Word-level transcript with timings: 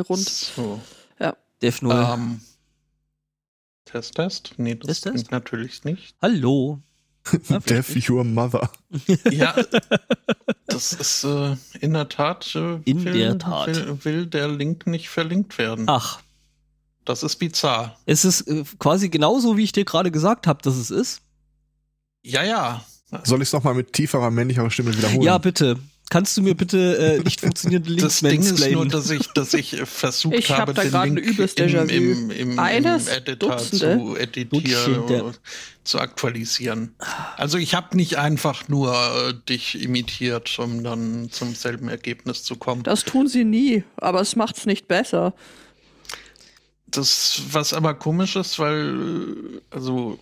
rund. 0.00 0.28
So. 0.28 0.80
Def 1.62 1.82
0. 1.82 1.92
Ähm, 2.14 2.40
Test, 3.84 4.14
Test? 4.14 4.54
Nee, 4.56 4.76
das 4.76 5.02
Test, 5.02 5.14
Test? 5.16 5.30
natürlich 5.30 5.84
nicht. 5.84 6.14
Hallo. 6.22 6.80
Ja, 7.48 7.58
Death 7.58 8.08
Your 8.08 8.24
Mother. 8.24 8.70
Ja, 9.30 9.54
das 10.66 10.94
ist 10.94 11.22
äh, 11.24 11.54
in 11.80 11.92
der 11.92 12.08
Tat, 12.08 12.54
äh, 12.54 12.76
In 12.86 13.04
will, 13.04 13.12
der 13.12 13.38
Tat. 13.38 13.66
Will, 13.68 14.04
will 14.04 14.26
der 14.26 14.48
Link 14.48 14.86
nicht 14.86 15.10
verlinkt 15.10 15.58
werden. 15.58 15.84
Ach, 15.86 16.20
Das 17.04 17.22
ist 17.22 17.36
bizarr. 17.36 17.98
es 18.06 18.24
ist 18.24 18.48
äh, 18.48 18.64
quasi 18.78 19.10
genauso, 19.10 19.58
wie 19.58 19.64
ich 19.64 19.72
dir 19.72 19.84
gerade 19.84 20.10
gesagt 20.10 20.46
habe, 20.46 20.62
dass 20.62 20.76
es 20.76 20.90
ist. 20.90 21.20
Ja, 22.22 22.42
ja. 22.42 22.82
Soll 23.24 23.42
ich 23.42 23.48
es 23.48 23.52
nochmal 23.52 23.74
mit 23.74 23.92
tieferer 23.92 24.30
männlicher 24.30 24.70
Stimme 24.70 24.96
wiederholen? 24.96 25.22
Ja, 25.22 25.36
bitte. 25.36 25.78
Kannst 26.10 26.36
du 26.36 26.42
mir 26.42 26.56
bitte 26.56 26.98
äh, 26.98 27.22
nicht 27.22 27.40
funktionierende 27.40 27.88
Links 27.88 28.20
Das 28.20 28.30
Ding 28.30 28.42
ist 28.42 28.70
nur, 28.72 28.86
dass 28.86 29.10
ich, 29.10 29.28
dass 29.28 29.54
ich 29.54 29.74
äh, 29.74 29.86
versucht 29.86 30.34
Ich 30.34 30.50
hab 30.50 30.58
habe, 30.58 30.74
da 30.74 30.82
den 30.82 31.14
Link 31.14 31.56
im, 31.56 31.88
im, 31.88 32.30
im, 32.30 32.30
im 32.30 32.58
Eines, 32.58 33.06
Editor 33.06 33.56
Dutzende. 33.56 33.96
zu 33.96 34.16
editieren, 34.16 34.94
Dutzende. 35.06 35.32
zu 35.84 36.00
aktualisieren. 36.00 36.96
Also 37.36 37.58
ich 37.58 37.74
habe 37.74 37.96
nicht 37.96 38.18
einfach 38.18 38.68
nur 38.68 38.92
äh, 38.92 39.34
dich 39.48 39.80
imitiert, 39.80 40.58
um 40.58 40.82
dann 40.82 41.30
zum 41.30 41.54
selben 41.54 41.88
Ergebnis 41.88 42.42
zu 42.42 42.56
kommen. 42.56 42.82
Das 42.82 43.04
tun 43.04 43.28
sie 43.28 43.44
nie, 43.44 43.84
aber 43.96 44.20
es 44.20 44.34
macht's 44.34 44.66
nicht 44.66 44.88
besser. 44.88 45.32
Das, 46.88 47.42
was 47.52 47.72
aber 47.72 47.94
komisch 47.94 48.34
ist, 48.34 48.58
weil, 48.58 49.60
äh, 49.60 49.60
also, 49.70 50.18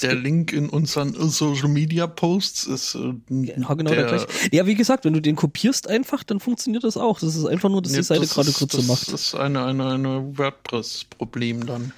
der 0.00 0.14
Link 0.14 0.52
in 0.52 0.68
unseren 0.68 1.14
Social 1.30 1.68
Media 1.68 2.06
Posts 2.06 2.64
ist 2.64 2.94
äh, 2.94 3.12
Ja, 3.28 3.74
genau 3.74 3.90
der, 3.90 4.04
gleiche. 4.06 4.26
Ja, 4.50 4.66
wie 4.66 4.74
gesagt, 4.74 5.04
wenn 5.04 5.12
du 5.12 5.20
den 5.20 5.36
kopierst 5.36 5.88
einfach, 5.88 6.24
dann 6.24 6.40
funktioniert 6.40 6.82
das 6.84 6.96
auch. 6.96 7.20
Das 7.20 7.36
ist 7.36 7.44
einfach 7.44 7.68
nur, 7.68 7.82
dass 7.82 7.92
die 7.92 7.98
Nee, 7.98 8.02
Seite 8.04 8.22
das 8.22 8.34
gerade 8.34 8.48
ist- 8.48 8.58
kurz 8.58 8.72
so 8.72 8.78
Das 8.78 8.86
macht. 8.86 9.08
ist 9.08 9.34
eine, 9.34 9.64
eine, 9.64 9.92
eine 9.92 10.38
WordPress-Problem 10.38 11.66
dann. 11.66 11.92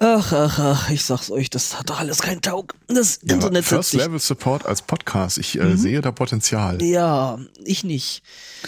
Ach, 0.00 0.32
ach, 0.32 0.58
ach, 0.58 0.90
ich 0.90 1.04
sag's 1.04 1.30
euch, 1.30 1.50
das 1.50 1.78
hat 1.78 1.88
doch 1.88 2.00
alles 2.00 2.18
keinen 2.20 2.42
Taug. 2.42 2.74
Das 2.88 3.20
Ja, 3.22 3.34
Internet 3.34 3.64
First 3.64 3.90
sich. 3.92 4.00
Level 4.00 4.18
Support 4.18 4.66
als 4.66 4.82
Podcast. 4.82 5.38
Ich 5.38 5.56
äh, 5.58 5.62
Mhm. 5.64 5.76
sehe 5.78 6.00
da 6.00 6.10
Potenzial. 6.10 6.82
Ja, 6.82 7.38
ich 7.64 7.84
nicht. 7.84 8.22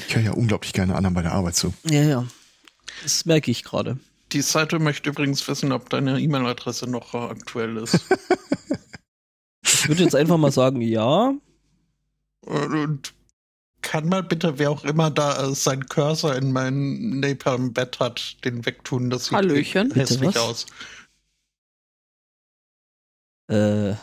Ich 0.06 0.14
höre 0.14 0.23
ja 0.23 0.30
unglaublich 0.33 0.73
gerne 0.73 0.95
anderen 0.95 1.14
bei 1.14 1.23
der 1.23 1.33
Arbeit 1.33 1.56
zu. 1.56 1.75
Ja, 1.84 2.02
ja. 2.02 2.25
Das 3.02 3.25
merke 3.27 3.50
ich 3.50 3.64
gerade. 3.64 3.98
Die 4.32 4.42
Seite 4.42 4.78
möchte 4.78 5.10
übrigens 5.10 5.46
wissen, 5.48 5.72
ob 5.72 5.88
deine 5.88 6.20
E-Mail-Adresse 6.20 6.88
noch 6.88 7.14
äh, 7.14 7.19
aktuell 7.19 7.77
ist. 7.77 8.00
Ich 9.86 9.88
würde 9.88 10.05
jetzt 10.05 10.14
einfach 10.14 10.36
mal 10.36 10.52
sagen, 10.52 10.80
ja. 10.80 11.34
Und 12.41 13.14
kann 13.83 14.08
mal 14.08 14.22
bitte, 14.22 14.58
wer 14.58 14.70
auch 14.70 14.84
immer 14.84 15.10
da 15.10 15.44
äh, 15.44 15.55
sein 15.55 15.86
Cursor 15.86 16.34
in 16.34 16.52
mein 16.52 17.20
Napalm-Bett 17.20 18.00
hat, 18.00 18.44
den 18.44 18.66
wegtun. 18.66 19.10
Das 19.10 19.27
sieht 19.27 19.34
Hallöchen. 19.34 19.92
hässlich 19.92 20.20
Bitte 20.20 20.40
aus. 20.40 20.66
Äh, 23.48 23.94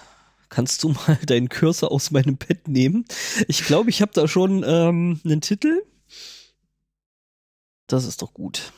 kannst 0.50 0.84
du 0.84 0.90
mal 0.90 1.18
deinen 1.26 1.50
Cursor 1.50 1.92
aus 1.92 2.12
meinem 2.12 2.38
Bett 2.38 2.68
nehmen? 2.68 3.06
Ich 3.48 3.66
glaube, 3.66 3.90
ich 3.90 4.02
habe 4.02 4.12
da 4.14 4.28
schon 4.28 4.64
ähm, 4.66 5.20
einen 5.26 5.42
Titel. 5.42 5.84
Das 7.88 8.06
ist 8.06 8.22
doch 8.22 8.34
gut. 8.34 8.72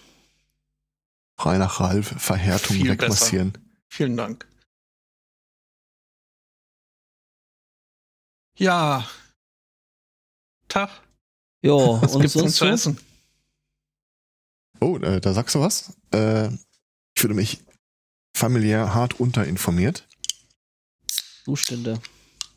Frei 1.38 1.58
nach 1.58 1.80
Ralf, 1.80 2.08
Verhärtung 2.22 2.78
Viel 2.78 2.89
wegmassieren. 2.89 3.53
Vielen 3.89 4.16
Dank. 4.17 4.47
Ja. 8.58 9.08
Tag. 10.67 10.89
Ja, 11.61 12.02
Was 12.02 12.14
und 12.16 12.22
gibt's 12.22 12.33
sonst 12.33 12.55
zu 12.55 12.66
essen? 12.66 13.00
Oh, 14.80 14.97
äh, 14.97 15.19
da 15.19 15.33
sagst 15.33 15.55
du 15.55 15.59
was? 15.59 15.97
Äh, 16.14 16.47
ich 16.47 17.22
fühle 17.22 17.33
mich 17.33 17.64
familiär 18.36 18.94
hart 18.94 19.20
unterinformiert. 19.20 20.08
Zustände. 21.44 22.02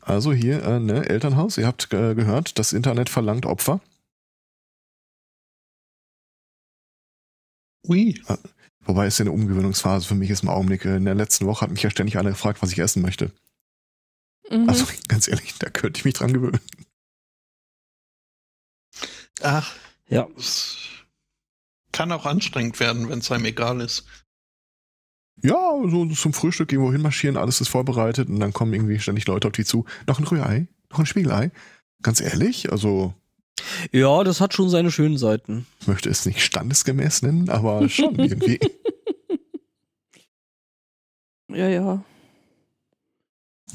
Also 0.01 0.33
hier, 0.33 0.63
äh, 0.63 0.79
ne, 0.79 1.07
Elternhaus, 1.07 1.57
ihr 1.57 1.67
habt 1.67 1.93
äh, 1.93 2.15
gehört, 2.15 2.57
das 2.59 2.73
Internet 2.73 3.09
verlangt 3.09 3.45
Opfer. 3.45 3.81
Ui. 7.87 8.21
Wobei 8.85 9.05
es 9.05 9.17
ja 9.17 9.23
eine 9.23 9.31
Umgewöhnungsphase 9.31 10.07
für 10.07 10.15
mich 10.15 10.29
ist 10.29 10.43
im 10.43 10.49
Augenblick. 10.49 10.85
In 10.85 11.05
der 11.05 11.15
letzten 11.15 11.45
Woche 11.45 11.61
hat 11.61 11.71
mich 11.71 11.83
ja 11.83 11.89
ständig 11.89 12.17
einer 12.17 12.31
gefragt, 12.31 12.61
was 12.61 12.71
ich 12.71 12.79
essen 12.79 13.01
möchte. 13.01 13.31
Mhm. 14.49 14.67
Also 14.69 14.85
ganz 15.07 15.27
ehrlich, 15.27 15.53
da 15.59 15.69
könnte 15.69 15.99
ich 15.99 16.05
mich 16.05 16.15
dran 16.15 16.33
gewöhnen. 16.33 16.59
Ach, 19.41 19.73
Ja. 20.07 20.27
es 20.37 20.77
kann 21.91 22.11
auch 22.11 22.25
anstrengend 22.25 22.79
werden, 22.79 23.09
wenn 23.09 23.19
es 23.19 23.31
einem 23.31 23.45
egal 23.45 23.81
ist. 23.81 24.05
Ja, 25.41 25.55
so 25.87 26.05
zum 26.07 26.33
Frühstück 26.33 26.71
irgendwo 26.71 26.91
hinmarschieren, 26.91 27.37
alles 27.37 27.61
ist 27.61 27.69
vorbereitet 27.69 28.27
und 28.27 28.39
dann 28.39 28.51
kommen 28.51 28.73
irgendwie 28.73 28.99
ständig 28.99 29.25
Leute 29.27 29.47
auf 29.47 29.53
die 29.53 29.63
zu. 29.63 29.85
Noch 30.07 30.19
ein 30.19 30.25
Rührei? 30.25 30.67
Noch 30.91 30.99
ein 30.99 31.05
Spiegelei? 31.05 31.51
Ganz 32.01 32.19
ehrlich, 32.19 32.71
also 32.71 33.13
Ja, 33.91 34.23
das 34.23 34.41
hat 34.41 34.53
schon 34.53 34.69
seine 34.69 34.91
schönen 34.91 35.17
Seiten. 35.17 35.65
ich 35.81 35.87
möchte 35.87 36.09
es 36.09 36.25
nicht 36.25 36.41
standesgemäß 36.41 37.23
nennen, 37.23 37.49
aber 37.49 37.87
schon 37.89 38.15
irgendwie. 38.15 38.59
ja, 41.49 41.67
ja. 41.67 42.03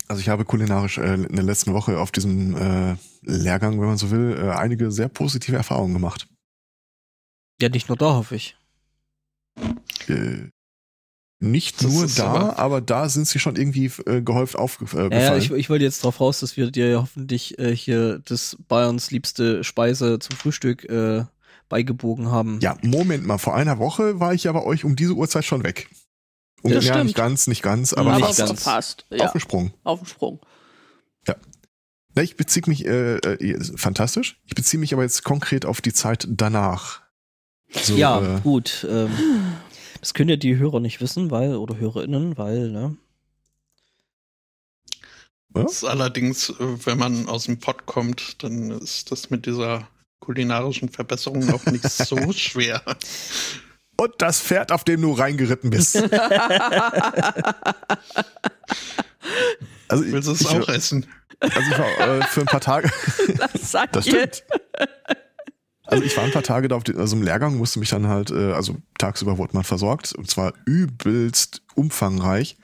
Also 0.08 0.20
ich 0.20 0.28
habe 0.28 0.44
kulinarisch 0.44 0.98
äh, 0.98 1.14
in 1.14 1.34
der 1.34 1.44
letzten 1.44 1.72
Woche 1.72 1.98
auf 1.98 2.10
diesem 2.10 2.56
äh, 2.56 2.96
Lehrgang, 3.22 3.80
wenn 3.80 3.88
man 3.88 3.96
so 3.96 4.10
will, 4.10 4.36
äh, 4.38 4.50
einige 4.50 4.90
sehr 4.90 5.08
positive 5.08 5.56
Erfahrungen 5.56 5.94
gemacht. 5.94 6.28
Ja, 7.60 7.68
nicht 7.68 7.88
nur 7.88 7.96
da, 7.96 8.14
hoffe 8.14 8.36
ich. 8.36 8.56
Äh, 10.08 10.48
nicht 11.50 11.82
Das 11.84 11.92
nur 11.92 12.06
da, 12.08 12.24
aber- 12.26 12.58
aber, 12.58 12.80
da 12.80 13.08
sind 13.08 13.28
sie 13.28 13.38
schon 13.38 13.56
irgendwie 13.56 13.90
äh, 14.06 14.22
gehäuft 14.22 14.56
aufgefallen. 14.56 15.12
Ja, 15.12 15.18
ja, 15.20 15.36
ich, 15.36 15.50
ich 15.50 15.70
wollte 15.70 15.84
jetzt 15.84 16.02
drauf 16.02 16.20
raus, 16.20 16.40
dass 16.40 16.56
wir 16.56 16.70
dir 16.70 16.88
ja 16.90 17.00
hoffentlich 17.02 17.58
äh, 17.58 17.74
hier 17.74 18.20
das 18.24 18.56
Bayerns 18.68 19.10
liebste 19.10 19.62
Speise 19.64 20.18
zum 20.18 20.36
Frühstück 20.36 20.84
äh, 20.84 21.24
beigebogen 21.68 22.30
haben. 22.30 22.58
Ja, 22.60 22.76
Moment 22.82 23.26
mal, 23.26 23.38
vor 23.38 23.54
einer 23.54 23.78
Woche 23.78 24.20
war 24.20 24.34
ich 24.34 24.44
ja 24.44 24.52
bei 24.52 24.62
euch 24.62 24.84
um 24.84 24.96
diese 24.96 25.14
Uhrzeit 25.14 25.44
schon 25.44 25.62
weg. 25.64 25.88
Um, 26.62 26.72
Das 26.72 26.84
ja, 26.84 26.92
stimmt. 26.94 27.06
nicht 27.06 27.16
ganz, 27.16 27.46
nicht 27.46 27.62
ganz, 27.62 27.92
aber 27.92 28.14
Nicht 28.16 28.24
fast 28.26 28.38
ganz. 28.38 28.62
fast. 28.62 29.06
Ja, 29.10 29.26
aufgesprungen. 29.26 29.72
auf 29.84 30.00
dem 30.00 30.06
Sprung. 30.06 30.40
Na, 32.16 32.22
ich 32.22 32.36
beziehe 32.36 32.62
mich, 32.68 32.86
äh, 32.86 33.16
äh, 33.16 33.58
fantastisch. 33.76 34.40
Ich 34.46 34.54
beziehe 34.54 34.78
mich 34.78 34.92
aber 34.94 35.02
jetzt 35.02 35.24
konkret 35.24 35.66
auf 35.66 35.80
die 35.80 35.92
Zeit 35.92 36.28
danach. 36.30 37.02
So, 37.72 37.96
ja, 37.96 38.36
äh, 38.36 38.40
gut. 38.40 38.86
Ähm, 38.88 39.10
das 40.04 40.12
können 40.12 40.28
ja 40.28 40.36
die 40.36 40.58
Hörer 40.58 40.80
nicht 40.80 41.00
wissen, 41.00 41.30
weil, 41.30 41.54
oder 41.54 41.78
HörerInnen, 41.78 42.36
weil, 42.36 42.68
ne? 42.68 42.94
Das 45.48 45.72
ist 45.72 45.84
allerdings, 45.84 46.50
äh, 46.50 46.54
wenn 46.84 46.98
man 46.98 47.26
aus 47.26 47.44
dem 47.44 47.58
Pott 47.58 47.86
kommt, 47.86 48.42
dann 48.42 48.70
ist 48.70 49.10
das 49.10 49.30
mit 49.30 49.46
dieser 49.46 49.88
kulinarischen 50.20 50.90
Verbesserung 50.90 51.50
auch 51.54 51.64
nicht 51.64 51.84
so 51.90 52.18
schwer. 52.32 52.82
Und 53.96 54.12
das 54.18 54.42
Pferd, 54.42 54.72
auf 54.72 54.84
dem 54.84 55.00
du 55.00 55.12
reingeritten 55.12 55.70
bist. 55.70 55.96
Also 59.88 60.04
Willst 60.04 60.28
du 60.28 60.32
es 60.32 60.46
auch 60.46 60.68
essen? 60.68 61.06
also 61.40 61.60
ich 61.60 61.78
war 61.78 62.18
äh, 62.18 62.22
für 62.24 62.40
ein 62.40 62.46
paar 62.46 62.60
Tage, 62.60 62.90
Das 63.38 63.70
sagt 63.70 63.96
das 63.96 64.06
ihr. 64.06 64.30
Also 65.94 66.06
ich 66.06 66.16
war 66.16 66.24
ein 66.24 66.32
paar 66.32 66.42
Tage 66.42 66.66
da 66.66 66.76
auf 66.76 66.82
den, 66.82 66.98
also 66.98 67.14
im 67.14 67.22
Lehrgang, 67.22 67.56
musste 67.56 67.78
mich 67.78 67.90
dann 67.90 68.08
halt, 68.08 68.30
äh, 68.32 68.52
also 68.52 68.76
tagsüber 68.98 69.38
wurde 69.38 69.54
man 69.54 69.62
versorgt 69.62 70.12
und 70.12 70.28
zwar 70.28 70.52
übelst 70.66 71.62
umfangreich. 71.76 72.56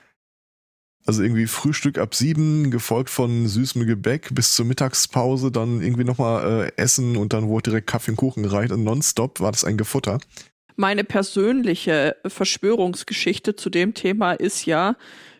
Also 1.05 1.23
irgendwie 1.23 1.47
Frühstück 1.47 1.97
ab 1.97 2.13
sieben, 2.13 2.69
gefolgt 2.71 3.09
von 3.09 3.47
süßem 3.47 3.87
Gebäck 3.87 4.35
bis 4.35 4.53
zur 4.53 4.65
Mittagspause, 4.65 5.49
dann 5.49 5.81
irgendwie 5.81 6.03
nochmal 6.03 6.65
äh, 6.75 6.81
Essen 6.81 7.15
und 7.15 7.31
dann 7.31 7.47
wurde 7.47 7.71
direkt 7.71 7.87
Kaffee 7.87 8.11
und 8.11 8.17
Kuchen 8.17 8.43
gereicht 8.43 8.73
und 8.73 8.83
nonstop 8.83 9.39
war 9.39 9.51
das 9.51 9.63
ein 9.63 9.77
Gefutter. 9.77 10.19
Meine 10.75 11.03
persönliche 11.05 12.17
Verschwörungsgeschichte 12.27 13.55
zu 13.55 13.69
dem 13.69 13.93
Thema 13.93 14.33
ist 14.33 14.65
ja, 14.65 14.95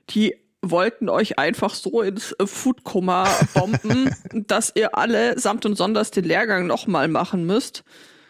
die 0.09 0.35
wollten 0.61 1.09
euch 1.09 1.39
einfach 1.39 1.73
so 1.73 2.01
ins 2.01 2.33
äh, 2.33 2.45
Foodkoma 2.45 3.27
bomben, 3.53 4.15
dass 4.33 4.71
ihr 4.75 4.97
alle 4.97 5.39
samt 5.39 5.65
und 5.65 5.75
sonders 5.75 6.11
den 6.11 6.23
Lehrgang 6.23 6.67
nochmal 6.67 7.07
machen 7.07 7.45
müsst, 7.45 7.83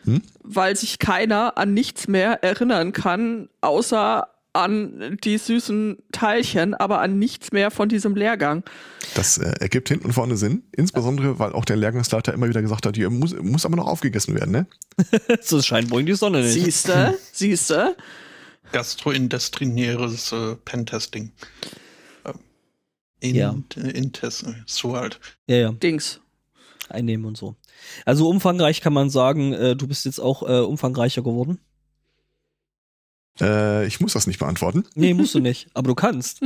Hm? 0.03 0.21
weil 0.41 0.75
sich 0.75 0.97
keiner 0.97 1.57
an 1.59 1.73
nichts 1.75 2.07
mehr 2.07 2.43
erinnern 2.43 2.91
kann, 2.91 3.49
außer 3.61 4.27
an 4.53 5.17
die 5.23 5.37
süßen 5.37 5.97
Teilchen, 6.11 6.73
aber 6.73 6.99
an 6.99 7.19
nichts 7.19 7.51
mehr 7.51 7.71
von 7.71 7.87
diesem 7.87 8.15
Lehrgang. 8.15 8.63
Das 9.15 9.37
äh, 9.37 9.53
ergibt 9.59 9.87
hinten 9.87 10.07
und 10.07 10.13
vorne 10.13 10.37
Sinn, 10.37 10.63
insbesondere 10.71 11.39
weil 11.39 11.53
auch 11.53 11.65
der 11.65 11.77
Lehrgangsleiter 11.77 12.33
immer 12.33 12.49
wieder 12.49 12.61
gesagt 12.61 12.85
hat, 12.85 12.95
hier 12.97 13.09
muss, 13.09 13.33
muss 13.35 13.65
aber 13.65 13.77
noch 13.77 13.87
aufgegessen 13.87 14.35
werden, 14.35 14.51
ne? 14.51 14.65
so 15.41 15.61
scheint 15.61 15.89
wohl 15.91 16.03
die 16.03 16.13
Sonne 16.13 16.41
nicht. 16.41 16.53
Siehste, 16.53 17.17
siehste. 17.31 17.95
Gastrointestinäres 18.71 20.31
äh, 20.31 20.55
Pentesting. 20.65 21.31
In, 23.21 23.35
Ja. 23.35 23.55
äh, 23.77 23.89
Intest, 23.91 24.45
so 24.65 24.95
halt. 24.97 25.19
Ja, 25.47 25.55
ja, 25.55 25.71
Dings. 25.71 26.19
einnehmen 26.89 27.25
und 27.25 27.37
so. 27.37 27.55
Also 28.05 28.27
umfangreich 28.27 28.81
kann 28.81 28.91
man 28.93 29.09
sagen, 29.09 29.53
äh, 29.53 29.75
du 29.77 29.87
bist 29.87 30.03
jetzt 30.05 30.19
auch 30.19 30.43
äh, 30.43 30.59
umfangreicher 30.59 31.21
geworden. 31.21 31.59
Äh, 33.39 33.87
ich 33.87 33.99
muss 33.99 34.13
das 34.13 34.27
nicht 34.27 34.39
beantworten. 34.39 34.83
Nee, 34.95 35.13
musst 35.13 35.33
du 35.35 35.39
nicht. 35.49 35.69
Aber 35.73 35.87
du 35.87 35.95
kannst. 35.95 36.41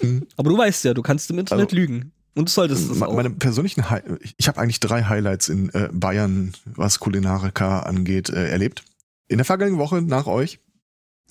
Hm. 0.00 0.26
Aber 0.36 0.50
du 0.50 0.56
weißt 0.56 0.84
ja, 0.84 0.94
du 0.94 1.02
kannst 1.02 1.30
im 1.30 1.38
Internet 1.38 1.66
Also, 1.66 1.76
lügen. 1.76 2.12
Und 2.34 2.48
du 2.48 2.52
solltest 2.52 2.90
es 2.90 3.02
auch. 3.02 3.14
Meine 3.14 3.28
persönlichen, 3.30 3.90
Hi 3.90 4.00
ich- 4.20 4.34
ich 4.38 4.48
habe 4.48 4.58
eigentlich 4.58 4.80
drei 4.80 5.02
Highlights 5.04 5.50
in 5.50 5.68
äh, 5.74 5.90
Bayern, 5.92 6.52
was 6.64 6.98
Kulinarika 6.98 7.80
angeht, 7.80 8.30
äh, 8.30 8.48
erlebt. 8.48 8.84
In 9.28 9.36
der 9.38 9.44
vergangenen 9.44 9.78
Woche 9.78 10.00
nach 10.00 10.26
euch. 10.26 10.58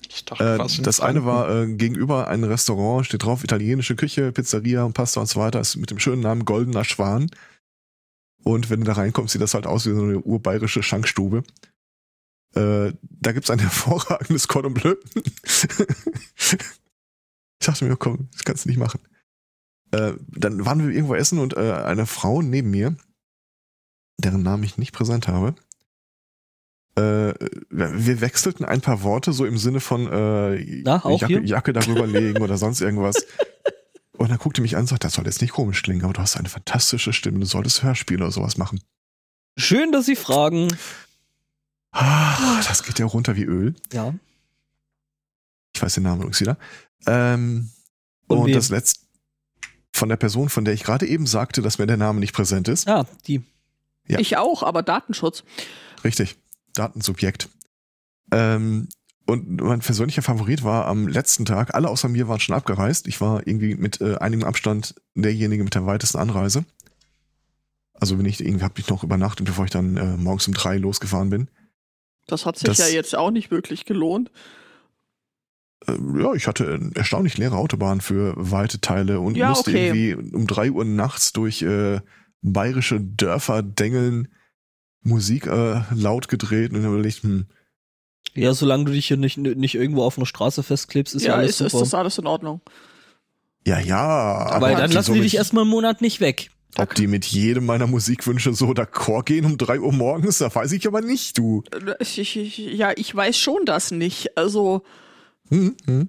Ich 0.08 0.24
dachte, 0.24 0.54
Äh, 0.54 0.82
das 0.82 1.00
eine 1.00 1.24
war 1.24 1.50
äh, 1.50 1.74
gegenüber 1.74 2.28
ein 2.28 2.44
Restaurant, 2.44 3.06
steht 3.06 3.24
drauf 3.24 3.44
italienische 3.44 3.96
Küche, 3.96 4.32
Pizzeria 4.32 4.84
und 4.84 4.92
Pasta 4.92 5.20
und 5.20 5.26
so 5.26 5.40
weiter, 5.40 5.60
ist 5.60 5.76
mit 5.76 5.90
dem 5.90 5.98
schönen 5.98 6.22
Namen 6.22 6.44
Goldener 6.44 6.84
Schwan. 6.84 7.30
Und 8.44 8.70
wenn 8.70 8.80
du 8.80 8.86
da 8.86 8.94
reinkommst, 8.94 9.32
sieht 9.32 9.42
das 9.42 9.54
halt 9.54 9.66
aus 9.66 9.86
wie 9.86 9.94
so 9.94 10.02
eine 10.02 10.18
urbayerische 10.18 10.82
Schankstube. 10.82 11.44
Äh, 12.54 12.92
da 13.02 13.32
gibt's 13.32 13.50
ein 13.50 13.58
hervorragendes 13.60 14.48
Cordon 14.48 14.74
Bleu. 14.74 14.94
ich 16.34 16.56
dachte 17.60 17.84
mir, 17.84 17.96
komm, 17.96 18.28
das 18.32 18.44
kannst 18.44 18.64
du 18.64 18.68
nicht 18.68 18.78
machen. 18.78 19.00
Äh, 19.92 20.14
dann 20.28 20.64
waren 20.64 20.86
wir 20.86 20.94
irgendwo 20.94 21.14
essen 21.14 21.38
und 21.38 21.56
äh, 21.56 21.72
eine 21.72 22.06
Frau 22.06 22.42
neben 22.42 22.70
mir, 22.70 22.96
deren 24.18 24.42
Namen 24.42 24.64
ich 24.64 24.78
nicht 24.78 24.92
präsent 24.92 25.28
habe, 25.28 25.54
äh, 26.96 27.32
wir 27.70 28.20
wechselten 28.20 28.64
ein 28.64 28.80
paar 28.80 29.02
Worte 29.02 29.32
so 29.32 29.46
im 29.46 29.56
Sinne 29.58 29.80
von 29.80 30.06
äh, 30.06 30.82
Na, 30.84 31.02
Jacke? 31.08 31.40
Jacke 31.44 31.72
darüber 31.72 32.06
legen 32.06 32.42
oder 32.42 32.58
sonst 32.58 32.80
irgendwas. 32.80 33.24
Und 34.12 34.30
dann 34.30 34.38
guckte 34.38 34.60
mich 34.60 34.76
an 34.76 34.82
und 34.82 34.88
sagte, 34.88 35.06
das 35.06 35.14
soll 35.14 35.24
jetzt 35.24 35.40
nicht 35.40 35.52
komisch 35.52 35.82
klingen, 35.82 36.04
aber 36.04 36.12
du 36.12 36.20
hast 36.20 36.36
eine 36.36 36.48
fantastische 36.48 37.12
Stimme, 37.12 37.40
du 37.40 37.46
solltest 37.46 37.82
Hörspiele 37.82 38.22
oder 38.22 38.32
sowas 38.32 38.56
machen. 38.56 38.80
Schön, 39.56 39.92
dass 39.92 40.06
Sie 40.06 40.16
fragen. 40.16 40.68
Ah, 41.92 42.60
das 42.66 42.82
geht 42.84 42.98
ja 42.98 43.06
runter 43.06 43.36
wie 43.36 43.44
Öl. 43.44 43.74
Ja. 43.92 44.14
Ich 45.74 45.82
weiß 45.82 45.94
den 45.94 46.04
Namen 46.04 46.20
übrigens 46.22 46.40
wieder. 46.40 46.56
Ähm, 47.06 47.70
und 48.28 48.46
wem? 48.46 48.54
das 48.54 48.68
letzte 48.68 49.00
von 49.94 50.08
der 50.08 50.16
Person, 50.16 50.48
von 50.48 50.64
der 50.64 50.74
ich 50.74 50.84
gerade 50.84 51.06
eben 51.06 51.26
sagte, 51.26 51.62
dass 51.62 51.78
mir 51.78 51.86
der 51.86 51.96
Name 51.96 52.18
nicht 52.20 52.32
präsent 52.32 52.68
ist. 52.68 52.86
Ja, 52.88 53.04
die. 53.26 53.42
Ja. 54.08 54.18
Ich 54.18 54.36
auch, 54.36 54.62
aber 54.62 54.82
Datenschutz. 54.82 55.44
Richtig. 56.02 56.36
Datensubjekt. 56.74 57.48
Ähm, 58.32 58.88
und 59.26 59.60
mein 59.60 59.80
persönlicher 59.80 60.22
Favorit 60.22 60.64
war 60.64 60.86
am 60.86 61.06
letzten 61.06 61.44
Tag, 61.44 61.74
alle 61.74 61.88
außer 61.88 62.08
mir 62.08 62.28
waren 62.28 62.40
schon 62.40 62.54
abgereist. 62.56 63.06
Ich 63.06 63.20
war 63.20 63.46
irgendwie 63.46 63.76
mit 63.76 64.00
äh, 64.00 64.16
einigem 64.16 64.44
Abstand 64.46 64.94
derjenige 65.14 65.62
mit 65.64 65.74
der 65.74 65.86
weitesten 65.86 66.18
Anreise. 66.18 66.64
Also 67.94 68.16
bin 68.16 68.26
ich 68.26 68.40
irgendwie, 68.44 68.64
hab 68.64 68.78
ich 68.78 68.88
noch 68.88 69.04
übernachtet, 69.04 69.46
bevor 69.46 69.64
ich 69.64 69.70
dann 69.70 69.96
äh, 69.96 70.16
morgens 70.16 70.48
um 70.48 70.54
drei 70.54 70.76
losgefahren 70.76 71.30
bin. 71.30 71.48
Das 72.26 72.46
hat 72.46 72.58
sich 72.58 72.66
Das- 72.66 72.78
ja 72.78 72.86
jetzt 72.88 73.14
auch 73.16 73.30
nicht 73.30 73.50
wirklich 73.50 73.84
gelohnt. 73.84 74.30
Äh, 75.86 75.96
ja, 76.20 76.32
ich 76.34 76.46
hatte 76.46 76.74
eine 76.74 76.90
erstaunlich 76.94 77.38
leere 77.38 77.56
Autobahn 77.56 78.00
für 78.00 78.34
weite 78.36 78.80
Teile 78.80 79.20
und 79.20 79.36
Ja, 79.36 79.50
musste 79.50 79.70
okay. 79.70 79.86
irgendwie 79.88 80.34
um 80.34 80.46
drei 80.46 80.70
Uhr 80.70 80.84
nachts 80.84 81.32
durch 81.32 81.62
äh, 81.62 82.00
bayerische 82.42 83.00
Dörfer 83.00 83.62
dengeln, 83.62 84.28
Musik 85.02 85.46
äh, 85.46 85.82
laut 85.94 86.28
gedreht 86.28 86.72
und 86.72 86.82
dann 86.82 86.92
überlegt, 86.92 87.22
hm, 87.22 87.46
Ja, 88.34 88.54
solange 88.54 88.84
du 88.84 88.92
dich 88.92 89.06
hier 89.08 89.16
nicht, 89.16 89.36
nicht 89.38 89.74
irgendwo 89.74 90.02
auf 90.02 90.16
einer 90.16 90.26
Straße 90.26 90.62
festklebst, 90.62 91.14
ist 91.14 91.22
ja, 91.22 91.30
ja, 91.32 91.34
alles 91.36 91.50
ist, 91.52 91.58
super. 91.58 91.82
ist 91.82 91.92
das 91.92 91.94
alles 91.98 92.18
in 92.18 92.26
Ordnung. 92.26 92.60
ja, 93.66 93.78
ja, 93.78 93.96
aber 93.98 94.66
Weil 94.66 94.74
ob 94.74 94.80
dann 94.80 94.92
lassen 94.92 95.14
die 95.14 95.20
dich 95.20 95.36
erstmal 95.36 95.62
einen 95.62 95.70
Monat 95.70 96.00
nicht 96.00 96.20
weg. 96.20 96.50
Ob 96.78 96.94
die 96.94 97.06
mit 97.06 97.26
jedem 97.26 97.66
meiner 97.66 97.86
Musikwünsche 97.86 98.54
so 98.54 98.70
d'accord 98.70 99.24
gehen 99.24 99.44
um 99.44 99.58
drei 99.58 99.78
Uhr 99.78 99.92
morgens, 99.92 100.38
da 100.38 100.54
weiß 100.54 100.72
ich 100.72 100.86
aber 100.86 101.02
nicht, 101.02 101.36
du. 101.36 101.62
Ich, 102.00 102.34
ja, 102.56 102.92
ich 102.96 103.14
weiß 103.14 103.36
schon 103.36 103.66
das 103.66 103.90
nicht. 103.90 104.38
Also, 104.38 104.82
Hm, 105.50 105.76
hm. 105.84 106.08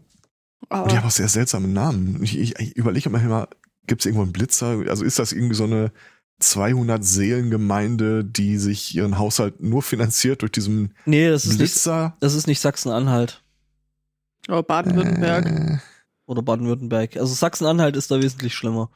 aber 0.69 0.83
Und 0.83 0.91
die 0.93 0.97
haben 0.97 1.05
auch 1.07 1.11
sehr 1.11 1.27
seltsame 1.27 1.67
Namen. 1.67 2.23
Ich, 2.23 2.37
ich, 2.37 2.57
ich 2.59 2.77
überlege 2.77 3.09
immer, 3.09 3.21
immer 3.21 3.49
gibt 3.87 4.01
es 4.01 4.05
irgendwo 4.05 4.23
einen 4.23 4.31
Blitzer? 4.31 4.81
Also 4.87 5.03
ist 5.03 5.19
das 5.19 5.33
irgendwie 5.33 5.55
so 5.55 5.65
eine 5.65 5.91
200 6.39 7.03
Seelengemeinde, 7.05 8.25
die 8.25 8.57
sich 8.57 8.95
ihren 8.95 9.17
Haushalt 9.17 9.61
nur 9.61 9.81
finanziert 9.81 10.41
durch 10.41 10.51
diesen 10.51 10.93
Nee, 11.05 11.29
das 11.29 11.43
ist 11.45 11.51
nicht, 11.51 11.59
Blitzer? 11.59 12.17
das 12.19 12.33
ist 12.33 12.47
nicht 12.47 12.59
Sachsen-Anhalt 12.59 13.43
aber 14.47 14.63
Baden-Württemberg. 14.63 15.45
Äh, 15.45 15.77
oder 16.25 16.41
Baden-Württemberg. 16.41 17.17
Also 17.17 17.33
Sachsen-Anhalt 17.33 17.95
ist 17.95 18.11
da 18.11 18.21
wesentlich 18.21 18.53
schlimmer. 18.53 18.89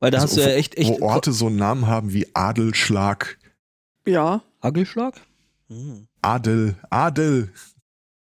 Weil 0.00 0.10
da 0.10 0.18
also 0.18 0.28
hast 0.28 0.36
du 0.36 0.48
ja 0.48 0.54
echt, 0.56 0.76
echt 0.76 1.00
Wo 1.00 1.06
Orte 1.06 1.32
so 1.32 1.46
einen 1.46 1.56
Namen 1.56 1.86
haben 1.86 2.12
wie 2.12 2.34
Adelschlag, 2.34 3.38
Ja. 4.06 4.42
Hagelschlag? 4.62 5.14
Hm. 5.68 6.06
Adel, 6.22 6.76
Adel. 6.90 7.52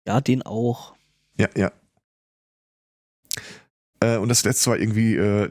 Ja, 0.06 0.20
den 0.20 0.42
auch. 0.42 0.94
Ja, 1.38 1.48
ja. 1.56 1.72
Äh, 4.00 4.16
und 4.18 4.28
das 4.28 4.44
letzte 4.44 4.70
war 4.70 4.78
irgendwie 4.78 5.14
äh, 5.16 5.50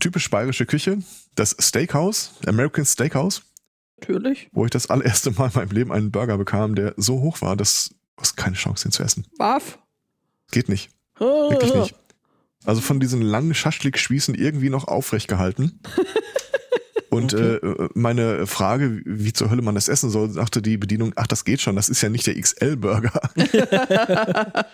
typisch 0.00 0.30
bayerische 0.30 0.66
Küche, 0.66 0.98
das 1.38 1.56
Steakhouse, 1.60 2.32
American 2.46 2.84
Steakhouse, 2.84 3.42
Natürlich. 4.00 4.48
wo 4.52 4.64
ich 4.64 4.70
das 4.70 4.90
allererste 4.90 5.30
Mal 5.32 5.46
in 5.48 5.54
meinem 5.54 5.70
Leben 5.70 5.92
einen 5.92 6.10
Burger 6.10 6.38
bekam, 6.38 6.74
der 6.74 6.94
so 6.96 7.20
hoch 7.20 7.40
war, 7.42 7.56
dass 7.56 7.90
du 7.90 7.94
hast 8.22 8.36
keine 8.36 8.56
Chance, 8.56 8.84
den 8.88 8.92
zu 8.92 9.02
essen. 9.02 9.26
Waff. 9.38 9.78
Geht 10.50 10.68
nicht. 10.68 10.90
Wirklich 11.18 11.74
nicht. 11.74 11.94
Also 12.64 12.80
von 12.80 13.00
diesen 13.00 13.22
langen 13.22 13.54
Schaschlik-Spießen 13.54 14.34
irgendwie 14.34 14.70
noch 14.70 14.86
aufrecht 14.88 15.28
gehalten. 15.28 15.80
Und 17.10 17.32
Okay. 17.34 17.54
äh, 17.56 17.88
meine 17.94 18.46
Frage, 18.46 19.00
wie 19.06 19.32
zur 19.32 19.50
Hölle 19.50 19.62
man 19.62 19.74
das 19.74 19.88
essen 19.88 20.10
soll, 20.10 20.30
sagte 20.30 20.60
die 20.60 20.76
Bedienung, 20.76 21.12
ach, 21.16 21.26
das 21.26 21.44
geht 21.44 21.60
schon, 21.60 21.74
das 21.74 21.88
ist 21.88 22.02
ja 22.02 22.08
nicht 22.10 22.26
der 22.26 22.38
XL-Burger. 22.38 23.12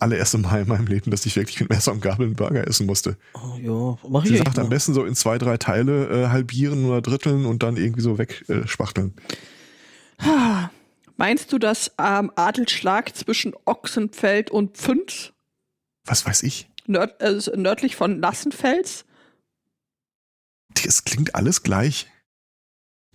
Allererste 0.00 0.38
Mal 0.38 0.62
in 0.62 0.68
meinem 0.68 0.86
Leben, 0.86 1.10
dass 1.10 1.24
ich 1.24 1.36
wirklich 1.36 1.60
mit 1.60 1.70
Messer 1.70 1.92
und 1.92 2.02
Gabel 2.02 2.26
einen 2.26 2.36
Burger 2.36 2.66
essen 2.66 2.86
musste. 2.86 3.16
Oh, 3.34 3.56
ja, 3.60 4.08
mach 4.08 4.24
ich 4.24 4.30
Sie 4.30 4.36
sagt 4.38 4.58
am 4.58 4.68
besten 4.68 4.92
so 4.92 5.04
in 5.04 5.14
zwei, 5.14 5.38
drei 5.38 5.56
Teile 5.56 6.24
äh, 6.24 6.28
halbieren 6.28 6.84
oder 6.84 7.00
dritteln 7.00 7.46
und 7.46 7.62
dann 7.62 7.76
irgendwie 7.76 8.02
so 8.02 8.18
wegspachteln. 8.18 9.14
Äh. 10.18 10.24
Meinst 11.16 11.52
du 11.52 11.58
das 11.58 11.92
ähm, 11.96 12.32
Adelsschlag 12.34 13.14
zwischen 13.14 13.54
Ochsenfeld 13.66 14.50
und 14.50 14.76
Pfünz? 14.76 15.32
Was 16.04 16.26
weiß 16.26 16.42
ich? 16.42 16.68
Nörd, 16.86 17.20
äh, 17.22 17.38
nördlich 17.56 17.94
von 17.94 18.20
Lassenfels? 18.20 19.04
Das 20.82 21.04
klingt 21.04 21.36
alles 21.36 21.62
gleich. 21.62 22.08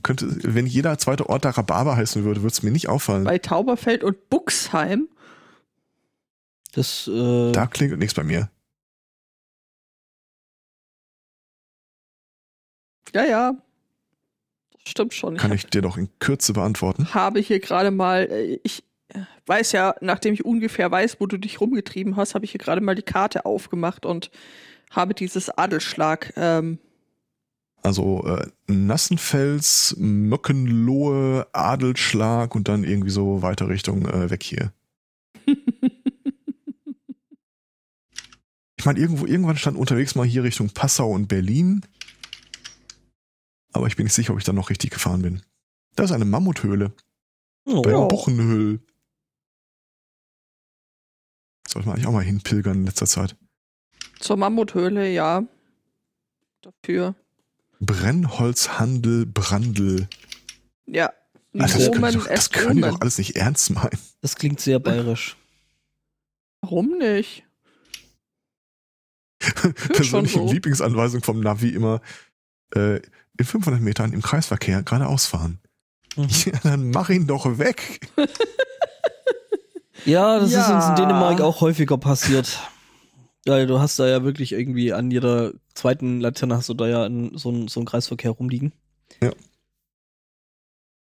Könnte, 0.01 0.27
wenn 0.43 0.65
jeder 0.65 0.97
zweite 0.97 1.27
Ort 1.27 1.43
da 1.43 1.49
Rhabarber 1.49 1.97
heißen 1.97 2.23
würde, 2.23 2.41
würde 2.41 2.53
es 2.53 2.63
mir 2.63 2.71
nicht 2.71 2.87
auffallen. 2.87 3.25
Bei 3.25 3.37
Tauberfeld 3.37 4.03
und 4.03 4.29
Buxheim? 4.29 5.09
Das, 6.80 7.09
äh, 7.09 7.52
Da 7.52 7.68
klingt 7.68 8.00
nichts 8.00 8.14
bei 8.14 8.24
mir. 8.24 8.50
Ja, 13.14 13.26
ja. 13.26 13.54
Das 14.71 14.92
stimmt 14.92 15.14
schon. 15.14 15.36
Kann 15.36 15.52
ich 15.52 15.66
ich 15.66 15.69
dir 15.69 15.81
doch 15.81 15.98
in 15.98 16.07
Kürze 16.19 16.54
beantworten. 16.54 17.14
habe 17.14 17.42
hier 17.42 17.59
gerade 17.59 17.92
mal, 17.92 18.30
äh, 18.31 18.62
ich 18.64 18.86
weiß 19.45 19.74
ja, 19.74 19.94
nachdem 20.00 20.33
ich 20.33 20.45
ungefähr 20.45 20.90
weiß, 20.90 21.19
wo 21.19 21.26
du 21.26 21.38
dich 21.38 21.59
rumgetrieben 21.59 22.16
hast, 22.16 22.33
habe 22.33 22.45
ich 22.45 22.52
hier 22.52 22.59
gerade 22.59 22.80
mal 22.80 22.95
die 22.95 23.02
Karte 23.02 23.44
aufgemacht 23.44 24.06
und 24.06 24.31
habe 24.90 25.14
dieses 25.14 25.50
Adelsschlag. 25.50 26.31
Ähm, 26.38 26.80
Also 27.83 28.24
äh, 28.26 28.48
Nassenfels, 28.68 29.95
Möckenlohe, 29.98 31.45
Adelschlag 31.52 32.56
und 32.56 32.69
dann 32.69 32.86
irgendwie 32.86 33.09
so 33.09 33.42
weiter 33.42 33.68
Richtung 33.68 34.06
äh, 34.07 34.30
weg 34.30 34.44
hier. 34.44 34.71
Ich 38.80 38.86
meine, 38.86 38.98
irgendwo, 38.98 39.26
irgendwann 39.26 39.57
stand 39.57 39.76
unterwegs 39.76 40.16
mal 40.16 40.26
hier 40.26 40.45
Richtung 40.45 40.69
Passau 40.69 41.12
und 41.12 41.28
Berlin. 41.28 41.86
Aber 43.74 43.88
ich 43.88 43.98
bin 43.98 44.06
nicht 44.06 44.14
sicher, 44.14 44.31
ob 44.31 44.40
ich 44.40 44.45
da 44.45 44.54
noch 44.54 44.69
richtig 44.69 44.92
gefahren 44.92 45.21
bin. 45.21 45.42
Da 45.95 46.06
ist 46.06 46.14
eine 46.14 46.24
Mammuthöhle 46.24 46.94
oh, 47.66 47.81
bei. 47.81 47.92
Buchenhöhl. 47.92 48.80
Sollte 51.68 51.90
man 51.90 51.98
eigentlich 51.98 52.07
auch 52.07 52.14
mal 52.14 52.24
hinpilgern 52.24 52.78
in 52.78 52.86
letzter 52.86 53.06
Zeit. 53.06 53.36
zur 54.21 54.38
Mammuthöhle, 54.38 55.12
ja. 55.12 55.44
Dafür. 56.62 57.16
Brennholzhandel 57.81 59.26
Brandl. 59.26 60.07
Ja. 60.86 61.12
Also 61.54 61.80
das, 61.80 61.92
können 61.92 62.14
doch, 62.14 62.28
das 62.28 62.50
können 62.50 62.81
doch 62.81 63.02
alles 63.02 63.18
nicht 63.18 63.36
ernst 63.36 63.71
meinen. 63.71 64.00
das 64.21 64.38
klingt 64.38 64.62
sehr 64.62 64.80
bayerisch. 64.80 65.36
Warum 66.62 66.98
nicht? 66.98 67.44
Persönliche 69.93 70.39
so. 70.39 70.51
Lieblingsanweisung 70.51 71.23
vom 71.23 71.39
Navi 71.39 71.69
immer 71.69 72.01
äh, 72.75 72.97
in 73.37 73.45
500 73.45 73.81
Metern 73.81 74.13
im 74.13 74.21
Kreisverkehr 74.21 74.83
geradeaus 74.83 75.25
fahren. 75.25 75.59
Mhm. 76.15 76.27
Ja, 76.45 76.59
dann 76.63 76.89
mach 76.91 77.09
ihn 77.09 77.27
doch 77.27 77.57
weg. 77.57 78.01
Ja, 80.05 80.39
das 80.39 80.51
ist 80.51 80.57
uns 80.57 80.67
Ja. 80.67 80.89
in 80.91 80.95
Dänemark 80.95 81.41
auch 81.41 81.59
häufiger 81.61 81.97
passiert. 81.97 82.57
Weil 83.45 83.67
du 83.67 83.79
hast 83.79 83.99
da 83.99 84.07
ja 84.07 84.23
wirklich 84.23 84.53
irgendwie 84.53 84.93
an 84.93 85.11
jeder 85.11 85.51
zweiten 85.73 86.19
Laterne 86.19 86.55
hast 86.55 86.69
du 86.69 86.73
da 86.73 86.87
ja 86.87 87.03
einen, 87.03 87.37
so, 87.37 87.49
einen, 87.49 87.67
so 87.67 87.83
Kreisverkehr 87.83 88.31
rumliegen. 88.31 88.73
Ja. 89.21 89.31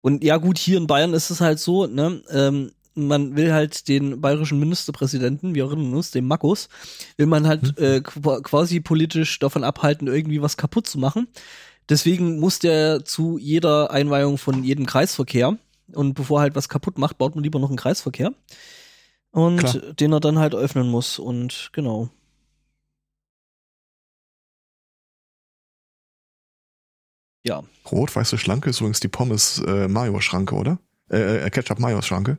Und 0.02 0.24
ja, 0.24 0.38
gut, 0.38 0.58
hier 0.58 0.78
in 0.78 0.88
Bayern 0.88 1.14
ist 1.14 1.30
es 1.30 1.42
halt 1.42 1.60
so, 1.60 1.88
ne, 1.88 2.22
ähm, 2.30 2.72
man 2.96 3.36
will 3.36 3.54
halt 3.54 3.88
den 3.88 4.20
bayerischen 4.22 4.60
Ministerpräsidenten, 4.60 5.56
wir 5.56 5.66
erinnern 5.66 5.94
uns, 5.94 6.12
den 6.12 6.26
Markus, 6.26 6.70
will 7.18 7.28
man 7.28 7.48
halt 7.48 7.64
Mhm. 7.80 7.84
äh, 7.84 7.98
qu- 7.98 8.42
quasi 8.42 8.80
politisch 8.80 9.40
davon 9.40 9.64
abhalten, 9.64 10.08
irgendwie 10.08 10.42
was 10.42 10.58
kaputt 10.58 10.88
zu 10.88 10.98
machen. 11.00 11.28
Deswegen 11.90 12.40
muss 12.40 12.60
der 12.60 13.04
zu 13.06 13.38
jeder 13.38 13.92
Einweihung 13.92 14.38
von 14.38 14.64
jedem 14.64 14.86
Kreisverkehr 14.86 15.58
und 15.94 16.14
bevor 16.14 16.40
er 16.40 16.42
halt 16.44 16.56
was 16.56 16.70
kaputt 16.70 16.98
macht, 16.98 17.18
baut 17.18 17.36
man 17.36 17.44
lieber 17.44 17.60
noch 17.60 17.70
einen 17.70 17.78
Kreisverkehr. 17.78 18.34
Und 19.32 19.58
Klar. 19.58 19.74
den 19.94 20.12
er 20.14 20.20
dann 20.20 20.40
halt 20.40 20.54
öffnen 20.56 20.88
muss 20.90 21.20
und 21.20 21.70
genau. 21.74 22.10
Ja, 27.46 27.64
Rot-weiße 27.90 28.38
Schlanke 28.38 28.70
ist 28.70 28.80
übrigens 28.82 29.00
die 29.00 29.08
Pommes-Mayo-Schranke, 29.08 30.56
oder? 30.56 30.80
Äh, 31.10 31.46
äh, 31.46 31.50
Ketchup-Mayo-Schranke. 31.50 32.38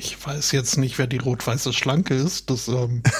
Ich 0.00 0.24
weiß 0.24 0.52
jetzt 0.52 0.76
nicht, 0.78 0.96
wer 0.98 1.08
die 1.08 1.18
rot-weiße 1.18 1.72
Schlanke 1.72 2.14
ist. 2.14 2.50
Das, 2.50 2.68
ähm, 2.68 3.02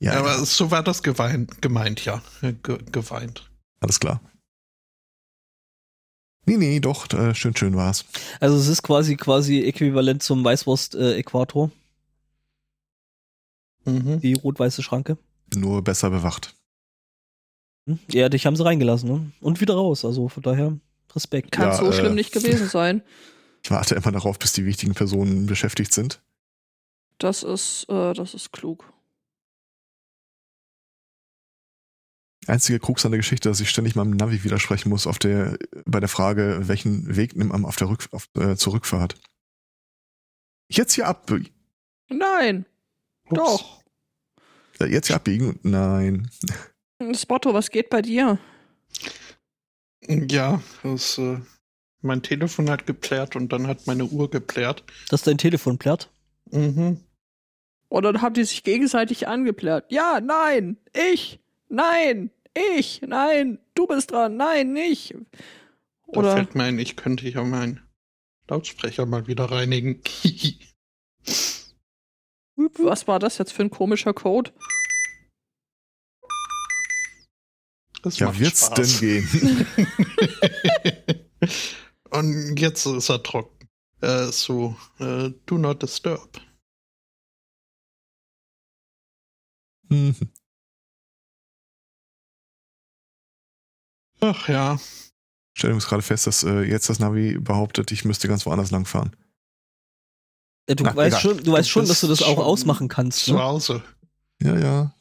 ja, 0.00 0.14
aber 0.18 0.38
ja, 0.38 0.44
so 0.44 0.72
war 0.72 0.82
das 0.82 1.04
geweint, 1.04 1.62
gemeint, 1.62 2.04
ja. 2.04 2.20
Äh, 2.42 2.54
Ge 2.54 2.78
geweint. 2.90 3.48
alles 3.80 4.00
klar. 4.00 4.20
Nee, 6.46 6.56
nee, 6.56 6.80
doch, 6.80 7.08
äh, 7.12 7.32
schön, 7.36 7.54
schön 7.54 7.76
war's. 7.76 8.04
also 8.40 8.56
es 8.56 8.66
ist 8.66 8.82
quasi 8.82 9.14
quasi 9.16 9.60
äquivalent 9.62 10.24
zum 10.24 10.44
Weißwurst 10.44 10.96
äh, 10.96 11.22
Mhm. 13.84 14.20
die 14.20 14.34
rot-weiße 14.34 14.82
Schranke. 14.82 15.16
Nur 15.54 15.82
besser 15.82 16.10
bewacht. 16.10 16.56
Hm? 17.88 18.00
Ja, 18.10 18.28
dich 18.28 18.46
haben 18.46 18.56
sie 18.56 18.64
reingelassen, 18.64 19.08
ne? 19.08 19.30
Und 19.40 19.60
wieder 19.60 19.74
raus, 19.74 20.04
also 20.04 20.28
von 20.28 20.42
daher 20.42 20.76
Respekt. 21.14 21.52
Kann 21.52 21.68
Ja, 21.68 21.76
so 21.76 21.86
äh, 21.86 21.92
schlimm 21.92 22.16
nicht 22.16 22.32
gewesen 22.32 22.68
sein. 22.72 23.02
Ich 23.64 23.70
warte 23.70 23.94
immer 23.94 24.12
darauf, 24.12 24.38
bis 24.38 24.52
die 24.52 24.64
wichtigen 24.64 24.94
Personen 24.94 25.46
beschäftigt 25.46 25.92
sind. 25.94 26.20
Das 27.18 27.42
ist, 27.42 27.88
äh, 27.88 28.12
das 28.14 28.34
ist 28.34 28.52
klug. 28.52 28.92
Einzige 32.48 32.80
Krux 32.80 33.04
an 33.04 33.12
der 33.12 33.20
Geschichte, 33.20 33.48
dass 33.48 33.60
ich 33.60 33.70
ständig 33.70 33.94
meinem 33.94 34.16
Navi 34.16 34.42
widersprechen 34.42 34.88
muss 34.88 35.06
auf 35.06 35.20
der, 35.20 35.56
bei 35.84 36.00
der 36.00 36.08
Frage, 36.08 36.62
welchen 36.66 37.14
Weg 37.14 37.36
nimmt 37.36 37.52
man 37.52 37.64
auf 37.64 37.76
der 37.76 37.88
Rück, 37.88 38.08
auf, 38.10 38.26
äh, 38.36 38.56
zur 38.56 38.72
Rückfahrt. 38.74 39.14
Jetzt 40.68 40.94
hier 40.94 41.06
ab, 41.06 41.30
Nein, 42.08 42.66
Ups. 43.28 43.38
doch. 43.38 43.82
äh, 44.80 44.86
jetzt 44.86 45.06
hier 45.06 45.16
abbiegen. 45.16 45.60
Nein. 45.62 46.28
Spotto, 47.14 47.54
was 47.54 47.70
geht 47.70 47.90
bei 47.90 48.02
dir? 48.02 48.38
Ja, 50.08 50.60
das, 50.82 51.18
äh, 51.18 51.38
mein 52.02 52.22
Telefon 52.22 52.68
hat 52.70 52.86
geplärt 52.86 53.36
und 53.36 53.52
dann 53.52 53.66
hat 53.66 53.86
meine 53.86 54.04
Uhr 54.04 54.30
geplärt. 54.30 54.84
Dass 55.08 55.22
dein 55.22 55.38
Telefon 55.38 55.78
plärrt. 55.78 56.10
Mhm. 56.50 57.00
Und 57.88 58.02
dann 58.04 58.22
haben 58.22 58.34
die 58.34 58.44
sich 58.44 58.62
gegenseitig 58.64 59.28
angeplärt. 59.28 59.90
Ja, 59.92 60.20
nein, 60.20 60.78
ich, 60.94 61.40
nein, 61.68 62.30
ich, 62.78 63.02
nein, 63.06 63.58
du 63.74 63.86
bist 63.86 64.10
dran, 64.12 64.36
nein, 64.36 64.72
nicht. 64.72 65.14
Da 66.08 66.18
Oder 66.20 66.32
fällt 66.34 66.54
mir 66.54 66.64
ein, 66.64 66.78
ich 66.78 66.96
könnte 66.96 67.28
ja 67.28 67.44
meinen 67.44 67.80
Lautsprecher 68.48 69.06
mal 69.06 69.26
wieder 69.26 69.44
reinigen. 69.44 70.02
was 72.56 73.06
war 73.08 73.18
das 73.18 73.38
jetzt 73.38 73.52
für 73.52 73.62
ein 73.62 73.70
komischer 73.70 74.12
Code? 74.14 74.52
Das 78.02 78.18
Ja, 78.18 78.36
wird's 78.38 78.66
Spaß. 78.66 78.98
denn 79.00 79.00
gehen? 79.00 79.66
Und 82.12 82.56
jetzt 82.58 82.86
ist 82.86 83.08
er 83.08 83.22
trocken. 83.22 83.68
Äh, 84.00 84.26
so, 84.26 84.76
äh, 84.98 85.30
do 85.46 85.58
not 85.58 85.82
disturb. 85.82 86.40
Hm. 89.88 90.14
Ach 94.20 94.48
ja. 94.48 94.78
Stellen 95.54 95.72
wir 95.72 95.76
uns 95.76 95.86
gerade 95.86 96.02
fest, 96.02 96.26
dass 96.26 96.44
äh, 96.44 96.62
jetzt 96.62 96.88
das 96.88 96.98
Navi 96.98 97.38
behauptet, 97.38 97.90
ich 97.92 98.04
müsste 98.04 98.28
ganz 98.28 98.46
woanders 98.46 98.70
lang 98.70 98.86
fahren. 98.86 99.14
Äh, 100.66 100.76
du 100.76 100.84
Na, 100.84 100.94
weißt 100.96 101.08
egal. 101.16 101.20
schon, 101.20 101.36
du 101.38 101.42
Du 101.44 101.52
weißt 101.52 101.68
schon, 101.68 101.86
dass 101.86 102.00
du 102.00 102.08
das 102.08 102.22
auch 102.22 102.38
ausmachen 102.38 102.88
kannst. 102.88 103.24
Zu 103.24 103.34
Ne? 103.34 103.42
Hause. 103.42 103.82
Ja, 104.42 104.58
ja. 104.58 104.94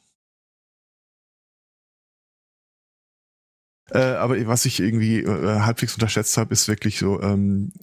Äh, 3.92 4.00
aber 4.00 4.48
was 4.48 4.66
ich 4.66 4.80
irgendwie 4.80 5.20
äh, 5.20 5.60
halbwegs 5.60 5.94
unterschätzt 5.94 6.38
habe, 6.38 6.54
ist 6.54 6.68
wirklich 6.68 7.00
so, 7.00 7.22
ähm, 7.22 7.74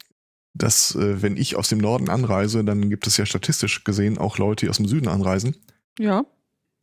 dass 0.55 0.95
äh, 0.95 1.23
wenn 1.23 1.37
ich 1.37 1.57
aus 1.57 1.69
dem 1.69 1.79
Norden 1.79 2.09
anreise, 2.09 2.65
dann 2.65 2.89
gibt 2.89 3.07
es 3.07 3.17
ja 3.19 3.27
statistisch 3.27 3.85
gesehen 3.85 4.17
auch 4.19 4.39
Leute, 4.39 4.67
die 4.67 4.71
aus 4.71 4.79
dem 4.79 4.89
Süden 4.89 5.09
anreisen. 5.09 5.57
Ja. 5.99 6.25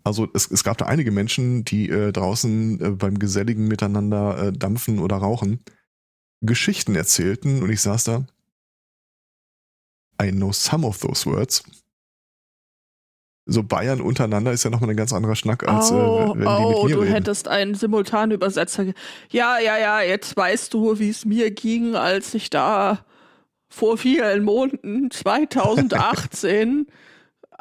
Also 0.03 0.27
es, 0.35 0.49
es 0.51 0.63
gab 0.63 0.77
da 0.77 0.85
einige 0.85 1.11
Menschen, 1.11 1.65
die 1.65 1.89
äh, 1.89 2.11
draußen 2.11 2.79
äh, 2.79 2.89
beim 2.91 3.17
geselligen 3.17 3.67
Miteinander 3.67 4.37
äh, 4.37 4.53
dampfen 4.53 4.99
oder 4.99 5.17
rauchen, 5.17 5.61
Geschichten 6.41 6.95
erzählten 6.95 7.63
und 7.63 7.71
ich 7.71 7.81
saß 7.81 8.03
da. 8.03 8.27
I 10.21 10.31
know 10.31 10.51
some 10.51 10.85
of 10.85 10.99
those 10.99 11.25
words. 11.25 11.63
So 13.47 13.61
Bayern 13.61 14.01
untereinander 14.01 14.51
ist 14.51 14.63
ja 14.63 14.71
nochmal 14.71 14.89
ein 14.89 14.95
ganz 14.95 15.13
anderer 15.13 15.35
Schnack, 15.35 15.67
als 15.67 15.91
oh, 15.91 16.33
äh, 16.35 16.39
wenn 16.39 16.41
die 16.41 16.47
oh 16.47 16.83
mit 16.83 16.89
mir 16.89 16.95
du 16.95 17.01
reden. 17.01 17.13
hättest 17.13 17.47
einen 17.47 17.75
Simultanübersetzer. 17.75 18.85
Ja, 19.29 19.59
ja, 19.59 19.77
ja, 19.77 20.01
jetzt 20.01 20.35
weißt 20.35 20.73
du, 20.73 20.97
wie 20.97 21.09
es 21.09 21.25
mir 21.25 21.51
ging, 21.51 21.95
als 21.95 22.33
ich 22.33 22.49
da 22.49 23.05
vor 23.69 23.97
vielen 23.99 24.43
Monaten, 24.43 25.11
2018, 25.11 26.87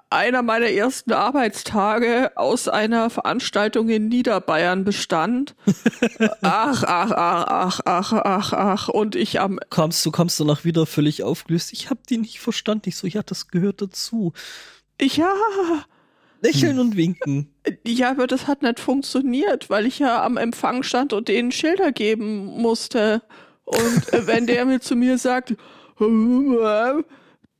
einer 0.08 0.42
meiner 0.42 0.68
ersten 0.68 1.12
Arbeitstage 1.12 2.32
aus 2.36 2.68
einer 2.68 3.10
Veranstaltung 3.10 3.88
in 3.90 4.08
Niederbayern 4.08 4.84
bestand. 4.84 5.54
Ach, 6.40 6.82
ach, 6.84 7.10
ach, 7.10 7.46
ach, 7.46 7.80
ach, 7.84 8.12
ach, 8.12 8.52
ach. 8.52 8.88
Und 8.88 9.16
ich 9.16 9.40
am 9.40 9.58
Kommst 9.70 10.06
du 10.06 10.12
kommst 10.12 10.38
danach 10.38 10.64
wieder 10.64 10.86
völlig 10.86 11.24
aufgelöst. 11.24 11.72
Ich 11.72 11.90
habe 11.90 12.00
die 12.08 12.18
nicht 12.18 12.38
verstanden. 12.38 12.88
Ich 12.88 12.96
so, 12.96 13.06
ja, 13.06 13.22
das 13.22 13.48
gehört 13.48 13.82
dazu. 13.82 14.32
Ja, 15.00 15.32
Lächeln 16.40 16.78
und 16.78 16.96
winken. 16.96 17.48
ja, 17.86 18.10
aber 18.10 18.26
das 18.26 18.46
hat 18.46 18.62
nicht 18.62 18.80
funktioniert, 18.80 19.70
weil 19.70 19.86
ich 19.86 19.98
ja 19.98 20.24
am 20.24 20.36
Empfang 20.36 20.82
stand 20.82 21.12
und 21.12 21.28
denen 21.28 21.52
Schilder 21.52 21.90
geben 21.92 22.46
musste. 22.60 23.22
Und 23.64 24.12
äh, 24.12 24.26
wenn 24.26 24.46
der 24.46 24.64
mir 24.66 24.80
zu 24.80 24.94
mir 24.94 25.16
sagt, 25.18 25.54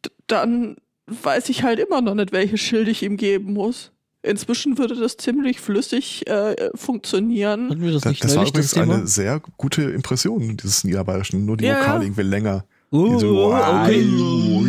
d- 0.04 0.10
dann 0.26 0.76
weiß 1.06 1.48
ich 1.48 1.62
halt 1.62 1.78
immer 1.78 2.00
noch 2.00 2.14
nicht, 2.14 2.32
welches 2.32 2.60
Schild 2.60 2.88
ich 2.88 3.02
ihm 3.02 3.16
geben 3.16 3.52
muss. 3.52 3.90
Inzwischen 4.22 4.78
würde 4.78 4.94
das 4.94 5.18
ziemlich 5.18 5.60
flüssig 5.60 6.26
äh, 6.26 6.70
funktionieren. 6.74 7.68
Das 7.68 8.02
Das, 8.02 8.04
nicht 8.06 8.24
das 8.24 8.36
war 8.36 8.42
das 8.44 8.50
übrigens 8.50 8.70
Thema? 8.70 8.94
eine 8.94 9.06
sehr 9.06 9.40
gute 9.58 9.82
Impression, 9.82 10.56
dieses 10.56 10.82
Niederbayerischen. 10.84 11.44
Nur 11.44 11.58
die 11.58 11.66
Ja, 11.66 11.78
Vokale 11.80 11.98
ja. 11.98 12.02
irgendwie 12.04 12.22
länger. 12.22 12.64
Oh, 12.96 13.18
so, 13.18 13.52
okay. 13.52 14.06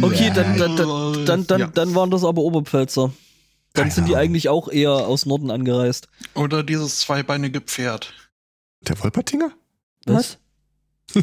Okay, 0.01 0.32
dann, 0.34 0.58
dann, 0.58 0.75
dann, 0.75 1.25
dann, 1.25 1.48
dann, 1.48 1.60
Ja. 1.60 1.67
dann 1.67 1.94
waren 1.94 2.10
das 2.10 2.24
aber 2.24 2.41
Oberpfälzer. 2.41 3.13
Dann 3.74 3.84
Keine 3.84 3.91
sind 3.91 4.08
die 4.08 4.15
Ahnung. 4.15 4.24
eigentlich 4.29 4.50
auch 4.50 4.67
eher 4.70 4.91
aus 4.91 5.25
Norden 5.27 5.51
angereist. 5.51 6.08
Oder 6.34 6.63
dieses 6.63 7.00
zweibeinige 7.01 7.62
Pferd. 7.62 8.13
Der 8.82 9.00
Wolpertinger? 9.03 9.51
Was? 10.08 10.39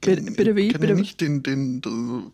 Bitte- 0.00 0.22
bitte 0.32 0.56
wie? 0.56 0.68
Kennt 0.68 0.80
Bitte 0.80 0.94
nicht 0.94 1.20
den, 1.20 1.42
den, 1.42 1.80
den, 1.80 2.32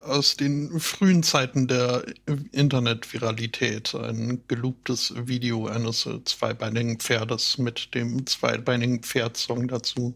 aus 0.00 0.36
den 0.36 0.80
frühen 0.80 1.22
Zeiten 1.22 1.66
der 1.68 2.04
Internetviralität 2.52 3.94
ein 3.94 4.42
gelobtes 4.48 5.14
Video 5.28 5.66
eines 5.66 6.04
äh, 6.06 6.22
zweibeinigen 6.24 6.98
Pferdes 6.98 7.58
mit 7.58 7.94
dem 7.94 8.26
zweibeinigen 8.26 9.02
Pferd-Song 9.02 9.68
dazu. 9.68 10.14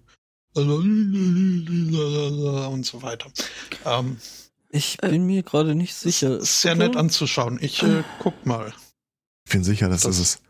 Und 0.54 1.66
so 2.84 3.02
weiter. 3.02 3.30
Ähm, 3.84 4.16
Ich 4.70 4.96
bin 4.98 5.26
mir 5.26 5.42
gerade 5.42 5.74
nicht 5.74 5.94
sicher. 5.94 6.38
Ist 6.38 6.60
sehr 6.62 6.74
nett 6.74 6.96
anzuschauen. 6.96 7.58
Ich 7.60 7.82
äh, 7.82 8.02
guck 8.18 8.44
mal. 8.46 8.72
Ich 9.46 9.52
bin 9.52 9.64
sicher, 9.64 9.88
das, 9.88 10.02
Das- 10.02 10.18
ist 10.18 10.36
es. 10.36 10.42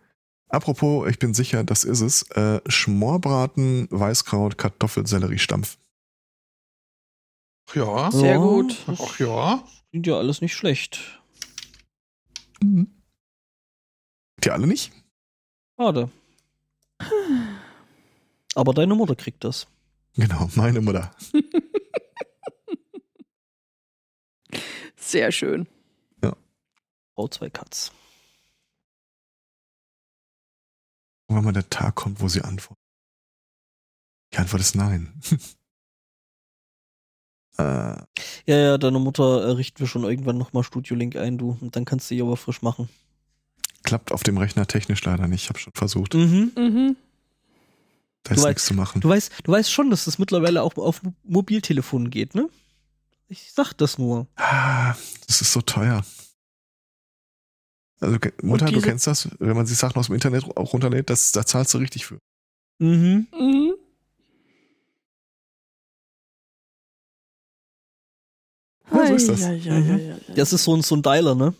Apropos, 0.51 1.07
ich 1.11 1.19
bin 1.19 1.35
sicher, 1.35 1.63
das 1.63 1.85
ist 1.85 2.01
es. 2.01 2.23
Äh, 2.31 2.63
Schmorbraten, 2.67 3.87
Weißkraut, 3.91 4.57
Kartoffel, 4.57 5.07
Sellerie-Stampf. 5.07 5.77
Ja. 7.75 8.11
Sehr 8.11 8.31
Ja, 8.33 8.37
gut. 8.39 8.79
Das 8.87 8.99
Ach 8.99 9.19
ja. 9.19 9.63
klingt 9.91 10.07
ja 10.07 10.17
alles 10.17 10.41
nicht 10.41 10.55
schlecht. 10.55 11.21
Mhm. 12.63 12.91
Die 14.43 14.51
alle 14.51 14.67
nicht? 14.67 14.91
Schade. 15.79 16.09
Aber 18.55 18.73
deine 18.73 18.95
Mutter 18.95 19.17
kriegt 19.17 19.45
das. 19.45 19.67
Genau, 20.19 20.51
meine 20.57 20.81
Mutter. 20.81 21.15
Sehr 24.97 25.31
schön. 25.33 25.67
Frau 27.15 27.27
zwei 27.29 27.51
Katz. 27.51 27.91
Wenn 31.29 31.43
mal 31.45 31.53
der 31.53 31.69
Tag 31.69 31.95
kommt, 31.97 32.21
wo 32.21 32.29
sie 32.29 32.43
antwortet. 32.43 32.83
Die 34.33 34.39
Antwort 34.39 34.61
ist 34.61 34.75
nein. 34.77 35.21
äh, 37.59 37.63
Ja, 37.63 38.07
ja, 38.47 38.79
deine 38.79 38.99
Mutter 39.01 39.45
äh, 39.49 39.51
richten 39.53 39.81
wir 39.81 39.87
schon 39.89 40.05
irgendwann 40.05 40.39
nochmal 40.39 40.63
Studio 40.63 40.95
Link 40.97 41.17
ein, 41.17 41.39
du. 41.39 41.59
Und 41.61 41.75
dann 41.75 41.85
kannst 41.85 42.09
du 42.11 42.15
die 42.15 42.23
aber 42.23 42.37
frisch 42.37 42.63
machen. 42.63 42.89
klappt 43.83 44.13
auf 44.13 44.23
dem 44.23 44.39
Rechner 44.39 44.67
technisch 44.67 45.03
leider 45.05 45.27
nicht. 45.27 45.43
Ich 45.45 45.49
habe 45.49 45.59
schon 45.59 45.73
versucht, 45.75 46.15
Mhm. 46.15 46.53
Mhm. 46.57 46.97
Da 48.29 48.35
ist 48.35 48.43
Du 48.43 48.47
nichts 48.49 48.65
zu 48.67 48.75
machen. 48.75 49.01
Du 49.01 49.09
weißt, 49.09 49.33
du 49.45 49.53
weißt 49.53 49.71
schon, 49.73 49.91
dass 49.91 50.05
das 50.05 50.19
mittlerweile 50.19 50.63
auch 50.63 50.77
auf 50.77 51.03
Mo- 51.03 51.15
Mobiltelefonen 51.25 52.11
geht, 52.11 52.35
ne? 52.35 52.49
Ich 53.29 53.53
sag 53.53 53.73
das 53.75 53.99
nur. 53.99 54.27
Ah, 54.37 54.95
das 55.27 55.41
ist 55.43 55.53
so 55.53 55.61
teuer. 55.61 56.05
Also 58.01 58.17
Mutter, 58.43 58.67
du 58.71 58.81
kennst 58.81 59.07
das, 59.07 59.29
wenn 59.41 59.57
man 59.57 59.67
sich 59.67 59.77
Sachen 59.77 59.99
aus 59.99 60.07
dem 60.07 60.15
Internet 60.15 60.45
auch 60.57 60.73
runterlädt, 60.73 61.11
das, 61.11 61.33
da 61.33 61.45
zahlst 61.45 61.75
du 61.75 61.79
richtig 61.79 62.07
für. 62.07 62.19
Mhm. 62.79 63.27
Mhm. 63.33 63.75
Ja, 68.93 69.07
so 69.07 69.15
ist 69.15 69.29
das. 69.29 69.41
Ja, 69.41 69.53
ja, 69.53 69.73
Mhm. 69.75 69.89
ja, 69.91 69.97
ja, 69.99 70.15
ja. 70.29 70.35
Das 70.35 70.53
ist 70.53 70.65
so 70.65 70.75
ein, 70.77 70.83
so 70.83 70.95
ein 70.97 71.03
Dialer, 71.03 71.35
ne? 71.35 71.55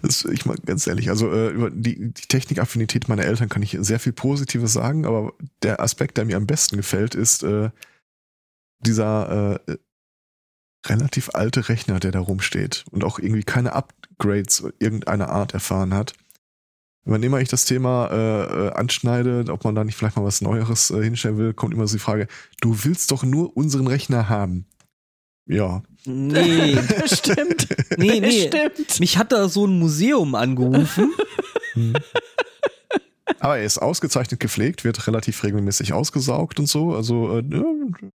Das, 0.00 0.24
ich 0.24 0.46
mal 0.46 0.56
ganz 0.64 0.86
ehrlich, 0.86 1.10
also 1.10 1.32
äh, 1.32 1.48
über 1.48 1.70
die, 1.70 2.12
die 2.12 2.28
Technikaffinität 2.28 3.08
meiner 3.08 3.24
Eltern 3.24 3.48
kann 3.48 3.62
ich 3.62 3.76
sehr 3.80 3.98
viel 3.98 4.12
Positives 4.12 4.72
sagen, 4.72 5.04
aber 5.04 5.32
der 5.62 5.80
Aspekt, 5.80 6.16
der 6.16 6.24
mir 6.24 6.36
am 6.36 6.46
besten 6.46 6.76
gefällt, 6.76 7.16
ist 7.16 7.42
äh, 7.42 7.70
dieser 8.80 9.60
äh, 9.66 9.76
relativ 10.86 11.30
alte 11.34 11.68
Rechner, 11.68 11.98
der 11.98 12.12
da 12.12 12.20
rumsteht 12.20 12.84
und 12.92 13.02
auch 13.02 13.18
irgendwie 13.18 13.42
keine 13.42 13.72
Upgrades 13.72 14.64
irgendeiner 14.78 15.30
Art 15.30 15.52
erfahren 15.52 15.94
hat. 15.94 16.14
Wann 17.04 17.22
immer 17.22 17.40
ich 17.40 17.48
das 17.48 17.64
Thema 17.64 18.08
äh, 18.10 18.66
äh, 18.66 18.72
anschneide, 18.72 19.46
ob 19.48 19.64
man 19.64 19.74
da 19.74 19.82
nicht 19.82 19.96
vielleicht 19.96 20.16
mal 20.16 20.24
was 20.24 20.42
Neueres 20.42 20.90
äh, 20.90 21.02
hinstellen 21.02 21.38
will, 21.38 21.54
kommt 21.54 21.72
immer 21.74 21.86
so 21.86 21.96
die 21.96 22.02
Frage, 22.02 22.28
du 22.60 22.84
willst 22.84 23.10
doch 23.10 23.24
nur 23.24 23.56
unseren 23.56 23.86
Rechner 23.86 24.28
haben. 24.28 24.66
Ja. 25.48 25.82
Nee. 26.04 26.78
Stimmt. 27.06 27.68
Nee, 27.96 28.20
nee. 28.20 28.46
Stimmt. 28.48 29.00
Mich 29.00 29.18
hat 29.18 29.32
da 29.32 29.48
so 29.48 29.66
ein 29.66 29.78
Museum 29.78 30.34
angerufen. 30.34 31.12
Hm. 31.74 31.92
Aber 33.40 33.58
er 33.58 33.64
ist 33.64 33.76
ausgezeichnet 33.78 34.40
gepflegt, 34.40 34.84
wird 34.84 35.06
relativ 35.06 35.44
regelmäßig 35.44 35.92
ausgesaugt 35.92 36.58
und 36.58 36.66
so. 36.66 36.94
Also, 36.94 37.38
äh, 37.38 37.44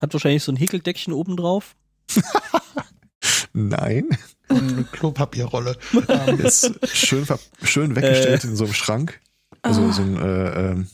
Hat 0.03 0.13
wahrscheinlich 0.13 0.45
so 0.45 0.53
ein 0.53 0.57
Häkeldeckchen 0.57 1.15
oben 1.15 1.37
drauf. 1.37 1.75
nein. 3.53 4.07
Und 4.49 4.73
eine 4.73 4.85
Klopapierrolle. 4.85 5.77
ähm, 6.09 6.41
Ist 6.41 6.73
schön, 6.95 7.27
schön 7.63 7.97
weggestellt 7.97 8.45
in 8.45 8.55
so 8.55 8.65
einem 8.65 8.75
Schrank. 8.75 9.21
Also 9.63 9.83
Ah. 9.83 9.93
so 9.93 10.03
ein, 10.03 10.17
äh, 10.17 10.71
ähm, 10.71 10.87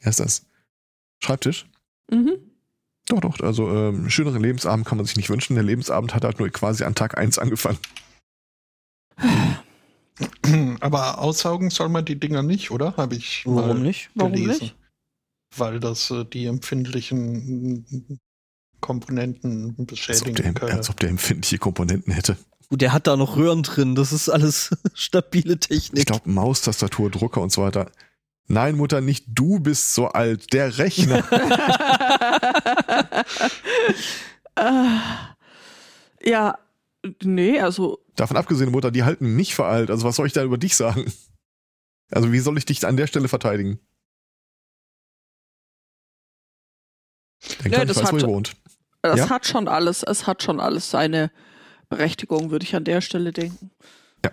wie 0.00 0.06
heißt 0.06 0.20
das? 0.20 0.44
Schreibtisch. 1.20 1.66
Mhm. 2.10 2.36
Doch, 3.08 3.20
doch. 3.20 3.40
Also 3.40 3.68
ähm, 3.70 4.10
schöneren 4.10 4.42
Lebensabend 4.42 4.86
kann 4.86 4.98
man 4.98 5.06
sich 5.06 5.16
nicht 5.16 5.30
wünschen. 5.30 5.54
Der 5.54 5.64
Lebensabend 5.64 6.14
hat 6.14 6.24
halt 6.24 6.38
nur 6.38 6.48
quasi 6.50 6.84
an 6.84 6.94
Tag 6.94 7.16
1 7.16 7.38
angefangen. 7.38 7.78
Aber 10.80 11.18
aussaugen 11.18 11.70
soll 11.70 11.88
man 11.88 12.04
die 12.04 12.18
Dinger 12.18 12.42
nicht, 12.42 12.70
oder? 12.70 12.96
Habe 12.96 13.14
ich 13.14 13.42
Warum 13.46 13.68
mal 13.68 13.78
nicht? 13.78 14.10
Warum 14.14 14.32
gelesen. 14.32 14.62
nicht? 14.62 14.76
Weil 15.56 15.80
das 15.80 16.10
äh, 16.10 16.24
die 16.24 16.46
empfindlichen 16.46 18.20
Komponenten 18.80 19.70
Als 19.70 19.78
ob, 19.80 19.86
beschädigen 19.86 20.34
der, 20.34 20.52
können. 20.52 20.72
als 20.76 20.90
ob 20.90 21.00
der 21.00 21.08
empfindliche 21.08 21.58
Komponenten 21.58 22.12
hätte. 22.12 22.36
Gut, 22.68 22.82
der 22.82 22.92
hat 22.92 23.06
da 23.06 23.16
noch 23.16 23.36
Röhren 23.36 23.62
drin. 23.62 23.94
Das 23.94 24.12
ist 24.12 24.28
alles 24.28 24.70
stabile 24.94 25.58
Technik. 25.58 26.00
Ich 26.00 26.06
glaube, 26.06 26.28
Maus, 26.30 26.62
Tastatur, 26.62 27.10
Drucker 27.10 27.40
und 27.40 27.50
so 27.50 27.62
weiter. 27.62 27.90
Nein, 28.48 28.76
Mutter, 28.76 29.00
nicht 29.02 29.26
du 29.28 29.60
bist 29.60 29.94
so 29.94 30.08
alt, 30.08 30.52
der 30.52 30.78
Rechner. 30.78 31.22
Ah. 34.60 35.36
ja, 36.20 36.58
nee, 37.22 37.60
also 37.60 38.00
Davon 38.16 38.36
abgesehen, 38.36 38.72
Mutter, 38.72 38.90
die 38.90 39.04
halten 39.04 39.36
mich 39.36 39.54
für 39.54 39.66
alt. 39.66 39.88
Also 39.88 40.04
was 40.04 40.16
soll 40.16 40.26
ich 40.26 40.32
da 40.32 40.42
über 40.42 40.58
dich 40.58 40.74
sagen? 40.74 41.12
Also 42.10 42.32
wie 42.32 42.40
soll 42.40 42.58
ich 42.58 42.64
dich 42.64 42.84
an 42.84 42.96
der 42.96 43.06
Stelle 43.06 43.28
verteidigen? 43.28 43.78
Ja, 47.62 47.68
Kleine 47.68 47.86
das 47.86 47.98
weiß, 47.98 48.12
hat- 48.14 48.22
wohnt. 48.24 48.56
das 49.02 49.18
Ja? 49.20 49.30
hat 49.30 49.46
schon 49.46 49.68
alles, 49.68 50.02
es 50.02 50.26
hat 50.26 50.42
schon 50.42 50.58
alles 50.58 50.90
seine 50.90 51.30
Berechtigung, 51.88 52.50
würde 52.50 52.64
ich 52.64 52.74
an 52.74 52.84
der 52.84 53.00
Stelle 53.00 53.32
denken. 53.32 53.70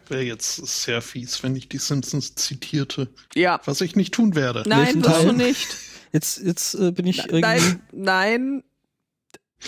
Wäre 0.08 0.24
jetzt 0.24 0.66
sehr 0.68 1.02
fies, 1.02 1.42
wenn 1.44 1.56
ich 1.56 1.70
die 1.70 1.78
Simpsons 1.78 2.36
zitierte. 2.36 3.10
Ja. 3.34 3.60
Was 3.66 3.82
ich 3.82 3.96
nicht 3.96 4.14
tun 4.14 4.36
werde. 4.36 4.64
Nein, 4.68 5.04
wirst 5.04 5.24
du 5.24 5.32
nicht. 5.32 5.78
Jetzt, 6.12 6.42
jetzt 6.44 6.76
äh, 6.76 6.92
bin 6.92 7.08
ich 7.08 7.20
irgendwie. 7.20 7.42
Nein, 7.42 7.82
nein. 7.92 8.64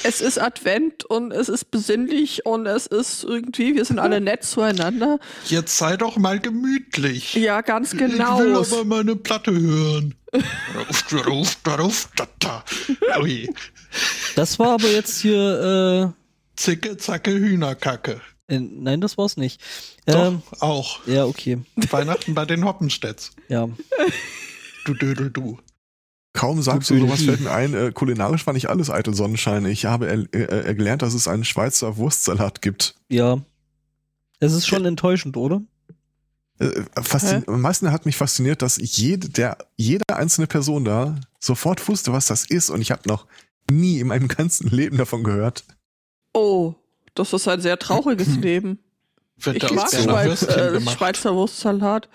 Es 0.04 0.22
ist 0.22 0.40
Advent 0.40 1.06
und 1.06 1.32
es 1.32 1.50
ist 1.50 1.72
besinnlich 1.72 2.46
und 2.46 2.68
es 2.68 2.86
ist 2.86 3.24
irgendwie, 3.24 3.76
wir 3.76 3.84
sind 3.86 4.00
alle 4.00 4.22
nett 4.22 4.44
zueinander. 4.44 5.20
Jetzt 5.46 5.78
sei 5.78 5.98
doch 5.98 6.18
mal 6.18 6.40
gemütlich. 6.40 7.34
Ja, 7.34 7.62
ganz 7.62 7.94
Ich 7.94 8.00
will 8.00 8.12
genau. 8.12 8.60
aber 8.60 8.86
meine 8.86 9.16
Platte 9.16 9.52
hören. 9.52 10.14
Ruf, 10.34 11.26
ruf, 11.26 11.58
ruf, 11.80 12.10
da, 12.16 12.28
da. 12.40 12.64
Ui. 13.20 13.50
Das 14.36 14.60
war 14.60 14.74
aber 14.74 14.88
jetzt 14.90 15.22
hier. 15.22 16.14
Zicke, 16.56 16.98
zacke, 16.98 17.32
Hühnerkacke. 17.32 18.22
Äh, 18.48 18.56
äh, 18.56 18.60
nein, 18.60 19.02
das 19.02 19.18
war's 19.18 19.38
nicht. 19.38 19.62
Doch, 20.06 20.26
Ähm, 20.28 20.42
auch. 20.60 21.06
ja, 21.08 21.26
okay. 21.26 21.60
Weihnachten 21.92 22.34
bei 22.34 22.46
den 22.46 22.66
Hoppenstedts. 22.66 23.32
Ja. 23.50 23.68
Du 24.86 24.94
Dödel, 24.94 25.30
du. 25.30 25.58
Kaum 26.34 26.62
sagst 26.62 26.90
du 26.92 27.00
sowas, 27.00 27.24
fällt 27.24 27.40
mir 27.42 27.52
ein, 27.52 27.74
äh, 27.74 27.92
kulinarisch 27.92 28.46
war 28.46 28.54
nicht 28.54 28.70
alles 28.70 28.90
eitel 28.92 29.14
Sonnenschein. 29.16 29.66
Ich 29.66 29.86
habe 29.86 30.08
er, 30.08 30.68
äh, 30.68 30.76
gelernt, 30.76 31.02
dass 31.02 31.14
es 31.16 31.28
einen 31.28 31.46
Schweizer 31.46 31.98
Wurstsalat 31.98 32.62
gibt. 32.62 32.96
Ja. 33.10 33.40
Es 34.40 34.54
ist 34.54 34.68
schon 34.68 34.86
enttäuschend, 34.86 35.36
oder? 35.36 35.62
Äh, 36.60 36.84
faszin- 37.02 37.44
Am 37.48 37.62
meisten 37.62 37.92
hat 37.92 38.06
mich 38.06 38.16
fasziniert, 38.18 38.62
dass 38.62 38.78
jede, 38.80 39.30
der, 39.30 39.58
jede 39.78 40.04
einzelne 40.14 40.46
Person 40.48 40.86
da 40.86 41.20
sofort 41.40 41.88
wusste, 41.88 42.14
was 42.14 42.28
das 42.28 42.46
ist. 42.46 42.70
Und 42.70 42.82
ich 42.82 42.92
habe 42.92 43.08
noch 43.08 43.26
nie 43.70 44.00
in 44.00 44.08
meinem 44.08 44.28
ganzen 44.28 44.70
Leben 44.70 44.98
davon 44.98 45.24
gehört. 45.24 45.64
Oh, 46.34 46.76
das 47.20 47.34
ist 47.34 47.48
ein 47.48 47.62
sehr 47.62 47.78
trauriges 47.80 48.36
Leben. 48.38 48.80
Wird 49.40 49.58
Ich 49.58 49.64
da 49.64 49.74
mag 49.74 49.90
Schweiz, 49.92 50.42
äh. 50.44 50.82
Schweizer 50.82 51.36
Wurstsalat. 51.36 52.10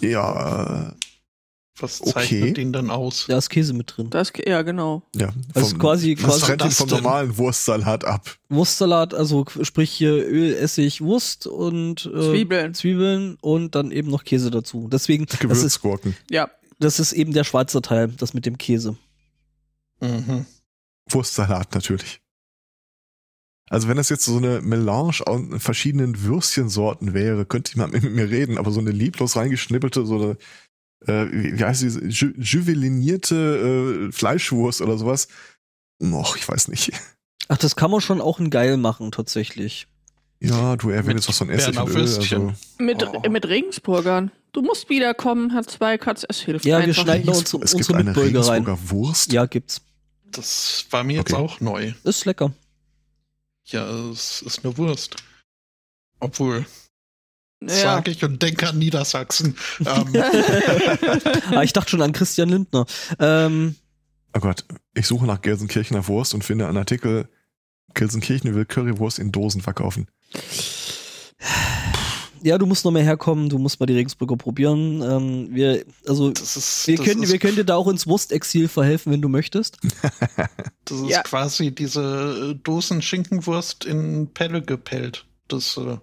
Ja, 0.00 0.88
äh, 0.90 0.94
Was 1.78 2.00
Okay. 2.00 2.12
zeichnet 2.12 2.56
den 2.56 2.72
dann 2.72 2.90
aus? 2.90 3.26
Da 3.28 3.38
ist 3.38 3.48
Käse 3.50 3.72
mit 3.72 3.96
drin. 3.96 4.10
Das, 4.10 4.32
ja, 4.46 4.62
genau. 4.62 5.02
ja. 5.14 5.30
Also 5.54 5.68
vom- 5.70 5.78
quasi- 5.78 6.16
was 6.18 6.24
quasi 6.40 6.40
trennt 6.46 6.64
ihn 6.64 6.70
vom 6.72 6.88
denn? 6.88 7.02
normalen 7.02 7.38
Wurstsalat 7.38 8.04
ab? 8.04 8.36
Wurstsalat, 8.48 9.14
also 9.14 9.44
sprich 9.62 9.90
hier 9.90 10.12
Öl, 10.26 10.54
Essig, 10.54 11.00
Wurst 11.00 11.46
und 11.46 12.06
äh, 12.06 12.30
Zwiebeln. 12.30 12.74
Zwiebeln 12.74 13.36
und 13.40 13.74
dann 13.74 13.90
eben 13.92 14.10
noch 14.10 14.24
Käse 14.24 14.50
dazu. 14.50 14.88
Deswegen, 14.90 15.26
das 15.26 15.34
ist, 15.34 15.40
Gewürzgurken. 15.40 16.16
Ja. 16.30 16.50
das 16.80 16.98
ist 17.00 17.12
eben 17.12 17.32
der 17.32 17.44
Schweizer 17.44 17.80
Teil, 17.80 18.08
das 18.08 18.34
mit 18.34 18.44
dem 18.44 18.58
Käse. 18.58 18.96
Mhm. 20.00 20.46
Wurstsalat 21.10 21.74
natürlich. 21.74 22.20
Also 23.72 23.88
wenn 23.88 23.96
das 23.96 24.10
jetzt 24.10 24.24
so 24.24 24.36
eine 24.36 24.60
Melange 24.60 25.20
aus 25.26 25.40
verschiedenen 25.58 26.22
Würstchensorten 26.24 27.14
wäre, 27.14 27.46
könnte 27.46 27.72
jemand 27.74 27.94
mit 27.94 28.04
mir 28.04 28.28
reden, 28.28 28.58
aber 28.58 28.70
so 28.70 28.80
eine 28.80 28.90
lieblos 28.90 29.34
reingeschnippelte, 29.36 30.04
so 30.04 30.16
eine, 30.16 30.36
äh, 31.06 31.26
wie, 31.32 31.64
heißt 31.64 31.82
die, 31.82 31.86
ju 32.08 32.32
juvelinierte 32.36 34.08
äh, 34.08 34.12
Fleischwurst 34.12 34.82
oder 34.82 34.98
sowas. 34.98 35.28
Och, 36.02 36.36
ich 36.36 36.46
weiß 36.46 36.68
nicht. 36.68 36.92
Ach, 37.48 37.56
das 37.58 37.74
kann 37.76 37.90
man 37.90 38.00
schon 38.00 38.20
auch 38.20 38.38
in 38.40 38.50
geil 38.50 38.76
machen, 38.76 39.10
tatsächlich. 39.10 39.86
Ja, 40.40 40.76
du 40.76 40.90
erwähnst 40.90 41.28
doch 41.28 41.32
so 41.32 41.44
ein 41.44 41.50
Essig 41.50 41.78
und 41.80 41.88
Öl. 41.90 42.02
Also, 42.02 42.52
Mit, 42.78 43.02
Oh. 43.06 43.28
mit 43.30 43.46
Regensburgern. 43.46 44.32
Du 44.52 44.60
musst 44.62 44.90
wiederkommen, 44.90 45.50
Herr 45.50 45.62
Zweikatz, 45.66 46.26
es 46.28 46.40
hilft 46.40 46.64
Ja, 46.66 46.78
wir 46.78 46.84
einfach. 46.88 47.02
schneiden 47.04 47.26
nicht. 47.26 47.38
uns 47.54 47.54
es 47.54 47.70
gibt 47.72 47.74
unsere 47.88 47.98
eine 47.98 48.04
Mitbürger 48.10 48.40
rein. 48.40 48.64
Regensburger 48.64 48.90
Wurst. 48.90 49.32
Ja, 49.32 49.46
gibt's. 49.46 49.80
Das 50.30 50.86
war 50.90 51.04
mir 51.04 51.16
jetzt 51.18 51.32
Okay. 51.32 51.42
auch 51.42 51.60
neu. 51.60 51.92
Ist 52.04 52.24
lecker. 52.26 52.52
Ja, 53.66 53.88
es 54.10 54.42
ist 54.42 54.64
eine 54.64 54.76
Wurst. 54.76 55.16
Obwohl, 56.20 56.66
Ja. 57.62 57.68
sage 57.68 58.10
ich 58.10 58.24
und 58.24 58.42
denke 58.42 58.68
an 58.68 58.78
Niedersachsen. 58.78 59.56
ähm, 59.80 60.12
ah, 61.54 61.62
ich 61.62 61.72
dachte 61.72 61.90
schon 61.90 62.02
an 62.02 62.12
Christian 62.12 62.48
Lindner. 62.48 62.86
Ähm, 63.18 63.76
Oh 64.34 64.40
Gott, 64.40 64.64
ich 64.94 65.06
suche 65.06 65.26
nach 65.26 65.42
Gelsenkirchener 65.42 66.08
Wurst 66.08 66.32
und 66.32 66.42
finde 66.42 66.66
einen 66.66 66.78
Artikel, 66.78 67.28
Gelsenkirchen 67.92 68.54
will 68.54 68.64
Currywurst 68.64 69.18
in 69.18 69.30
Dosen 69.30 69.60
verkaufen. 69.60 70.08
Ja, 72.42 72.58
du 72.58 72.66
musst 72.66 72.84
noch 72.84 72.90
mehr 72.92 73.02
herkommen, 73.04 73.48
du 73.48 73.58
musst 73.58 73.78
mal 73.80 73.86
die 73.86 73.94
Regensburger 73.94 74.36
probieren. 74.36 75.00
Ähm, 75.02 75.48
wir, 75.54 75.84
also, 76.06 76.30
das 76.30 76.56
ist, 76.56 76.86
wir 76.86 76.96
das 76.96 77.06
können, 77.06 77.22
ist, 77.22 77.32
wir 77.32 77.38
können 77.38 77.56
dir 77.56 77.64
da 77.64 77.76
auch 77.76 77.88
ins 77.88 78.06
Wurstexil 78.06 78.68
verhelfen, 78.68 79.12
wenn 79.12 79.22
du 79.22 79.28
möchtest. 79.28 79.78
das 80.84 81.00
ist 81.00 81.08
Ja. 81.08 81.22
quasi 81.22 81.74
diese 81.74 82.52
äh, 82.52 82.54
Dosen 82.62 83.00
Schinkenwurst 83.02 83.84
in 83.84 84.32
Pelle 84.32 84.62
gepellt. 84.62 85.26
Das 85.48 85.76
äh, 85.76 85.98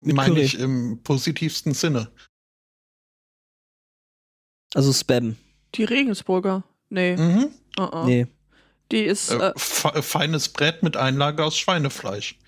meine 0.00 0.40
ich 0.40 0.58
im 0.58 1.00
positivsten 1.02 1.74
Sinne. 1.74 2.10
Also 4.74 4.92
Spam. 4.92 5.36
Die 5.74 5.84
Regensburger. 5.84 6.64
Nee. 6.88 7.16
Mhm. 7.16 7.48
uh 7.78 7.82
-uh. 7.82 8.04
Nee. 8.06 8.26
Die 8.90 9.02
ist, 9.04 9.30
Äh, 9.30 9.48
äh, 9.48 9.52
fe- 9.56 10.02
feines 10.02 10.48
Brett 10.50 10.82
mit 10.82 10.96
Einlage 10.96 11.44
aus 11.44 11.56
Schweinefleisch. 11.58 12.38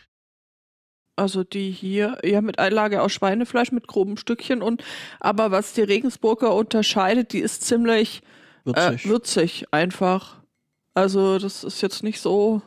Also 1.17 1.45
die 1.45 1.71
hier, 1.71 2.19
ja, 2.25 2.41
mit 2.41 2.59
Einlage 2.59 3.03
aus 3.03 3.13
Schweinefleisch, 3.13 3.73
mit 3.73 3.87
groben 3.87 4.17
Stückchen 4.17 4.63
und, 4.63 4.83
aber 5.21 5.51
was 5.51 5.73
die 5.73 5.83
Regensburger 5.83 6.55
unterscheidet, 6.55 7.33
die 7.33 7.41
ist 7.41 7.63
ziemlich 7.63 8.23
Würzig. 8.65 9.05
Äh, 9.05 9.09
würzig 9.09 9.65
einfach. 9.73 10.43
Also 10.95 11.39
das 11.39 11.65
ist 11.65 11.83
jetzt 11.83 12.03
nicht 12.03 12.21
so. 12.21 12.63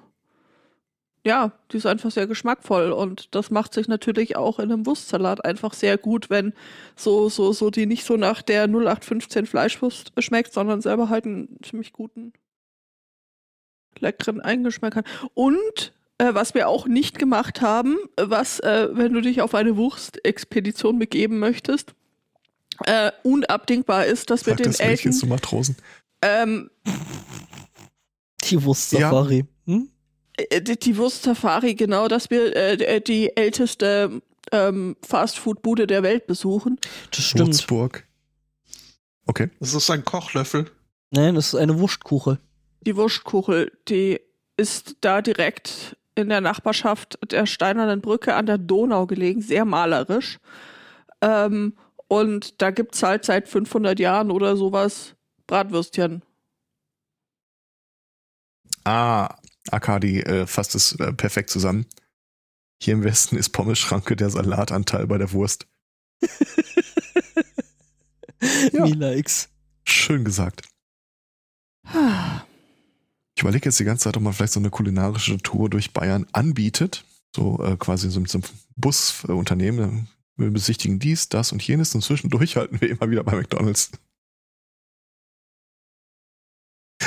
Ja, 1.26 1.52
die 1.72 1.78
ist 1.78 1.86
einfach 1.86 2.12
sehr 2.12 2.28
geschmackvoll 2.28 2.92
und 2.94 3.36
das 3.36 3.52
macht 3.52 3.74
sich 3.74 3.90
natürlich 3.90 4.38
auch 4.38 4.60
in 4.60 4.72
einem 4.72 4.86
Wurstsalat 4.86 5.44
einfach 5.44 5.74
sehr 5.74 5.98
gut, 5.98 6.30
wenn 6.30 6.54
so 6.96 7.28
so 7.28 7.52
so 7.52 7.70
die 7.70 7.86
nicht 7.86 8.06
so 8.06 8.16
nach 8.16 8.42
der 8.42 8.64
0815 8.64 9.46
Fleischwurst 9.46 10.14
schmeckt, 10.20 10.54
sondern 10.54 10.82
selber 10.82 11.10
halt 11.10 11.26
einen 11.26 11.58
ziemlich 11.64 11.92
guten 11.92 12.32
leckeren 14.00 14.40
Eingeschmack 14.40 14.96
hat. 14.96 15.06
Und 15.34 15.94
äh, 16.18 16.34
was 16.34 16.54
wir 16.54 16.68
auch 16.68 16.88
nicht 16.88 17.20
gemacht 17.20 17.62
haben, 17.62 17.98
was 18.20 18.60
äh, 18.60 18.90
wenn 18.92 19.14
du 19.14 19.22
dich 19.22 19.42
auf 19.42 19.54
eine 19.56 19.78
Wurstexpedition 19.78 21.00
begeben 21.00 21.40
möchtest, 21.40 21.94
äh, 22.86 23.12
unabdingbar 23.24 24.06
ist, 24.06 24.30
dass 24.30 24.46
wir 24.46 24.56
den 24.56 24.68
das 24.68 24.80
Mädchen 24.80 24.92
Eltern 24.92 25.14
zu 25.14 25.28
Matrosen. 25.28 25.76
ähm, 26.22 26.70
Die 28.44 28.64
Wurst-Safari. 28.64 29.46
Hm? 29.66 29.90
Äh, 30.38 30.62
Die, 30.62 30.78
die 30.78 30.98
Wurst-Safari, 30.98 31.76
genau, 31.76 32.08
dass 32.08 32.30
wir 32.30 32.56
äh, 32.56 33.02
die 33.02 33.36
älteste 33.36 34.22
ähm, 34.52 34.96
Fastfood-Bude 35.06 35.88
der 35.88 36.04
Welt 36.04 36.28
besuchen. 36.28 36.80
Das 37.12 37.24
stimmt. 37.26 37.50
Würzburg. 37.50 38.08
Okay. 39.26 39.50
Das 39.60 39.74
ist 39.74 39.90
ein 39.90 40.06
Kochlöffel. 40.06 40.72
Nein, 41.12 41.36
das 41.36 41.48
ist 41.50 41.56
eine 41.56 41.80
Wurstkuche. 41.80 42.40
Die 42.82 42.96
Wurstkuchel, 42.96 43.72
die 43.90 44.20
ist 44.56 44.96
da 45.02 45.22
direkt 45.22 45.98
in 46.18 46.30
der 46.30 46.42
Nachbarschaft 46.42 47.18
der 47.32 47.46
Steinernen 47.46 48.02
Brücke 48.02 48.36
an 48.36 48.46
der 48.46 48.58
Donau 48.58 49.06
gelegen, 49.06 49.42
sehr 49.42 49.66
malerisch. 49.66 50.40
Ähm, 51.22 51.78
und 52.08 52.62
da 52.62 52.72
gibt's 52.72 53.04
halt 53.04 53.26
seit 53.26 53.48
500 53.48 54.00
Jahren 54.00 54.32
oder 54.32 54.56
sowas 54.56 55.16
Bratwürstchen. 55.46 56.24
Ah, 58.84 59.36
Akadi 59.70 60.22
äh, 60.22 60.48
fasst 60.48 60.76
es 60.76 60.94
äh, 60.94 61.12
perfekt 61.14 61.50
zusammen. 61.50 61.86
Hier 62.82 62.94
im 62.94 63.04
Westen 63.04 63.36
ist 63.36 63.50
Pommeschranke 63.50 64.16
der 64.16 64.30
Salatanteil 64.30 65.08
bei 65.08 65.18
der 65.18 65.32
Wurst. 65.34 65.68
Ja. 68.72 68.86
Mila 68.86 69.14
X. 69.14 69.50
Schön 69.84 70.24
gesagt. 70.24 70.68
Ich 73.38 73.44
überlege 73.44 73.66
jetzt 73.70 73.80
die 73.80 73.84
ganze 73.84 74.06
Zeit, 74.06 74.18
ob 74.18 74.24
man 74.24 74.34
vielleicht 74.34 74.54
so 74.54 74.60
eine 74.60 74.72
kulinarische 74.72 75.38
Tour 75.38 75.70
durch 75.70 75.94
Bayern 75.94 76.26
anbietet. 76.32 77.06
So 77.36 77.64
äh, 77.64 77.78
quasi 77.78 78.10
so, 78.10 78.26
so 78.26 78.40
ein 78.40 78.44
Busunternehmen. 78.76 80.08
Wir 80.38 80.50
besichtigen 80.50 80.98
dies, 80.98 81.30
das 81.30 81.52
und 81.52 81.62
jenes 81.62 81.94
und 81.94 82.02
zwischendurch 82.04 82.56
halten 82.56 82.82
wir 82.82 82.90
immer 82.90 83.12
wieder 83.12 83.24
bei 83.24 83.36
McDonalds. 83.36 83.92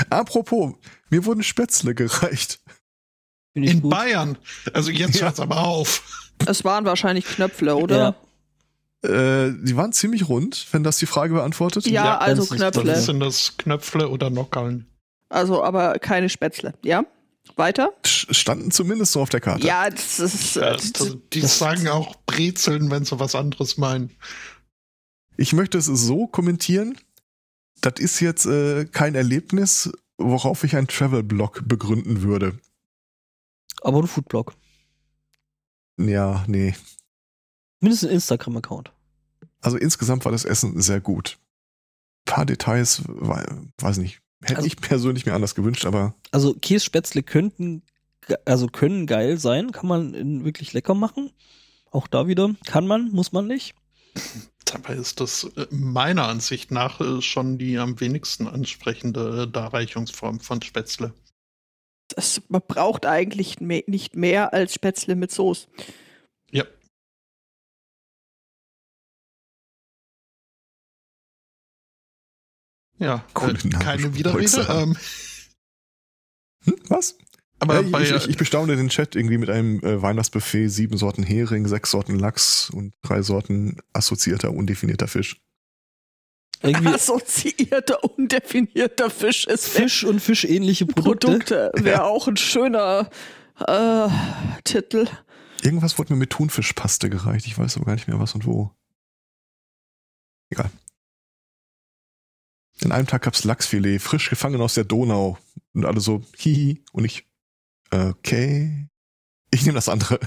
Apropos, 0.08 0.74
mir 1.10 1.24
wurden 1.24 1.42
Spätzle 1.42 1.96
gereicht. 1.96 2.60
In 3.54 3.82
gut. 3.82 3.90
Bayern. 3.90 4.38
Also 4.72 4.92
jetzt 4.92 5.16
Ja. 5.16 5.22
hört's 5.26 5.40
aber 5.40 5.56
auf. 5.66 6.30
Es 6.46 6.62
waren 6.62 6.84
wahrscheinlich 6.84 7.24
Knöpfle, 7.24 7.74
oder? 7.74 8.14
Ja. 9.04 9.46
Äh, 9.48 9.52
die 9.64 9.76
waren 9.76 9.92
ziemlich 9.92 10.28
rund, 10.28 10.68
wenn 10.70 10.84
das 10.84 10.98
die 10.98 11.06
Frage 11.06 11.34
beantwortet. 11.34 11.86
Ja, 11.86 12.04
Ja, 12.04 12.18
also 12.18 12.42
ist 12.42 12.52
Knöpfle. 12.52 12.84
Das 12.84 13.06
sind 13.06 13.18
das 13.18 13.56
Knöpfle 13.56 14.08
oder 14.08 14.30
Nockerln. 14.30 14.86
Also, 15.30 15.62
aber 15.62 15.98
keine 15.98 16.28
Spätzle. 16.28 16.74
Ja? 16.84 17.04
Weiter? 17.56 17.92
Standen 18.04 18.70
zumindest 18.70 19.12
so 19.12 19.22
auf 19.22 19.28
der 19.30 19.40
Karte. 19.40 19.66
Ja, 19.66 19.88
das 19.88 20.20
ist. 20.20 20.56
Ja, 20.56 20.72
Äh, 20.74 20.76
das, 20.76 21.16
die 21.32 21.40
das- 21.40 21.58
sagen 21.58 21.88
auch 21.88 22.14
Brezeln, 22.26 22.90
wenn 22.90 23.04
sie 23.04 23.18
was 23.18 23.34
anderes 23.34 23.76
meinen. 23.78 24.10
Ich 25.36 25.52
möchte 25.52 25.78
es 25.78 25.86
so 25.86 26.26
kommentieren. 26.26 26.98
Das 27.80 27.94
ist 27.98 28.20
jetzt 28.20 28.44
äh, 28.44 28.84
kein 28.84 29.14
Erlebnis, 29.14 29.90
worauf 30.18 30.64
ich 30.64 30.76
einen 30.76 30.86
Travel-Blog 30.86 31.62
begründen 31.66 32.20
würde. 32.22 32.58
Aber 33.82 33.98
ein 34.00 34.06
Foodblog. 34.06 34.54
Ja, 35.98 36.44
nee. 36.46 36.74
Mindestens 37.80 38.10
ein 38.10 38.14
Instagram-Account. 38.16 38.92
Also 39.62 39.76
insgesamt 39.78 40.24
war 40.24 40.32
das 40.32 40.44
Essen 40.44 40.80
sehr 40.80 41.00
gut. 41.00 41.38
Ein 42.26 42.34
paar 42.34 42.46
Details, 42.46 43.02
wei- 43.06 43.46
weiß 43.78 43.96
nicht, 43.98 44.20
hätte 44.42 44.56
Also- 44.56 44.66
ich 44.66 44.76
persönlich 44.76 45.26
mir 45.26 45.34
anders 45.34 45.54
gewünscht, 45.54 45.84
aber 45.86 46.14
Also 46.30 46.54
Kässpätzle 46.54 47.22
könnten, 47.22 47.82
also 48.44 48.66
können 48.66 49.06
geil 49.06 49.38
sein, 49.38 49.72
kann 49.72 49.88
man 49.88 50.44
wirklich 50.44 50.72
lecker 50.72 50.94
machen. 50.94 51.30
Auch 51.90 52.06
da 52.06 52.26
wieder, 52.28 52.54
kann 52.66 52.86
man, 52.86 53.10
muss 53.10 53.32
man 53.32 53.46
nicht. 53.46 53.74
Dabei 54.64 54.94
ist 54.94 55.20
das 55.20 55.44
äh, 55.56 55.66
meiner 55.70 56.28
Ansicht 56.28 56.70
nach 56.70 57.00
äh, 57.00 57.20
schon 57.22 57.58
die 57.58 57.78
am 57.78 57.98
wenigsten 58.00 58.46
ansprechende 58.46 59.42
äh, 59.48 59.50
Darreichungsform 59.50 60.38
von 60.40 60.62
Spätzle. 60.62 61.12
das, 62.08 62.42
man 62.48 62.62
braucht 62.66 63.06
eigentlich 63.06 63.60
nicht 63.60 64.14
mehr 64.14 64.52
als 64.52 64.74
Spätzle 64.74 65.16
mit 65.16 65.32
Soße. 65.32 65.66
Ja, 73.00 73.16
äh, 73.16 73.32
Kulinarische 73.34 73.78
keine 73.84 74.14
Widerrede. 74.14 74.66
Ähm, 74.70 74.96
hm, 76.64 76.76
was? 76.88 77.16
aber 77.58 77.74
Ja, 77.74 77.80
ich, 77.80 77.90
bei, 77.90 78.02
ich, 78.02 78.10
ich, 78.12 78.28
ich 78.28 78.36
bestaune 78.36 78.76
den 78.76 78.88
Chat 78.88 79.16
irgendwie 79.16 79.38
mit 79.38 79.50
einem 79.50 79.80
äh, 79.80 80.00
Weihnachtsbuffet, 80.00 80.68
sieben 80.68 80.96
Sorten 80.96 81.22
Hering, 81.22 81.66
sechs 81.66 81.90
Sorten 81.90 82.18
Lachs 82.18 82.70
und 82.70 82.94
drei 83.02 83.22
Sorten 83.22 83.78
assoziierter, 83.92 84.52
undefinierter 84.52 85.08
Fisch. 85.08 85.40
Irgendwie 86.62 86.88
Assoziierter, 86.94 88.04
undefinierter 88.04 89.08
Fisch 89.10 89.46
ist 89.46 89.66
Fisch 89.68 90.04
und 90.04 90.20
fischähnliche 90.20 90.86
Produkte. 90.86 91.26
Produkte. 91.28 91.72
Wäre 91.82 91.96
Ja. 91.96 92.04
auch 92.04 92.28
ein 92.28 92.36
schöner 92.36 93.08
äh, 93.66 94.08
Titel. 94.64 95.06
Irgendwas 95.62 95.98
wurde 95.98 96.12
mir 96.12 96.18
mit 96.18 96.30
Thunfischpaste 96.30 97.08
gereicht. 97.10 97.46
Ich 97.46 97.56
weiß 97.58 97.76
aber 97.76 97.86
gar 97.86 97.94
nicht 97.94 98.08
mehr 98.08 98.18
was 98.20 98.34
und 98.34 98.46
wo. 98.46 98.70
Egal. 100.50 100.70
In 102.82 102.92
einem 102.92 103.06
Tag 103.06 103.22
gab's 103.22 103.44
Lachsfilet, 103.44 104.00
frisch 104.00 104.30
gefangen 104.30 104.60
aus 104.60 104.74
der 104.74 104.84
Donau. 104.84 105.38
Und 105.74 105.84
alle 105.84 106.00
so, 106.00 106.22
hihi. 106.36 106.82
Und 106.92 107.04
ich, 107.04 107.26
okay. 107.90 108.88
Ich 109.50 109.62
nehme 109.62 109.74
das 109.74 109.88
andere. 109.88 110.18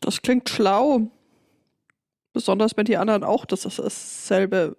Das 0.00 0.22
klingt 0.22 0.48
schlau. 0.48 1.10
Besonders 2.32 2.76
wenn 2.76 2.86
die 2.86 2.96
anderen 2.96 3.24
auch 3.24 3.44
das, 3.44 3.60
das 3.62 3.76
dasselbe 3.76 4.76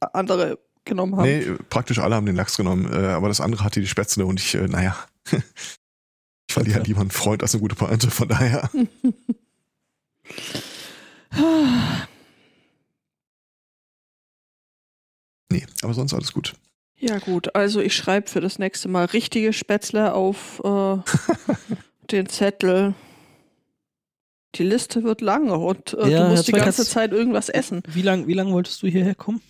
andere 0.00 0.58
genommen 0.84 1.16
haben. 1.16 1.24
Nee, 1.24 1.56
praktisch 1.70 1.98
alle 1.98 2.14
haben 2.14 2.26
den 2.26 2.36
Lachs 2.36 2.56
genommen. 2.56 2.92
Äh, 2.92 3.06
aber 3.06 3.28
das 3.28 3.40
andere 3.40 3.64
hatte 3.64 3.80
die 3.80 3.86
Spätzle 3.88 4.26
und 4.26 4.38
ich, 4.38 4.54
äh, 4.54 4.68
naja. 4.68 4.96
ich 5.32 6.52
verliere 6.52 6.80
Okay. 6.80 6.88
lieber 6.88 7.00
einen 7.00 7.10
Freund 7.10 7.42
als 7.42 7.54
eine 7.54 7.62
gute 7.62 7.74
Pointe. 7.74 8.10
Von 8.10 8.28
daher. 8.28 8.70
aber 15.86 15.94
sonst 15.94 16.12
alles 16.12 16.32
gut. 16.32 16.54
Ja 16.98 17.18
gut, 17.18 17.54
also 17.54 17.80
ich 17.80 17.94
schreibe 17.94 18.28
für 18.28 18.40
das 18.40 18.58
nächste 18.58 18.88
Mal 18.88 19.04
richtige 19.06 19.52
Spätzle 19.52 20.14
auf 20.14 20.60
äh, 20.64 20.96
den 22.10 22.28
Zettel. 22.28 22.94
Die 24.54 24.64
Liste 24.64 25.04
wird 25.04 25.20
lang 25.20 25.50
und 25.50 25.92
äh, 25.94 26.08
Ja, 26.08 26.24
du 26.24 26.30
musst 26.30 26.48
die 26.48 26.52
ganze 26.52 26.86
Zeit 26.86 27.12
irgendwas 27.12 27.48
essen. 27.50 27.82
Wie 27.86 28.02
lang, 28.02 28.26
wie 28.26 28.32
lang 28.32 28.52
wolltest 28.52 28.82
du 28.82 28.86
hierher 28.86 29.14
kommen? 29.14 29.42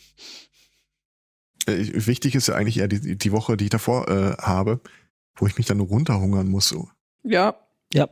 Äh, 1.67 2.07
wichtig 2.07 2.35
ist 2.35 2.49
ja 2.49 2.57
eigentlich 2.57 2.79
eher 2.79 2.89
die, 2.89 3.17
die 3.17 3.33
Woche, 3.33 3.57
die 3.57 3.65
ich 3.65 3.71
davor 3.71 4.09
äh, 4.09 4.37
habe, 4.43 4.81
wo 5.37 5.47
ich 5.47 5.57
mich 5.57 5.67
dann 5.67 5.81
runterhungern 5.81 6.49
muss. 6.49 6.69
So. 6.69 6.89
Ja, 7.23 7.57
Ja. 7.95 8.09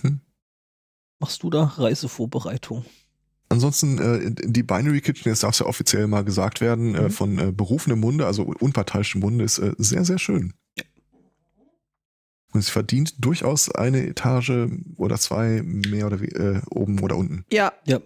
Hm. 0.00 0.20
Machst 1.18 1.42
du 1.42 1.50
da 1.50 1.64
Reisevorbereitung? 1.64 2.84
Ansonsten, 3.48 3.98
äh, 3.98 4.30
die 4.50 4.62
Binary 4.64 5.00
Kitchen, 5.00 5.28
jetzt 5.30 5.42
darf 5.44 5.52
es 5.52 5.60
ja 5.60 5.66
offiziell 5.66 6.06
mal 6.08 6.24
gesagt 6.24 6.60
werden, 6.60 6.94
äh, 6.94 7.02
Mhm. 7.02 7.10
von 7.10 7.38
äh, 7.38 7.52
berufenem 7.52 8.00
Munde, 8.00 8.26
also 8.26 8.42
unparteiischem 8.42 9.20
Munde, 9.20 9.44
ist 9.44 9.58
äh, 9.58 9.72
sehr, 9.78 10.04
sehr 10.04 10.18
schön. 10.18 10.52
Und 12.52 12.62
sie 12.62 12.70
verdient 12.70 13.14
durchaus 13.24 13.70
eine 13.70 14.06
Etage 14.06 14.68
oder 14.96 15.16
zwei 15.18 15.60
mehr 15.62 16.06
oder 16.06 16.20
we- 16.20 16.26
äh, 16.34 16.60
oben 16.70 17.00
oder 17.00 17.16
unten. 17.16 17.44
ja. 17.52 17.72
Ja. 17.86 18.00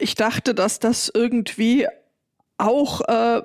Ich 0.00 0.14
dachte, 0.14 0.54
dass 0.54 0.78
das 0.78 1.10
irgendwie 1.12 1.86
auch 2.58 3.00
äh, 3.08 3.42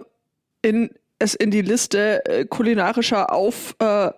in, 0.62 0.90
es 1.20 1.34
in 1.36 1.52
die 1.52 1.62
Liste 1.62 2.26
äh, 2.26 2.46
kulinarischer 2.46 3.32
Auf, 3.32 3.76
äh, 3.80 4.12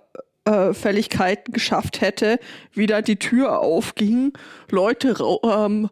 Unauffälligkeiten 0.45 1.53
geschafft 1.53 2.01
hätte, 2.01 2.39
wieder 2.73 3.01
die 3.01 3.17
Tür 3.17 3.59
aufging, 3.59 4.33
Leute 4.69 5.15
ähm, 5.43 5.89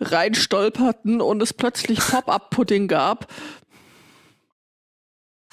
reinstolperten 0.00 1.20
und 1.20 1.42
es 1.42 1.52
plötzlich 1.52 1.98
Pop-Up-Pudding 1.98 2.88
gab. 2.88 3.32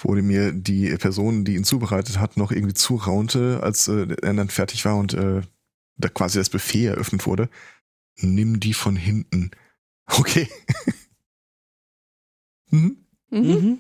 Wurde 0.02 0.22
mir 0.22 0.54
die 0.54 0.96
Person, 0.98 1.44
die 1.44 1.56
ihn 1.56 1.64
zubereitet 1.64 2.20
hat, 2.20 2.38
noch 2.38 2.52
irgendwie 2.52 2.74
zuraunte, 2.74 3.60
als 3.62 3.88
äh, 3.88 4.08
er 4.22 4.34
dann 4.34 4.50
fertig 4.50 4.86
war 4.86 4.96
und 4.96 5.14
äh, 5.14 5.42
da 5.98 6.08
quasi 6.08 6.38
das 6.38 6.50
Buffet 6.50 6.86
eröffnet 6.86 7.26
wurde. 7.26 7.50
Nimm 8.18 8.60
die 8.60 8.74
von 8.74 8.96
hinten. 8.96 9.52
Okay. 10.12 10.50
mhm. 12.72 13.06
Mhm. 13.30 13.40
Mhm. 13.48 13.80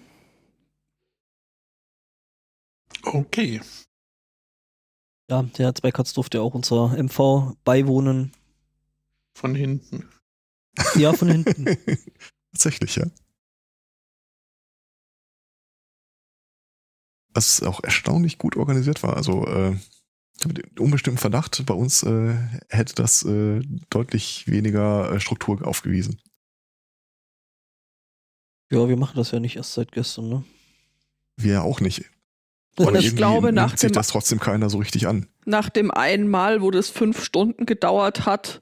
Okay. 3.01 3.61
Ja, 5.29 5.43
der 5.43 5.75
Zweikatz 5.75 6.13
durfte 6.13 6.41
auch 6.41 6.55
unser 6.55 6.97
MV 6.97 7.55
beiwohnen. 7.63 8.33
Von 9.35 9.53
hinten. 9.53 10.09
Ja, 10.95 11.13
von 11.13 11.29
hinten. 11.29 11.65
Tatsächlich, 12.51 12.95
ja. 12.95 13.05
Was 17.33 17.61
auch 17.61 17.83
erstaunlich 17.83 18.39
gut 18.39 18.57
organisiert 18.57 19.03
war. 19.03 19.15
Also, 19.15 19.45
äh, 19.45 19.77
ich 20.37 20.45
habe 20.45 20.55
den 20.55 20.79
unbestimmten 20.79 21.19
Verdacht, 21.19 21.63
bei 21.65 21.75
uns 21.75 22.01
äh, 22.01 22.35
hätte 22.69 22.95
das 22.95 23.23
äh, 23.23 23.61
deutlich 23.89 24.47
weniger 24.47 25.11
äh, 25.11 25.19
Struktur 25.19 25.65
aufgewiesen. 25.67 26.19
ja, 28.71 28.87
wir 28.87 28.97
machen 28.97 29.15
das 29.15 29.31
ja 29.31 29.39
nicht 29.39 29.57
erst 29.57 29.73
seit 29.73 29.91
gestern, 29.91 30.29
ne? 30.29 30.43
Wir 31.37 31.63
auch 31.63 31.81
nicht. 31.81 32.09
Und 32.77 32.95
ich 32.95 33.15
glaube, 33.15 33.51
nach 33.51 33.67
nimmt 33.69 33.79
sich 33.79 33.91
dem, 33.91 33.95
das 33.95 34.07
trotzdem 34.07 34.39
keiner 34.39 34.69
so 34.69 34.77
richtig 34.77 35.07
an. 35.07 35.27
nach 35.45 35.69
dem 35.69 35.91
einen 35.91 36.27
Mal, 36.29 36.61
wo 36.61 36.71
das 36.71 36.89
fünf 36.89 37.23
Stunden 37.23 37.65
gedauert 37.65 38.25
hat, 38.25 38.61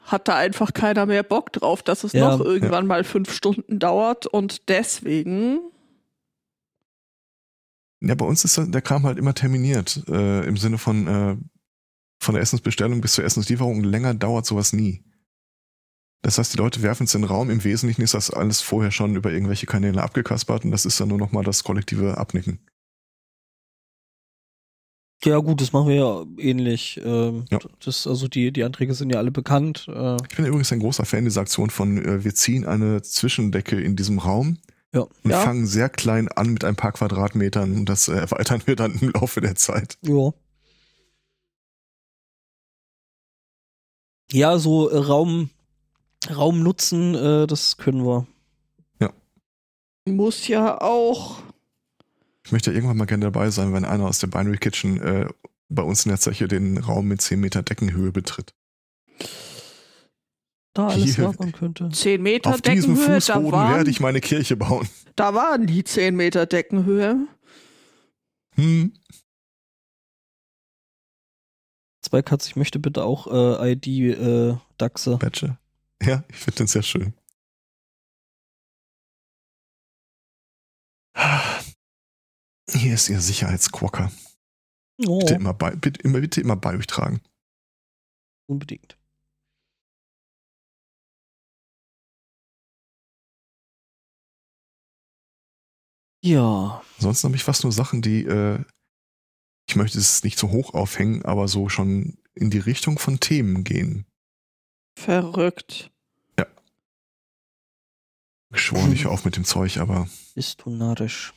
hat 0.00 0.28
da 0.28 0.36
einfach 0.36 0.72
keiner 0.72 1.06
mehr 1.06 1.22
Bock 1.22 1.52
drauf, 1.52 1.82
dass 1.82 2.04
es 2.04 2.12
Ja, 2.12 2.28
noch 2.36 2.44
irgendwann 2.44 2.86
mal 2.86 3.02
fünf 3.02 3.32
Stunden 3.32 3.78
dauert. 3.78 4.26
Und 4.26 4.68
deswegen, 4.68 5.60
Ja, 8.00 8.14
bei 8.14 8.26
uns 8.26 8.44
ist 8.44 8.60
der 8.62 8.82
Kram 8.82 9.04
halt 9.04 9.18
immer 9.18 9.34
terminiert. 9.34 10.02
Äh, 10.08 10.46
Im 10.46 10.56
Sinne 10.58 10.78
von, 10.78 11.06
äh, 11.06 11.36
von 12.20 12.34
der 12.34 12.42
Essensbestellung 12.42 13.00
bis 13.00 13.12
zur 13.12 13.24
Essenslieferung. 13.24 13.82
Länger 13.82 14.14
dauert 14.14 14.46
sowas 14.46 14.72
nie. 14.72 15.02
Das 16.22 16.38
heißt, 16.38 16.52
die 16.54 16.58
Leute 16.58 16.82
werfen 16.82 17.04
es 17.04 17.14
in 17.14 17.22
den 17.22 17.28
Raum. 17.28 17.50
Im 17.50 17.64
Wesentlichen 17.64 18.02
ist 18.02 18.14
das 18.14 18.30
alles 18.30 18.60
vorher 18.60 18.90
schon 18.90 19.16
über 19.16 19.32
irgendwelche 19.32 19.66
Kanäle 19.66 20.02
abgekaspert 20.02 20.64
und 20.64 20.72
das 20.72 20.84
ist 20.84 21.00
dann 21.00 21.08
nur 21.08 21.18
nochmal 21.18 21.44
das 21.44 21.64
kollektive 21.64 22.18
Abnicken. 22.18 22.60
Ja, 25.24 25.38
gut, 25.38 25.60
das 25.60 25.72
machen 25.72 25.88
wir 25.88 25.94
ja 25.96 26.24
ähnlich. 26.38 27.00
Ähm, 27.04 27.46
Ja. 27.50 27.58
Das, 27.84 28.06
also 28.06 28.28
die, 28.28 28.52
die 28.52 28.64
Anträge 28.64 28.94
sind 28.94 29.10
ja 29.10 29.18
alle 29.18 29.30
bekannt. 29.30 29.86
Äh, 29.88 30.16
Ich 30.30 30.36
bin 30.36 30.44
übrigens 30.46 30.70
ein 30.72 30.78
großer 30.80 31.04
Fan 31.04 31.24
dieser 31.24 31.40
Aktion 31.40 31.70
von, 31.70 31.98
äh, 32.04 32.22
wir 32.24 32.34
ziehen 32.34 32.64
eine 32.66 33.02
Zwischendecke 33.02 33.80
in 33.80 33.96
diesem 33.96 34.18
Raum 34.18 34.58
Ja. 34.94 35.00
und 35.22 35.30
Ja. 35.30 35.40
fangen 35.40 35.66
sehr 35.66 35.88
klein 35.88 36.28
an 36.28 36.50
mit 36.52 36.64
ein 36.64 36.76
paar 36.76 36.92
Quadratmetern 36.92 37.72
und 37.72 37.88
das 37.88 38.08
äh, 38.08 38.12
erweitern 38.14 38.62
wir 38.66 38.76
dann 38.76 38.94
im 39.00 39.10
Laufe 39.10 39.40
der 39.40 39.56
Zeit. 39.56 39.96
ja. 40.02 40.32
Ja, 44.32 44.58
so 44.58 44.88
äh, 44.90 44.96
Raum, 44.98 45.50
Raum 46.28 46.62
nutzen, 46.62 47.14
äh, 47.14 47.46
das 47.46 47.76
können 47.76 48.04
wir. 48.04 48.26
muss 50.08 50.46
ja 50.46 50.80
auch. 50.80 51.40
Ich 52.46 52.52
möchte 52.52 52.70
irgendwann 52.70 52.96
mal 52.96 53.06
gerne 53.06 53.24
dabei 53.24 53.50
sein, 53.50 53.72
wenn 53.72 53.84
einer 53.84 54.06
aus 54.06 54.20
der 54.20 54.28
Binary 54.28 54.58
Kitchen 54.58 55.02
äh, 55.02 55.26
bei 55.68 55.82
uns 55.82 56.04
in 56.04 56.10
der 56.10 56.20
Zeche 56.20 56.46
den 56.46 56.78
Raum 56.78 57.08
mit 57.08 57.20
10 57.20 57.40
Meter 57.40 57.64
Deckenhöhe 57.64 58.12
betritt. 58.12 58.54
Da 60.72 60.86
alles 60.86 61.16
lagern 61.16 61.50
könnte. 61.50 61.88
10 61.88 62.22
Meter 62.22 62.50
Auf 62.50 62.62
diesem 62.62 62.94
Deckenhöhe, 62.94 63.18
da 63.18 63.34
Fußboden 63.34 63.50
werde 63.50 63.74
waren, 63.74 63.88
ich 63.88 63.98
meine 63.98 64.20
Kirche 64.20 64.56
bauen. 64.56 64.88
da 65.16 65.34
waren 65.34 65.66
die 65.66 65.82
10 65.82 66.14
Meter 66.14 66.46
Deckenhöhe. 66.46 67.26
Hm. 68.54 68.92
Zweikatz, 72.00 72.46
ich 72.46 72.54
möchte 72.54 72.78
bitte 72.78 73.02
auch 73.02 73.26
äh, 73.26 73.72
ID 73.72 73.86
äh, 73.88 74.54
Dachse. 74.78 75.16
Badge. 75.16 75.58
Ja, 76.00 76.22
ich 76.28 76.36
finde 76.36 76.58
den 76.58 76.66
sehr 76.68 76.84
schön. 76.84 77.12
Hier 82.70 82.94
ist 82.94 83.08
Ihr 83.08 83.20
Sicherheitsquocker. 83.20 84.10
Oh, 85.06 85.18
Bitte 85.20 85.34
immer 85.34 85.54
bei, 85.54 85.74
bitte 85.76 86.00
immer, 86.02 86.20
bitte 86.20 86.40
immer 86.40 86.56
bei 86.56 86.76
euch 86.76 86.86
tragen. 86.86 87.20
unbedingt. 88.48 88.96
Ja, 96.24 96.82
Ansonsten 96.96 97.28
habe 97.28 97.36
ich 97.36 97.44
fast 97.44 97.62
nur 97.62 97.72
Sachen, 97.72 98.02
die, 98.02 98.24
äh, 98.24 98.64
ich 99.68 99.76
möchte 99.76 99.98
es 99.98 100.24
nicht 100.24 100.38
so 100.38 100.50
hoch 100.50 100.74
aufhängen, 100.74 101.24
aber 101.24 101.46
so 101.46 101.68
schon 101.68 102.18
in 102.34 102.50
die 102.50 102.58
Richtung 102.58 102.98
von 102.98 103.20
Themen 103.20 103.64
gehen. 103.64 104.06
Verrückt. 104.98 105.92
Geschworen, 108.52 108.92
ich 108.92 109.04
hör 109.04 109.10
auf 109.10 109.24
mit 109.24 109.36
dem 109.36 109.44
Zeug, 109.44 109.78
aber 109.78 110.08
bist 110.34 110.62
du 110.64 110.70
narrisch. 110.70 111.34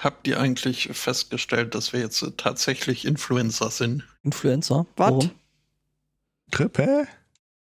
Habt 0.00 0.26
ihr 0.26 0.40
eigentlich 0.40 0.88
festgestellt, 0.92 1.74
dass 1.74 1.92
wir 1.92 2.00
jetzt 2.00 2.22
äh, 2.22 2.30
tatsächlich 2.34 3.04
Influencer 3.04 3.70
sind? 3.70 4.04
Influencer? 4.22 4.86
Was? 4.96 5.10
Warum? 5.10 5.30
Grippe? 6.50 7.06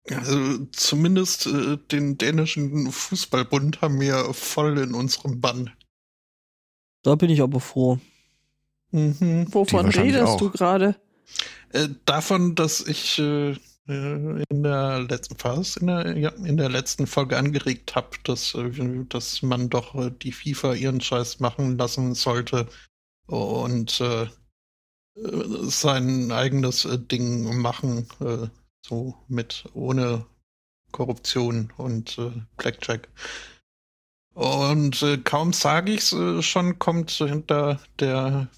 Also 0.08 0.64
zumindest 0.70 1.46
äh, 1.48 1.78
den 1.90 2.16
dänischen 2.16 2.92
Fußballbund 2.92 3.80
haben 3.80 4.00
wir 4.00 4.32
voll 4.32 4.78
in 4.78 4.94
unserem 4.94 5.40
Bann. 5.40 5.72
Da 7.02 7.16
bin 7.16 7.28
ich 7.28 7.42
aber 7.42 7.58
froh. 7.58 7.98
Mhm. 8.92 9.52
Wovon 9.52 9.88
redest 9.88 10.22
auch. 10.22 10.38
du 10.38 10.50
gerade? 10.50 10.94
Äh, 11.72 11.88
davon, 12.04 12.54
dass 12.54 12.80
ich 12.86 13.18
äh, 13.18 13.56
in 13.88 14.62
der 14.62 15.00
letzten 15.00 15.36
Phase, 15.36 15.80
in 15.80 15.86
der, 15.86 16.16
ja, 16.18 16.28
in 16.30 16.56
der 16.56 16.68
letzten 16.68 17.06
Folge 17.06 17.38
angeregt 17.38 17.94
habe, 17.96 18.10
dass, 18.24 18.54
äh, 18.54 19.04
dass 19.08 19.42
man 19.42 19.70
doch 19.70 19.94
äh, 19.94 20.10
die 20.10 20.32
FIFA 20.32 20.74
ihren 20.74 21.00
Scheiß 21.00 21.40
machen 21.40 21.78
lassen 21.78 22.14
sollte 22.14 22.68
und 23.26 24.00
äh, 24.00 24.24
äh, 24.24 24.28
sein 25.62 26.30
eigenes 26.32 26.84
äh, 26.84 26.98
Ding 26.98 27.60
machen, 27.60 28.06
äh, 28.20 28.48
so 28.86 29.14
mit 29.28 29.64
ohne 29.72 30.26
Korruption 30.92 31.72
und 31.76 32.18
äh, 32.18 32.32
Blackjack. 32.56 33.08
Und 34.34 35.02
äh, 35.02 35.18
kaum 35.18 35.52
sage 35.52 35.92
ich's, 35.92 36.12
äh, 36.12 36.42
schon 36.42 36.78
kommt 36.78 37.10
hinter 37.10 37.80
der 37.98 38.48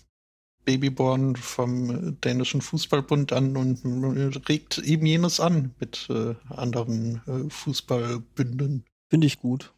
Babyborn 0.64 1.37
vom 1.37 2.20
dänischen 2.20 2.61
Fußballbund 2.61 3.33
an 3.33 3.57
und 3.57 4.49
regt 4.49 4.79
eben 4.79 5.07
jenes 5.07 5.40
an 5.40 5.75
mit 5.81 6.09
äh, 6.11 6.35
anderen 6.49 7.23
äh, 7.27 7.51
Fußballbünden. 7.51 8.85
Finde 9.09 9.27
ich 9.27 9.38
gut. 9.38 9.73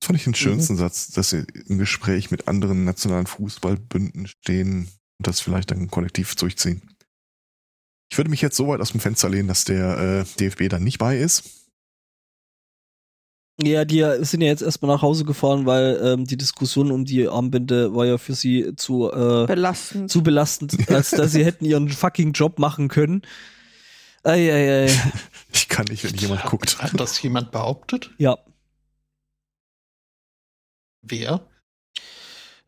Das 0.00 0.08
fand 0.08 0.18
ich 0.18 0.24
den 0.24 0.34
schönsten 0.34 0.76
Satz, 0.76 1.08
dass 1.08 1.30
sie 1.30 1.44
im 1.66 1.78
Gespräch 1.78 2.30
mit 2.30 2.48
anderen 2.48 2.84
nationalen 2.84 3.26
Fußballbünden 3.26 4.26
stehen 4.26 4.88
und 5.18 5.26
das 5.26 5.40
vielleicht 5.40 5.70
dann 5.70 5.88
kollektiv 5.88 6.34
durchziehen. 6.36 6.82
Ich 8.10 8.18
würde 8.18 8.30
mich 8.30 8.42
jetzt 8.42 8.56
so 8.56 8.68
weit 8.68 8.80
aus 8.80 8.92
dem 8.92 9.00
Fenster 9.00 9.28
lehnen, 9.28 9.48
dass 9.48 9.64
der 9.64 9.98
äh, 9.98 10.24
DFB 10.38 10.68
dann 10.68 10.84
nicht 10.84 10.98
bei 10.98 11.18
ist. 11.18 11.65
Ja, 13.62 13.86
die 13.86 14.04
sind 14.20 14.42
ja 14.42 14.48
jetzt 14.48 14.60
erstmal 14.62 14.94
nach 14.94 15.00
Hause 15.00 15.24
gefahren, 15.24 15.64
weil 15.64 15.98
ähm, 16.02 16.26
die 16.26 16.36
Diskussion 16.36 16.90
um 16.90 17.06
die 17.06 17.26
Armbinde 17.26 17.94
war 17.94 18.04
ja 18.04 18.18
für 18.18 18.34
sie 18.34 18.76
zu, 18.76 19.10
äh, 19.10 19.46
Belastend. 19.46 20.10
zu 20.10 20.22
belastend, 20.22 20.90
als 20.90 21.10
dass 21.10 21.32
sie 21.32 21.44
hätten 21.44 21.64
ihren 21.64 21.88
fucking 21.88 22.32
Job 22.32 22.58
machen 22.58 22.88
können. 22.88 23.22
Eieiei. 24.24 24.90
Ich 25.52 25.68
kann 25.68 25.86
nicht, 25.86 26.04
wenn 26.04 26.14
jemand 26.14 26.44
guckt. 26.44 26.78
Hat 26.82 26.98
das 27.00 27.20
jemand 27.22 27.50
behauptet? 27.50 28.10
Ja. 28.18 28.36
Wer? 31.00 31.46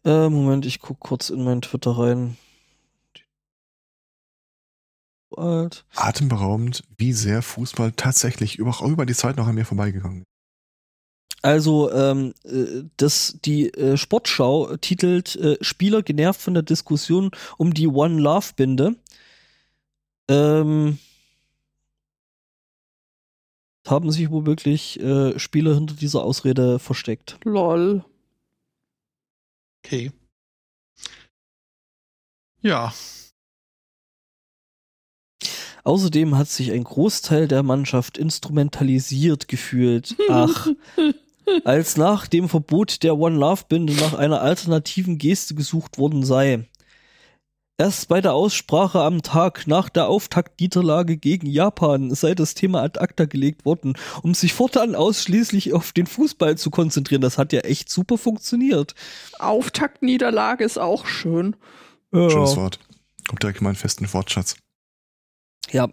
Äh, 0.05 0.29
Moment, 0.31 0.64
ich 0.64 0.81
guck 0.81 1.01
kurz 1.01 1.29
in 1.29 1.44
mein 1.44 1.61
Twitter 1.61 1.98
rein. 1.98 2.38
Alt. 5.37 5.85
Atemberaubend, 5.94 6.83
wie 6.96 7.12
sehr 7.12 7.42
Fußball 7.42 7.92
tatsächlich 7.92 8.59
über, 8.59 8.70
auch 8.70 8.83
über 8.83 9.05
die 9.05 9.14
Zeit 9.14 9.37
noch 9.37 9.46
an 9.46 9.55
mir 9.55 9.66
vorbeigegangen 9.66 10.22
ist. 10.22 10.38
Also, 11.42 11.90
ähm, 11.92 12.35
äh, 12.44 12.85
das, 12.96 13.38
die 13.44 13.72
äh, 13.72 13.96
Sportschau 13.96 14.77
titelt 14.77 15.37
äh, 15.37 15.57
Spieler 15.61 16.03
genervt 16.03 16.40
von 16.40 16.55
der 16.55 16.62
Diskussion 16.62 17.31
um 17.57 17.74
die 17.74 17.87
One 17.87 18.20
Love 18.20 18.55
Binde. 18.57 18.96
Ähm, 20.29 20.98
haben 23.87 24.11
sich 24.11 24.31
womöglich 24.31 25.01
äh, 25.01 25.38
Spieler 25.38 25.74
hinter 25.74 25.94
dieser 25.94 26.22
Ausrede 26.22 26.79
versteckt. 26.79 27.38
Lol. 27.44 28.05
Okay. 29.85 30.11
Ja, 32.61 32.92
Außerdem 35.88 36.37
hat 36.37 36.48
sich 36.48 36.70
ein 36.70 36.85
Großteil 36.85 37.48
der 37.48 37.62
Mannschaft 37.62 38.18
instrumentalisiert 38.18 39.48
gefühlt. 39.48 40.16
Ach, 40.29 40.68
als 41.64 41.96
nach 41.96 42.26
dem 42.26 42.48
Verbot 42.48 43.02
der 43.02 43.18
One 43.18 43.37
Love 43.37 43.64
Binde 43.68 43.94
nach 43.94 44.14
einer 44.14 44.40
alternativen 44.40 45.18
Geste 45.18 45.54
gesucht 45.54 45.98
worden 45.98 46.24
sei. 46.24 46.66
Erst 47.80 48.08
bei 48.08 48.20
der 48.20 48.34
Aussprache 48.34 49.02
am 49.02 49.22
Tag 49.22 49.68
nach 49.68 49.88
der 49.88 50.08
Auftaktniederlage 50.08 51.16
gegen 51.16 51.46
Japan 51.46 52.12
sei 52.12 52.34
das 52.34 52.54
Thema 52.54 52.82
ad 52.82 52.98
acta 52.98 53.24
gelegt 53.24 53.64
worden, 53.64 53.94
um 54.22 54.34
sich 54.34 54.52
fortan 54.52 54.96
ausschließlich 54.96 55.72
auf 55.74 55.92
den 55.92 56.08
Fußball 56.08 56.58
zu 56.58 56.70
konzentrieren. 56.70 57.22
Das 57.22 57.38
hat 57.38 57.52
ja 57.52 57.61
echt 57.61 57.88
super 57.88 58.18
funktioniert. 58.18 58.96
Auftaktniederlage 59.38 60.64
ist 60.64 60.76
auch 60.76 61.06
schön. 61.06 61.54
Ja. 62.12 62.28
Schönes 62.28 62.56
Wort. 62.56 62.80
Kommt 63.28 63.44
direkt 63.44 63.61
in 63.61 63.64
meinen 63.64 63.76
festen 63.76 64.12
Wortschatz. 64.12 64.56
ja. 65.70 65.88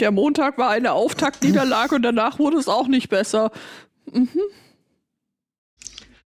Der 0.00 0.12
Montag 0.12 0.58
war 0.58 0.70
eine 0.70 0.92
Auftaktniederlage 0.92 1.96
und 1.96 2.02
danach 2.02 2.38
wurde 2.38 2.56
es 2.56 2.68
auch 2.68 2.86
nicht 2.86 3.08
besser. 3.08 3.50
Mhm. 4.12 4.40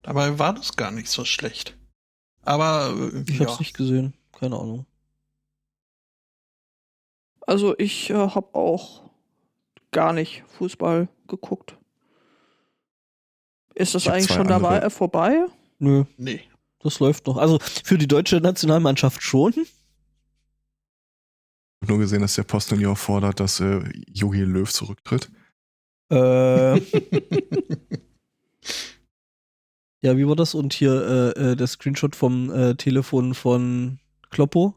dabei 0.02 0.38
war 0.38 0.52
das 0.54 0.76
gar 0.76 0.90
nicht 0.90 1.08
so 1.08 1.24
schlecht. 1.24 1.76
Aber 2.42 2.94
äh, 3.14 3.22
Ich 3.30 3.38
ja. 3.38 3.46
hab's 3.46 3.58
nicht 3.60 3.74
gesehen. 3.76 4.14
Keine 4.32 4.56
Ahnung. 4.56 4.86
Also 7.46 7.76
ich 7.78 8.10
äh, 8.10 8.14
habe 8.14 8.54
auch 8.54 9.02
gar 9.90 10.12
nicht 10.12 10.42
Fußball 10.58 11.08
geguckt. 11.28 11.76
Ist 13.74 13.94
das 13.94 14.02
Ich 14.02 14.08
hab 14.08 14.14
eigentlich 14.16 14.32
schon 14.32 14.48
dabei 14.48 14.78
äh, 14.78 14.90
vorbei? 14.90 15.46
Nö, 15.78 16.04
Nee. 16.16 16.42
das 16.80 16.98
läuft 17.00 17.26
noch. 17.26 17.36
Also 17.36 17.58
für 17.60 17.98
die 17.98 18.06
deutsche 18.08 18.36
Nationalmannschaft 18.40 19.22
schon. 19.22 19.52
Ich 19.52 19.72
habe 21.82 21.92
nur 21.92 21.98
gesehen, 21.98 22.22
dass 22.22 22.34
der 22.34 22.44
Postillon 22.44 22.94
fordert, 22.96 23.40
dass 23.40 23.58
äh, 23.60 23.82
Jogi 24.06 24.42
Löw 24.42 24.70
zurücktritt. 24.72 25.30
Äh, 26.10 26.76
ja, 30.02 30.16
wie 30.16 30.26
war 30.26 30.36
das? 30.36 30.54
Und 30.54 30.72
hier 30.72 31.34
äh, 31.36 31.52
äh, 31.52 31.56
der 31.56 31.66
Screenshot 31.66 32.16
vom 32.16 32.50
äh, 32.50 32.74
Telefon 32.74 33.34
von 33.34 33.98
Kloppo. 34.30 34.74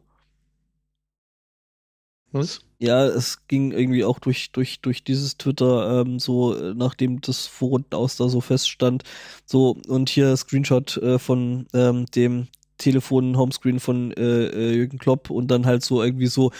Was? 2.32 2.60
Ja, 2.78 3.06
es 3.06 3.46
ging 3.48 3.72
irgendwie 3.72 4.04
auch 4.04 4.18
durch, 4.18 4.52
durch, 4.52 4.80
durch 4.80 5.02
dieses 5.02 5.36
Twitter, 5.38 6.00
ähm, 6.02 6.18
so, 6.18 6.54
äh, 6.54 6.74
nachdem 6.74 7.20
das 7.22 7.46
vor 7.46 7.70
Runden 7.70 7.94
aus 7.94 8.16
da 8.16 8.28
so 8.28 8.40
feststand. 8.40 9.02
So, 9.46 9.76
und 9.88 10.10
hier 10.10 10.36
Screenshot 10.36 10.96
äh, 10.98 11.18
von 11.18 11.66
ähm, 11.72 12.06
dem 12.06 12.48
Telefon, 12.78 13.36
Homescreen 13.36 13.80
von 13.80 14.12
äh, 14.12 14.46
äh, 14.46 14.74
Jürgen 14.74 14.98
Klopp 14.98 15.30
und 15.30 15.48
dann 15.48 15.66
halt 15.66 15.82
so 15.82 16.02
irgendwie 16.02 16.26
so 16.26 16.52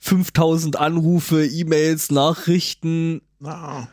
5000 0.00 0.76
Anrufe, 0.76 1.46
E-Mails, 1.46 2.10
Nachrichten. 2.10 3.22
Na, 3.38 3.88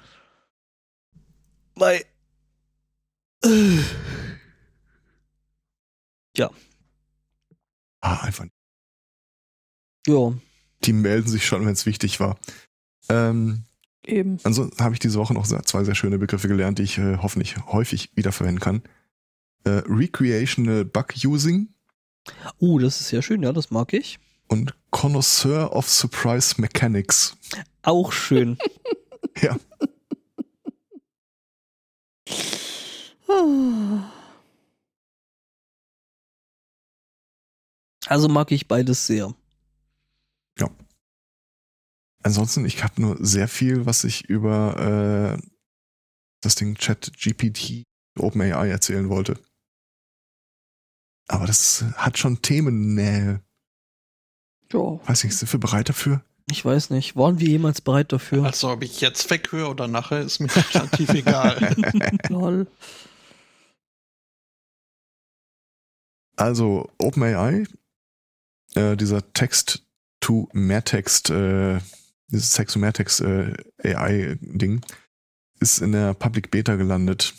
Bei. 1.76 2.04
Ah, 8.02 8.24
einfach. 8.24 8.46
Ja, 10.08 10.34
Die 10.84 10.94
melden 10.94 11.28
sich 11.28 11.46
schon, 11.46 11.66
wenn 11.66 11.74
es 11.74 11.86
wichtig 11.86 12.20
war. 12.20 12.38
Ähm, 13.10 13.64
Eben. 14.06 14.38
ansonsten 14.44 14.82
habe 14.84 14.94
ich 14.94 15.00
diese 15.00 15.20
Woche 15.20 15.34
noch 15.34 15.46
zwei 15.48 15.84
sehr 15.84 15.96
schöne 15.96 16.18
Begriffe 16.20 16.48
gelernt, 16.48 16.80
die 16.80 16.84
ich 16.84 16.98
äh, 16.98 17.18
hoffentlich 17.18 17.58
häufig 17.66 18.12
wiederverwenden 18.16 18.60
kann. 18.62 18.84
Äh, 19.66 19.82
Recreational 19.88 20.86
Bug 20.86 21.14
Using 21.26 21.74
Oh, 22.60 22.78
das 22.80 23.00
ist 23.02 23.10
sehr 23.10 23.22
schön, 23.22 23.42
ja, 23.44 23.52
das 23.54 23.72
mag 23.72 23.94
ich. 23.94 24.20
und 24.48 24.74
Connoisseur 24.92 25.74
of 25.76 25.90
Surprise 25.90 26.60
Mechanics. 26.62 27.36
Auch 27.82 28.12
schön. 28.12 28.58
Ja, 29.42 29.56
Also 38.10 38.30
mag 38.30 38.54
ich 38.54 38.70
beides 38.70 39.06
sehr. 39.06 39.36
ansonsten, 42.28 42.66
ich 42.66 42.84
habe 42.84 43.02
nur 43.02 43.18
sehr 43.20 43.48
viel, 43.48 43.86
was 43.86 44.04
ich 44.04 44.26
über 44.30 45.40
äh, 45.40 45.48
das 46.42 46.56
Ding 46.56 46.76
Chat 46.76 47.12
GPT 47.18 47.84
OpenAI 48.20 48.70
erzählen 48.70 49.10
wollte. 49.10 49.40
Aber 51.28 51.46
das 51.46 51.84
hat 51.96 52.18
schon 52.18 52.42
Themennähe. 52.42 53.42
Ja. 54.72 55.00
Weiß 55.08 55.24
nicht, 55.24 55.36
sind 55.36 55.52
wir 55.52 55.60
bereit 55.60 55.90
dafür? 55.90 56.24
Ich 56.50 56.64
weiß 56.64 56.92
nicht, 56.92 57.16
waren 57.16 57.40
wir 57.40 57.48
jemals 57.48 57.82
bereit 57.82 58.14
dafür? 58.14 58.46
also 58.46 58.70
ob 58.70 58.82
ich 58.84 59.02
jetzt 59.02 59.30
weghöre 59.30 59.70
oder 59.70 59.88
nachher, 59.88 60.22
ist 60.22 60.40
mir 60.40 60.50
relativ 60.74 61.10
egal. 61.10 61.76
Lol. 62.30 62.68
Also 66.38 66.90
OpenAI, 67.00 67.66
äh, 68.76 68.96
dieser 68.96 69.34
Text-to-Mehrtext, 69.34 71.32
äh, 71.32 71.80
dieses 72.30 72.54
Text-to-Mehrtext 72.54 73.22
äh, 73.22 73.54
ist 75.60 75.80
in 75.82 75.92
der 75.92 76.14
Public 76.14 76.52
Beta 76.52 76.76
gelandet. 76.76 77.34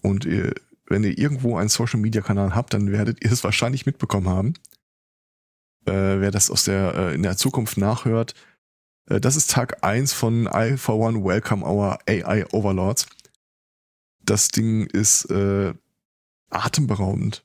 Und 0.00 0.24
ihr, 0.24 0.54
wenn 0.86 1.04
ihr 1.04 1.18
irgendwo 1.18 1.58
einen 1.58 1.68
Social-Media-Kanal 1.68 2.54
habt, 2.54 2.72
dann 2.72 2.90
werdet 2.90 3.22
ihr 3.22 3.30
es 3.30 3.44
wahrscheinlich 3.44 3.84
mitbekommen 3.84 4.28
haben. 4.28 4.54
Äh, 5.84 6.20
wer 6.20 6.30
das 6.30 6.50
aus 6.50 6.64
der, 6.64 6.94
äh, 6.94 7.14
in 7.14 7.22
der 7.22 7.36
Zukunft 7.36 7.76
nachhört, 7.76 8.34
äh, 9.08 9.20
das 9.20 9.36
ist 9.36 9.50
Tag 9.50 9.84
1 9.84 10.14
von 10.14 10.48
I 10.52 10.78
for 10.78 10.96
One 10.96 11.22
Welcome 11.22 11.66
Our 11.66 11.98
AI 12.08 12.46
Overlords. 12.52 13.06
Das 14.20 14.48
Ding 14.48 14.86
ist 14.86 15.26
äh, 15.30 15.74
atemberaubend. 16.48 17.44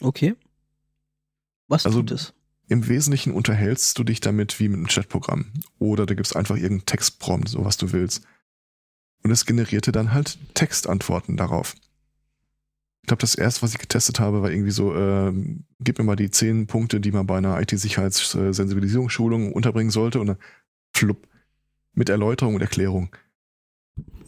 Okay. 0.00 0.34
Was 1.68 1.86
Also- 1.86 2.00
tut 2.00 2.10
es? 2.12 2.32
Im 2.70 2.86
Wesentlichen 2.86 3.32
unterhältst 3.32 3.98
du 3.98 4.04
dich 4.04 4.20
damit 4.20 4.60
wie 4.60 4.68
mit 4.68 4.76
einem 4.76 4.88
Chatprogramm. 4.88 5.46
Oder 5.78 6.04
du 6.04 6.14
gibst 6.14 6.36
einfach 6.36 6.56
irgendeinen 6.56 6.84
Textprompt, 6.84 7.48
so 7.48 7.64
was 7.64 7.78
du 7.78 7.92
willst. 7.92 8.22
Und 9.22 9.30
es 9.30 9.46
generierte 9.46 9.90
dann 9.90 10.12
halt 10.12 10.38
Textantworten 10.54 11.38
darauf. 11.38 11.74
Ich 13.02 13.06
glaube, 13.08 13.22
das 13.22 13.34
erste, 13.36 13.62
was 13.62 13.72
ich 13.72 13.78
getestet 13.78 14.20
habe, 14.20 14.42
war 14.42 14.50
irgendwie 14.50 14.70
so, 14.70 14.94
ähm, 14.94 15.64
gib 15.80 15.96
mir 15.98 16.04
mal 16.04 16.14
die 16.14 16.30
zehn 16.30 16.66
Punkte, 16.66 17.00
die 17.00 17.10
man 17.10 17.26
bei 17.26 17.38
einer 17.38 17.58
IT-Sicherheits-Sensibilisierungsschulung 17.58 19.52
unterbringen 19.52 19.90
sollte. 19.90 20.20
Und 20.20 20.26
dann 20.26 20.38
flupp. 20.94 21.26
Mit 21.94 22.10
Erläuterung 22.10 22.54
und 22.54 22.60
Erklärung. 22.60 23.08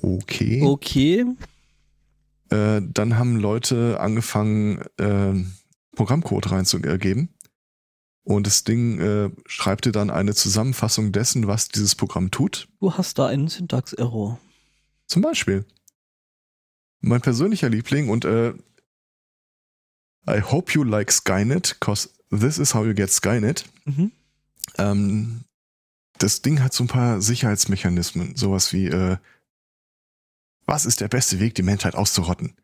Okay. 0.01 0.63
Okay. 0.65 1.27
Äh, 2.49 2.81
dann 2.83 3.19
haben 3.19 3.37
Leute 3.37 4.01
angefangen, 4.01 4.83
ähm, 4.99 5.53
Programmcode 6.01 6.51
reinzugeben. 6.51 7.29
Und 8.25 8.47
das 8.47 8.65
Ding 8.65 8.99
äh, 9.01 9.31
schreibt 9.45 9.85
dir 9.85 9.93
dann 9.93 10.09
eine 10.09 10.35
Zusammenfassung 10.35 11.13
dessen, 11.13 11.47
was 11.47 11.69
dieses 11.69 11.95
Programm 11.95 12.31
tut. 12.31 12.69
Du 12.81 12.95
hast 12.95 13.19
da 13.19 13.27
einen 13.27 13.49
Syntax-Error. 13.49 14.41
Zum 15.07 15.21
Beispiel. 15.21 15.67
Mein 17.01 17.21
persönlicher 17.21 17.69
Liebling 17.69 18.09
und 18.09 18.25
äh, 18.25 18.55
I 20.27 20.41
hope 20.41 20.73
you 20.73 20.85
like 20.85 21.13
Skynet, 21.13 21.79
cause 21.81 22.09
this 22.31 22.57
is 22.57 22.75
how 22.75 22.87
you 22.87 22.95
get 22.95 23.11
Skynet. 23.11 23.67
Mhm. 23.85 24.11
Ähm, 24.79 25.45
das 26.17 26.41
Ding 26.41 26.63
hat 26.63 26.73
so 26.73 26.85
ein 26.85 26.89
paar 26.89 27.21
Sicherheitsmechanismen, 27.21 28.37
sowas 28.37 28.73
wie, 28.73 28.87
äh, 28.87 29.19
was 30.65 30.87
ist 30.87 31.03
der 31.03 31.09
beste 31.09 31.41
Weg, 31.41 31.57
die 31.57 31.63
Menschheit 31.63 31.95
auszurotten? 31.95 32.57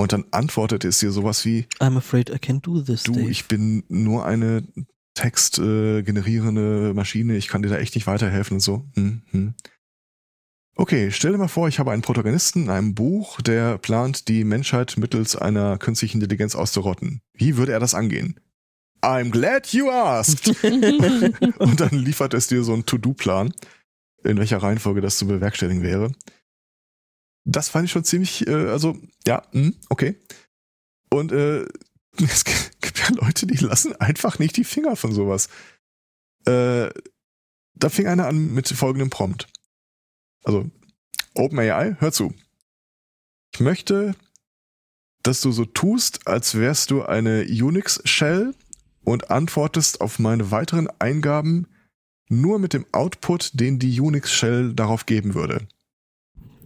Und 0.00 0.12
dann 0.12 0.24
antwortet 0.30 0.84
es 0.84 0.98
dir 0.98 1.10
sowas 1.10 1.44
wie, 1.44 1.66
I'm 1.78 1.96
afraid 1.96 2.30
I 2.30 2.34
can't 2.34 2.62
do 2.62 2.80
this, 2.80 3.02
du, 3.02 3.12
Dave. 3.12 3.30
ich 3.30 3.46
bin 3.48 3.84
nur 3.88 4.24
eine 4.24 4.64
Text 5.14 5.58
äh, 5.58 6.02
generierende 6.02 6.94
Maschine, 6.94 7.36
ich 7.36 7.48
kann 7.48 7.62
dir 7.62 7.68
da 7.68 7.76
echt 7.76 7.94
nicht 7.94 8.06
weiterhelfen 8.06 8.54
und 8.54 8.60
so. 8.60 8.86
Hm, 8.94 9.22
hm. 9.30 9.54
Okay, 10.76 11.10
stell 11.10 11.32
dir 11.32 11.38
mal 11.38 11.48
vor, 11.48 11.68
ich 11.68 11.78
habe 11.78 11.90
einen 11.90 12.00
Protagonisten 12.00 12.64
in 12.64 12.70
einem 12.70 12.94
Buch, 12.94 13.42
der 13.42 13.76
plant, 13.76 14.28
die 14.28 14.44
Menschheit 14.44 14.96
mittels 14.96 15.36
einer 15.36 15.76
künstlichen 15.76 16.16
Intelligenz 16.22 16.54
auszurotten. 16.54 17.20
Wie 17.34 17.58
würde 17.58 17.72
er 17.72 17.80
das 17.80 17.94
angehen? 17.94 18.40
I'm 19.02 19.30
glad 19.30 19.66
you 19.74 19.90
asked. 19.90 20.48
und 21.58 21.80
dann 21.80 21.90
liefert 21.90 22.32
es 22.32 22.46
dir 22.46 22.62
so 22.62 22.72
einen 22.72 22.86
To-Do-Plan, 22.86 23.52
in 24.24 24.38
welcher 24.38 24.62
Reihenfolge 24.62 25.02
das 25.02 25.18
zu 25.18 25.26
bewerkstelligen 25.26 25.82
wäre. 25.82 26.12
Das 27.44 27.68
fand 27.68 27.86
ich 27.86 27.92
schon 27.92 28.04
ziemlich, 28.04 28.46
äh, 28.46 28.68
also, 28.68 28.98
ja, 29.26 29.42
hm, 29.52 29.74
okay. 29.88 30.16
Und 31.10 31.32
äh, 31.32 31.66
es 32.18 32.44
gibt 32.44 32.98
ja 32.98 33.14
Leute, 33.14 33.46
die 33.46 33.56
lassen 33.56 33.96
einfach 33.96 34.38
nicht 34.38 34.56
die 34.56 34.64
Finger 34.64 34.96
von 34.96 35.12
sowas. 35.12 35.48
Äh, 36.46 36.90
da 37.74 37.88
fing 37.88 38.06
einer 38.06 38.26
an 38.26 38.52
mit 38.52 38.68
folgendem 38.68 39.10
Prompt. 39.10 39.48
Also, 40.44 40.70
OpenAI, 41.34 41.96
hör 41.98 42.12
zu. 42.12 42.34
Ich 43.52 43.60
möchte, 43.60 44.14
dass 45.22 45.40
du 45.40 45.52
so 45.52 45.64
tust, 45.64 46.26
als 46.26 46.54
wärst 46.54 46.90
du 46.90 47.02
eine 47.02 47.42
Unix-Shell 47.44 48.54
und 49.02 49.30
antwortest 49.30 50.00
auf 50.00 50.18
meine 50.18 50.50
weiteren 50.50 50.88
Eingaben 50.98 51.66
nur 52.28 52.58
mit 52.58 52.72
dem 52.72 52.86
Output, 52.92 53.58
den 53.58 53.78
die 53.78 54.00
Unix-Shell 54.00 54.74
darauf 54.74 55.06
geben 55.06 55.34
würde. 55.34 55.66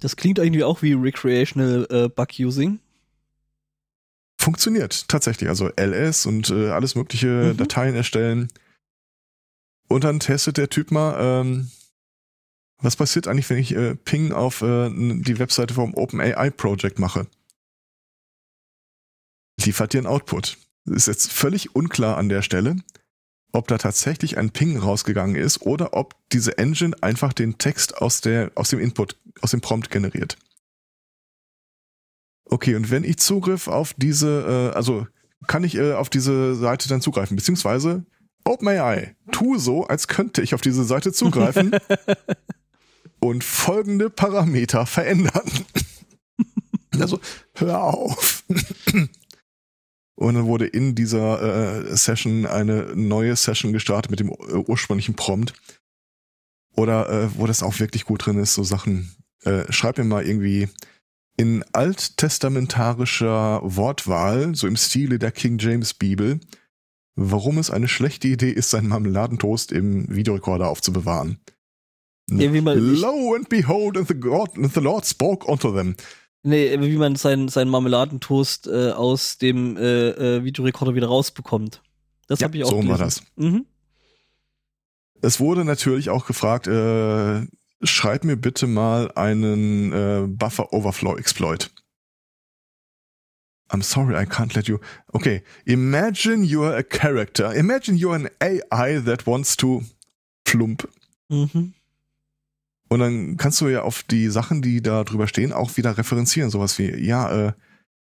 Das 0.00 0.16
klingt 0.16 0.38
irgendwie 0.38 0.64
auch 0.64 0.82
wie 0.82 0.92
Recreational 0.92 1.86
äh, 1.90 2.08
Bug 2.08 2.28
Using. 2.38 2.80
Funktioniert 4.40 5.08
tatsächlich. 5.08 5.48
Also 5.48 5.68
LS 5.76 6.26
und 6.26 6.50
äh, 6.50 6.70
alles 6.70 6.94
mögliche 6.94 7.52
Mhm. 7.52 7.56
Dateien 7.56 7.94
erstellen. 7.94 8.48
Und 9.88 10.04
dann 10.04 10.20
testet 10.20 10.56
der 10.56 10.68
Typ 10.68 10.90
mal, 10.90 11.16
ähm, 11.18 11.70
was 12.78 12.96
passiert 12.96 13.28
eigentlich, 13.28 13.48
wenn 13.48 13.58
ich 13.58 13.74
äh, 13.74 13.94
Ping 13.94 14.32
auf 14.32 14.60
äh, 14.62 14.90
die 14.90 15.38
Webseite 15.38 15.74
vom 15.74 15.94
OpenAI 15.94 16.50
Project 16.50 16.98
mache? 16.98 17.26
Liefert 19.64 19.92
dir 19.92 19.98
einen 19.98 20.06
Output. 20.06 20.58
Ist 20.86 21.06
jetzt 21.06 21.32
völlig 21.32 21.74
unklar 21.74 22.18
an 22.18 22.28
der 22.28 22.42
Stelle, 22.42 22.76
ob 23.54 23.68
da 23.68 23.78
tatsächlich 23.78 24.36
ein 24.36 24.50
Ping 24.50 24.76
rausgegangen 24.76 25.36
ist 25.36 25.62
oder 25.62 25.94
ob 25.94 26.16
diese 26.32 26.58
Engine 26.58 26.96
einfach 27.02 27.32
den 27.32 27.56
Text 27.58 27.96
aus 27.98 28.20
der, 28.20 28.50
aus 28.56 28.70
dem 28.70 28.80
Input, 28.80 29.16
aus 29.40 29.52
dem 29.52 29.60
Prompt 29.60 29.90
generiert. 29.90 30.36
Okay, 32.46 32.74
und 32.74 32.90
wenn 32.90 33.04
ich 33.04 33.18
Zugriff 33.18 33.68
auf 33.68 33.94
diese, 33.96 34.72
äh, 34.72 34.76
also 34.76 35.06
kann 35.46 35.62
ich 35.64 35.76
äh, 35.76 35.92
auf 35.92 36.10
diese 36.10 36.54
Seite 36.56 36.88
dann 36.88 37.00
zugreifen, 37.00 37.36
beziehungsweise 37.36 38.04
OpenAI, 38.44 39.14
tu 39.30 39.56
so, 39.56 39.86
als 39.86 40.08
könnte 40.08 40.42
ich 40.42 40.54
auf 40.54 40.60
diese 40.60 40.84
Seite 40.84 41.12
zugreifen 41.12 41.72
und 43.20 43.44
folgende 43.44 44.10
Parameter 44.10 44.84
verändern. 44.84 45.50
also, 46.98 47.20
hör 47.54 47.82
auf. 47.82 48.44
Und 50.16 50.34
dann 50.34 50.46
wurde 50.46 50.66
in 50.66 50.94
dieser 50.94 51.86
äh, 51.90 51.96
Session 51.96 52.46
eine 52.46 52.94
neue 52.94 53.34
Session 53.36 53.72
gestartet 53.72 54.10
mit 54.10 54.20
dem 54.20 54.28
äh, 54.28 54.34
ursprünglichen 54.66 55.14
Prompt. 55.14 55.54
Oder 56.76 57.08
äh, 57.08 57.28
wo 57.38 57.46
das 57.46 57.62
auch 57.62 57.78
wirklich 57.80 58.04
gut 58.04 58.26
drin 58.26 58.38
ist, 58.38 58.54
so 58.54 58.62
Sachen. 58.64 59.14
Äh, 59.42 59.70
schreib 59.72 59.98
mir 59.98 60.04
mal 60.04 60.24
irgendwie 60.26 60.68
in 61.36 61.64
alttestamentarischer 61.72 63.60
Wortwahl, 63.64 64.54
so 64.54 64.66
im 64.66 64.76
Stile 64.76 65.18
der 65.18 65.32
King 65.32 65.58
James 65.58 65.94
Bibel, 65.94 66.40
warum 67.16 67.58
es 67.58 67.70
eine 67.70 67.88
schlechte 67.88 68.28
Idee 68.28 68.50
ist, 68.50 68.70
seinen 68.70 68.88
Marmeladentoast 68.88 69.72
im 69.72 70.14
Videorekorder 70.14 70.68
aufzubewahren. 70.68 71.40
Ja, 72.30 72.52
wie 72.52 72.60
man- 72.60 72.78
Lo 72.78 73.34
and 73.34 73.48
behold, 73.48 73.96
and 73.98 74.08
the, 74.08 74.14
God, 74.14 74.56
and 74.56 74.72
the 74.72 74.80
Lord 74.80 75.04
spoke 75.04 75.46
unto 75.46 75.72
them. 75.72 75.96
Nee, 76.46 76.78
wie 76.80 76.96
man 76.98 77.16
seinen 77.16 77.48
seinen 77.48 77.70
Marmeladentoast 77.70 78.66
äh, 78.66 78.90
aus 78.90 79.38
dem 79.38 79.76
äh, 79.78 80.10
äh, 80.10 80.44
Videorekorder 80.44 80.94
wieder 80.94 81.06
rausbekommt. 81.06 81.82
Das 82.28 82.40
Ja, 82.40 82.44
habe 82.48 82.56
ich 82.58 82.64
auch 82.64 82.70
so 82.70 82.76
war 82.76 82.82
gelesen. 82.98 82.98
das. 83.00 83.22
Mhm. 83.36 83.66
Es 85.22 85.40
wurde 85.40 85.64
natürlich 85.64 86.10
auch 86.10 86.26
gefragt, 86.26 86.66
äh, 86.66 87.46
schreib 87.82 88.24
mir 88.24 88.36
bitte 88.36 88.66
mal 88.66 89.10
einen 89.12 89.92
äh, 89.92 90.26
Buffer 90.28 90.72
Overflow 90.74 91.16
Exploit. 91.16 91.70
I'm 93.70 93.82
sorry, 93.82 94.14
I 94.14 94.26
can't 94.26 94.54
let 94.54 94.68
you. 94.68 94.78
Okay, 95.14 95.42
imagine 95.64 96.44
you're 96.44 96.76
a 96.76 96.82
character. 96.82 97.54
Imagine 97.54 97.96
you're 97.96 98.14
an 98.14 98.28
AI 98.40 99.00
that 99.00 99.26
wants 99.26 99.56
to 99.56 99.82
plump. 100.44 100.86
Mhm. 101.30 101.72
Und 102.94 103.00
dann 103.00 103.36
kannst 103.38 103.60
du 103.60 103.66
ja 103.66 103.82
auf 103.82 104.04
die 104.04 104.28
Sachen, 104.28 104.62
die 104.62 104.80
da 104.80 105.02
drüber 105.02 105.26
stehen, 105.26 105.52
auch 105.52 105.76
wieder 105.76 105.98
referenzieren. 105.98 106.48
Sowas 106.48 106.78
wie, 106.78 106.94
ja, 107.04 107.48
äh, 107.48 107.52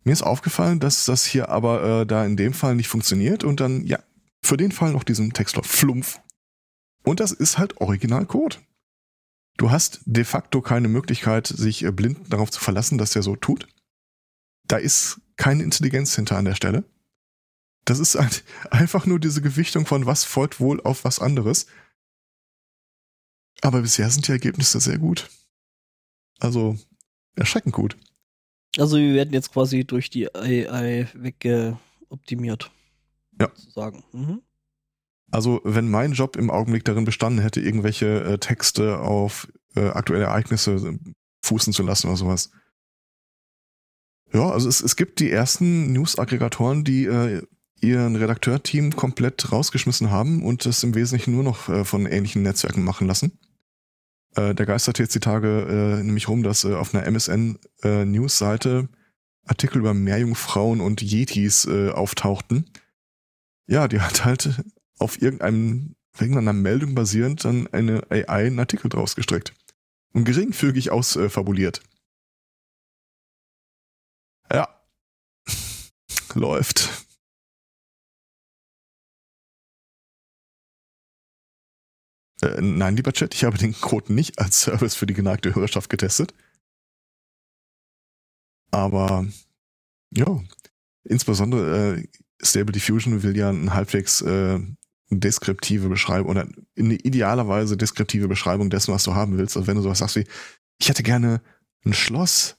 mir 0.03 0.11
ist 0.11 0.21
aufgefallen, 0.21 0.82
dass 0.82 1.05
das 1.05 1.23
hier 1.23 1.47
aber 1.47 2.01
äh, 2.01 2.05
da 2.05 2.26
in 2.26 2.36
dem 2.36 2.51
Fall 2.51 2.76
nicht 2.76 2.89
funktioniert. 2.89 3.45
Und 3.45 3.61
dann, 3.61 3.86
ja, 3.86 3.99
für 4.43 4.57
den 4.57 4.73
Fall 4.73 4.91
noch 4.91 5.05
diesen 5.05 5.32
Textlauf. 5.32 5.65
Flumpf. 5.65 6.19
Und 7.05 7.21
das 7.21 7.32
ist 7.32 7.57
halt 7.57 7.80
Originalcode. 7.80 8.59
Du 9.55 9.71
hast 9.71 10.01
de 10.03 10.26
facto 10.26 10.61
keine 10.61 10.89
Möglichkeit, 10.89 11.47
sich 11.47 11.86
äh, 11.86 11.91
blind 11.93 12.34
darauf 12.34 12.51
zu 12.51 12.59
verlassen, 12.59 12.97
dass 12.97 13.11
der 13.11 13.23
so 13.23 13.38
tut. 13.38 13.69
Da 14.67 14.76
ist 14.76 15.21
keine 15.38 15.63
Intelligenz 15.63 16.13
hinter 16.15 16.36
an 16.36 16.43
der 16.43 16.55
Stelle. 16.55 16.84
Das 17.86 17.99
ist 17.99 18.15
halt 18.15 18.43
einfach 18.71 19.05
nur 19.05 19.21
diese 19.21 19.41
Gewichtung 19.41 19.86
von 19.86 20.05
was 20.05 20.26
folgt 20.26 20.59
wohl 20.59 20.82
auf 20.82 21.05
was 21.05 21.19
anderes. 21.19 21.65
Aber 23.66 23.82
bisher 23.82 24.09
sind 24.11 24.28
die 24.28 24.32
Ergebnisse 24.32 24.80
sehr 24.80 24.99
gut. 24.99 25.28
Also 26.39 26.78
erschreckend 27.36 27.74
gut. 27.74 27.97
Also 28.78 28.97
wir 28.97 29.16
werden 29.16 29.34
jetzt 29.34 29.51
quasi 29.51 29.86
durch 29.86 30.11
die 30.11 30.34
AI 30.36 31.07
weggeoptimiert. 31.13 32.70
Ja. 33.39 33.49
Sozusagen. 33.55 34.03
Mhm. 34.11 34.41
Also 35.32 35.61
wenn 35.63 35.89
mein 35.89 36.13
Job 36.13 36.36
im 36.36 36.51
Augenblick 36.51 36.86
darin 36.86 37.05
bestanden 37.05 37.41
hätte, 37.41 37.59
irgendwelche 37.59 38.24
äh, 38.24 38.38
Texte 38.38 38.99
auf 38.99 39.51
äh, 39.76 39.88
aktuelle 39.88 40.26
Ereignisse 40.26 40.76
äh, 40.76 40.99
fußen 41.43 41.74
zu 41.74 41.82
lassen 41.82 42.07
oder 42.07 42.18
sowas. 42.18 42.51
Ja, 44.32 44.49
also 44.51 44.70
es, 44.70 44.82
es 44.82 44.95
gibt 44.95 45.20
die 45.20 45.32
ersten 45.32 45.91
News-Aggregatoren, 45.91 46.84
die 46.84 47.05
äh, 47.05 47.41
ihren 47.82 48.16
Redakteurteam 48.16 48.95
komplett 48.95 49.51
rausgeschmissen 49.51 50.11
haben 50.11 50.43
und 50.43 50.66
es 50.66 50.84
im 50.84 50.93
Wesentlichen 50.93 51.34
nur 51.34 51.43
noch 51.43 51.68
äh, 51.70 51.84
von 51.84 52.05
ähnlichen 52.05 52.43
Netzwerken 52.43 52.84
machen 52.84 53.07
lassen. 53.07 53.39
Äh, 54.36 54.53
der 54.53 54.65
geistert 54.65 54.99
jetzt 54.99 55.15
die 55.15 55.19
Tage 55.19 55.97
äh, 55.99 56.03
nämlich 56.03 56.27
rum, 56.27 56.43
dass 56.43 56.63
äh, 56.63 56.73
auf 56.73 56.93
einer 56.93 57.05
MSN-News-Seite 57.05 58.89
Artikel 59.45 59.79
über 59.79 59.93
Meerjungfrauen 59.93 60.81
und 60.81 61.01
Yetis 61.01 61.65
äh, 61.65 61.91
auftauchten. 61.91 62.69
Ja, 63.67 63.88
die 63.88 64.01
hat 64.01 64.25
halt 64.25 64.63
auf 64.97 65.21
irgendeinem, 65.21 65.95
irgendeiner 66.19 66.53
Meldung 66.53 66.95
basierend 66.95 67.45
dann 67.45 67.67
eine 67.67 68.03
AI 68.09 68.47
einen 68.47 68.59
Artikel 68.59 68.89
draus 68.89 69.15
gestrickt. 69.15 69.53
Und 70.13 70.25
geringfügig 70.25 70.91
ausfabuliert. 70.91 71.81
Ja. 74.51 74.67
Läuft. 76.33 77.04
Äh, 82.45 82.61
nein, 82.61 82.95
lieber 82.95 83.13
Chat, 83.13 83.33
ich 83.33 83.43
habe 83.43 83.57
den 83.57 83.73
Code 83.79 84.13
nicht 84.13 84.39
als 84.39 84.61
Service 84.61 84.95
für 84.95 85.05
die 85.05 85.13
geneigte 85.13 85.55
Hörerschaft 85.55 85.89
getestet. 85.89 86.33
Aber 88.71 89.25
ja, 90.11 90.43
insbesondere 91.03 91.97
äh, 91.97 92.07
Stable 92.41 92.73
Diffusion 92.73 93.23
will 93.23 93.35
ja 93.37 93.49
ein 93.49 93.73
halbwegs 93.73 94.21
äh, 94.21 94.59
deskriptive 95.09 95.87
Beschreibung 95.87 96.31
oder 96.31 96.47
eine 96.77 96.95
idealerweise 96.95 97.77
deskriptive 97.77 98.27
Beschreibung 98.27 98.69
dessen, 98.69 98.93
was 98.93 99.03
du 99.03 99.13
haben 99.13 99.37
willst. 99.37 99.55
Also 99.55 99.67
wenn 99.67 99.77
du 99.77 99.81
sowas 99.81 99.99
sagst 99.99 100.15
wie, 100.15 100.27
ich 100.79 100.89
hätte 100.89 101.03
gerne 101.03 101.41
ein 101.85 101.93
Schloss, 101.93 102.57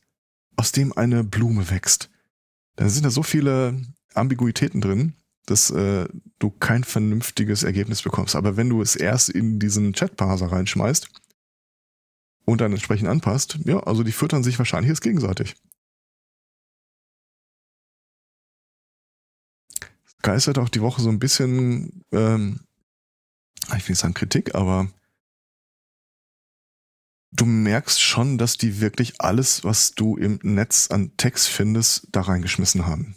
aus 0.56 0.72
dem 0.72 0.96
eine 0.96 1.22
Blume 1.22 1.70
wächst, 1.70 2.10
dann 2.76 2.88
sind 2.88 3.04
da 3.04 3.10
so 3.10 3.22
viele 3.22 3.82
Ambiguitäten 4.14 4.80
drin, 4.80 5.14
dass 5.46 5.70
äh, 5.70 6.06
du 6.38 6.50
kein 6.50 6.84
vernünftiges 6.84 7.62
Ergebnis 7.62 8.02
bekommst. 8.02 8.36
Aber 8.36 8.56
wenn 8.56 8.68
du 8.68 8.82
es 8.82 8.96
erst 8.96 9.28
in 9.28 9.58
diesen 9.58 9.92
Chat-Parser 9.92 10.52
reinschmeißt 10.52 11.08
und 12.44 12.60
dann 12.60 12.72
entsprechend 12.72 13.08
anpasst, 13.08 13.58
ja, 13.64 13.80
also 13.80 14.02
die 14.02 14.12
füttern 14.12 14.42
sich 14.42 14.58
wahrscheinlich 14.58 14.90
jetzt 14.90 15.02
gegenseitig. 15.02 15.56
geistert 20.26 20.58
auch 20.58 20.68
die 20.68 20.80
Woche 20.80 21.00
so 21.00 21.08
ein 21.08 21.20
bisschen, 21.20 22.02
ähm, 22.10 22.58
ich 23.68 23.86
will 23.86 23.92
nicht 23.92 24.00
sagen 24.00 24.12
Kritik, 24.12 24.56
aber 24.56 24.90
du 27.30 27.46
merkst 27.46 28.02
schon, 28.02 28.36
dass 28.36 28.58
die 28.58 28.80
wirklich 28.80 29.20
alles, 29.20 29.62
was 29.62 29.92
du 29.92 30.16
im 30.16 30.40
Netz 30.42 30.90
an 30.90 31.16
Text 31.16 31.46
findest, 31.46 32.08
da 32.10 32.22
reingeschmissen 32.22 32.86
haben. 32.86 33.14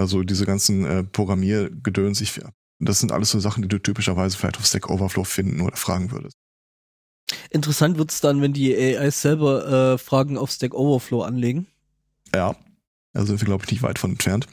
Also 0.00 0.22
diese 0.22 0.46
ganzen 0.46 0.84
äh, 0.84 1.04
Programmiergedöns, 1.04 2.20
ich, 2.20 2.40
das 2.78 3.00
sind 3.00 3.12
alles 3.12 3.30
so 3.30 3.38
Sachen, 3.38 3.62
die 3.62 3.68
du 3.68 3.78
typischerweise 3.78 4.36
vielleicht 4.36 4.58
auf 4.58 4.66
Stack 4.66 4.88
Overflow 4.88 5.24
finden 5.24 5.60
oder 5.60 5.76
fragen 5.76 6.10
würdest. 6.10 6.36
Interessant 7.50 7.98
wird's 7.98 8.20
dann, 8.20 8.40
wenn 8.40 8.52
die 8.52 8.74
AIs 8.74 9.22
selber 9.22 9.92
äh, 9.94 9.98
Fragen 9.98 10.36
auf 10.36 10.50
Stack 10.50 10.74
Overflow 10.74 11.22
anlegen. 11.22 11.66
Ja, 12.34 12.56
also 13.12 13.26
sind 13.28 13.40
wir, 13.40 13.46
glaube 13.46 13.64
ich, 13.64 13.70
nicht 13.70 13.82
weit 13.82 13.98
von 13.98 14.12
entfernt. 14.12 14.46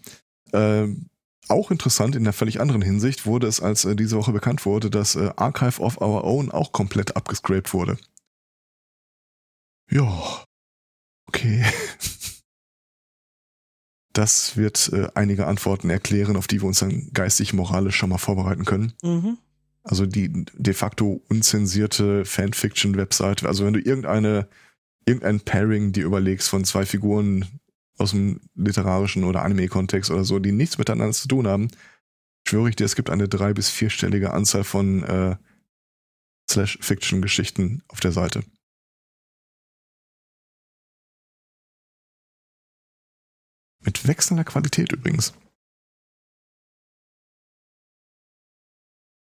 Ähm, 0.53 1.07
auch 1.47 1.71
interessant 1.71 2.15
in 2.15 2.23
einer 2.23 2.33
völlig 2.33 2.59
anderen 2.59 2.81
Hinsicht 2.81 3.25
wurde 3.25 3.47
es, 3.47 3.61
als 3.61 3.85
äh, 3.85 3.95
diese 3.95 4.17
Woche 4.17 4.33
bekannt 4.33 4.65
wurde, 4.65 4.89
dass 4.89 5.15
äh, 5.15 5.31
Archive 5.37 5.81
of 5.81 6.01
Our 6.01 6.23
Own 6.23 6.51
auch 6.51 6.71
komplett 6.71 7.15
abgescraped 7.15 7.73
wurde. 7.73 7.97
Ja, 9.89 10.43
okay. 11.27 11.63
Das 14.18 14.57
wird 14.57 14.89
äh, 14.93 15.09
einige 15.13 15.45
Antworten 15.45 15.91
erklären, 15.91 16.38
auf 16.38 16.47
die 16.47 16.59
wir 16.59 16.68
uns 16.68 16.80
dann 16.80 17.11
geistig-moralisch 17.13 17.95
schon 17.95 18.09
mal 18.09 18.18
vorbereiten 18.18 18.65
können. 18.65 18.93
Mhm. 19.03 19.38
Also 19.84 20.07
die 20.07 20.43
de 20.53 20.74
facto 20.74 21.22
unzensierte 21.30 22.26
Fanfiction-Website. 22.26 23.45
Also 23.45 23.63
wenn 23.63 23.74
du 23.74 23.80
irgendeine, 23.80 24.47
irgendein 25.05 25.41
Pairing 25.41 25.91
dir 25.91 26.05
überlegst 26.05 26.49
von 26.49 26.65
zwei 26.65 26.88
Figuren 26.88 27.45
aus 27.99 28.09
dem 28.09 28.41
literarischen 28.55 29.24
oder 29.24 29.43
Anime-Kontext 29.43 30.09
oder 30.09 30.24
so, 30.24 30.39
die 30.39 30.51
nichts 30.51 30.80
miteinander 30.80 31.13
zu 31.13 31.28
tun 31.28 31.45
haben, 31.45 31.68
schwöre 32.47 32.70
ich 32.70 32.76
dir, 32.76 32.86
es 32.86 32.95
gibt 32.95 33.11
eine 33.11 33.28
drei- 33.28 33.53
bis 33.53 33.70
vierstellige 33.70 34.34
Anzahl 34.34 34.63
von 34.63 35.03
äh, 35.03 35.36
Slash-Fiction-Geschichten 36.49 37.84
auf 37.88 37.99
der 37.99 38.13
Seite. 38.13 38.41
Mit 43.88 44.05
wechselnder 44.05 44.43
Qualität 44.43 44.91
übrigens. 44.91 45.33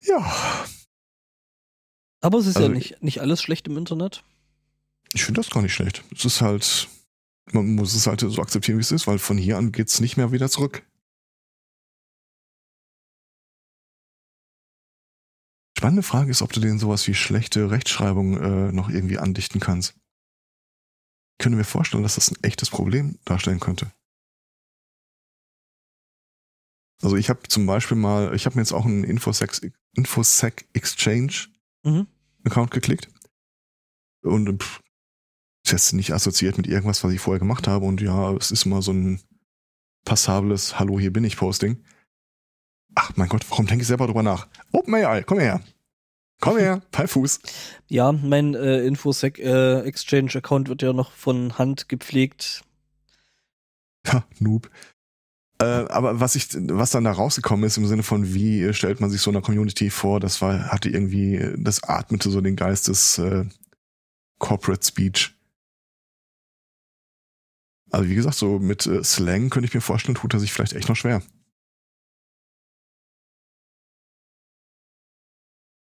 Ja, 0.01 0.65
Aber 2.21 2.39
es 2.39 2.47
ist 2.47 2.55
ja 2.57 2.63
Also- 2.63 2.73
nicht, 2.73 3.01
nicht 3.01 3.21
alles 3.21 3.41
schlecht 3.41 3.67
im 3.67 3.77
Internet. 3.77 4.25
ich 5.13 5.23
finde 5.23 5.39
das 5.39 5.49
gar 5.49 5.61
nicht 5.63 5.73
schlecht. 5.73 6.03
Es 6.13 6.25
ist 6.25 6.41
halt, 6.41 6.89
man 7.53 7.73
muss 7.75 7.93
es 7.95 8.05
halt 8.07 8.19
so 8.19 8.41
akzeptieren, 8.41 8.77
wie 8.77 8.81
es 8.81 8.91
ist, 8.91 9.07
weil 9.07 9.17
von 9.19 9.37
hier 9.37 9.57
an 9.57 9.71
geht's 9.71 10.01
nicht 10.01 10.17
mehr 10.17 10.33
wieder 10.33 10.49
zurück. 10.49 10.85
Spannende 15.77 16.03
Frage 16.03 16.29
ist, 16.31 16.41
ob 16.41 16.51
du 16.51 16.59
denen 16.59 16.77
sowas 16.79 17.07
wie 17.07 17.13
schlechte 17.15 17.71
Rechtschreibung 17.71 18.35
äh, 18.37 18.71
noch 18.73 18.89
irgendwie 18.89 19.17
andichten 19.19 19.61
kannst. 19.61 19.93
Ich 21.37 21.43
könnte 21.43 21.57
mir 21.57 21.63
vorstellen, 21.63 22.03
dass 22.03 22.15
das 22.15 22.29
ein 22.31 22.43
echtes 22.43 22.69
Problem 22.69 23.17
darstellen 23.23 23.61
könnte. 23.61 23.93
Also 27.01 27.15
ich 27.15 27.29
habe 27.29 27.41
zum 27.47 27.65
Beispiel 27.65 27.97
mal, 27.97 28.35
ich 28.35 28.45
habe 28.45 28.55
mir 28.55 28.61
jetzt 28.61 28.73
auch 28.73 28.85
einen 28.85 29.03
Infosec, 29.03 29.71
Infosec 29.95 30.67
Exchange 30.73 31.47
Mhm. 31.83 32.07
Account 32.43 32.71
geklickt 32.71 33.07
und 34.21 34.61
pff, 34.61 34.81
ist 35.63 35.71
jetzt 35.71 35.93
nicht 35.93 36.11
assoziiert 36.11 36.57
mit 36.57 36.67
irgendwas, 36.67 37.03
was 37.05 37.13
ich 37.13 37.21
vorher 37.21 37.39
gemacht 37.39 37.69
habe 37.69 37.85
und 37.85 38.01
ja, 38.01 38.33
es 38.33 38.51
ist 38.51 38.65
immer 38.65 38.81
so 38.81 38.91
ein 38.91 39.21
passables 40.03 40.77
Hallo, 40.77 40.99
hier 40.99 41.13
bin 41.13 41.23
ich 41.23 41.37
Posting. 41.37 41.81
Ach 42.95 43.11
mein 43.15 43.29
Gott, 43.29 43.45
warum 43.49 43.65
denke 43.65 43.83
ich 43.83 43.87
selber 43.87 44.07
drüber 44.07 44.23
nach? 44.23 44.47
OpenAI, 44.73 45.23
komm 45.23 45.39
her. 45.39 45.61
Komm 46.41 46.57
her, 46.57 46.81
bei 46.91 47.07
Fuß. 47.07 47.39
Ja, 47.87 48.11
mein 48.11 48.55
äh, 48.55 48.85
Infosec 48.85 49.39
äh, 49.39 49.81
Exchange 49.81 50.35
Account 50.35 50.67
wird 50.67 50.81
ja 50.81 50.91
noch 50.91 51.11
von 51.11 51.57
Hand 51.57 51.87
gepflegt. 51.87 52.63
Ha, 54.07 54.25
Noob. 54.39 54.69
Äh, 55.61 55.65
aber 55.89 56.19
was 56.21 56.35
ich, 56.35 56.47
was 56.53 56.91
dann 56.91 57.03
da 57.03 57.11
rausgekommen 57.11 57.65
ist 57.65 57.77
im 57.77 57.85
Sinne 57.85 58.03
von, 58.03 58.33
wie 58.33 58.73
stellt 58.73 59.01
man 59.01 59.09
sich 59.09 59.21
so 59.21 59.29
einer 59.29 59.41
Community 59.41 59.89
vor, 59.89 60.19
das 60.19 60.41
war, 60.41 60.71
hatte 60.71 60.89
irgendwie, 60.89 61.53
das 61.57 61.83
atmete 61.83 62.29
so 62.29 62.39
den 62.39 62.55
Geist 62.55 62.87
des 62.87 63.17
äh, 63.17 63.45
Corporate 64.39 64.85
Speech. 64.85 65.35
Also 67.91 68.09
wie 68.09 68.15
gesagt, 68.15 68.35
so 68.35 68.59
mit 68.59 68.85
äh, 68.85 69.03
Slang 69.03 69.49
könnte 69.49 69.67
ich 69.67 69.73
mir 69.73 69.81
vorstellen, 69.81 70.15
tut 70.15 70.33
er 70.33 70.39
sich 70.39 70.53
vielleicht 70.53 70.73
echt 70.73 70.87
noch 70.89 70.95
schwer. 70.95 71.21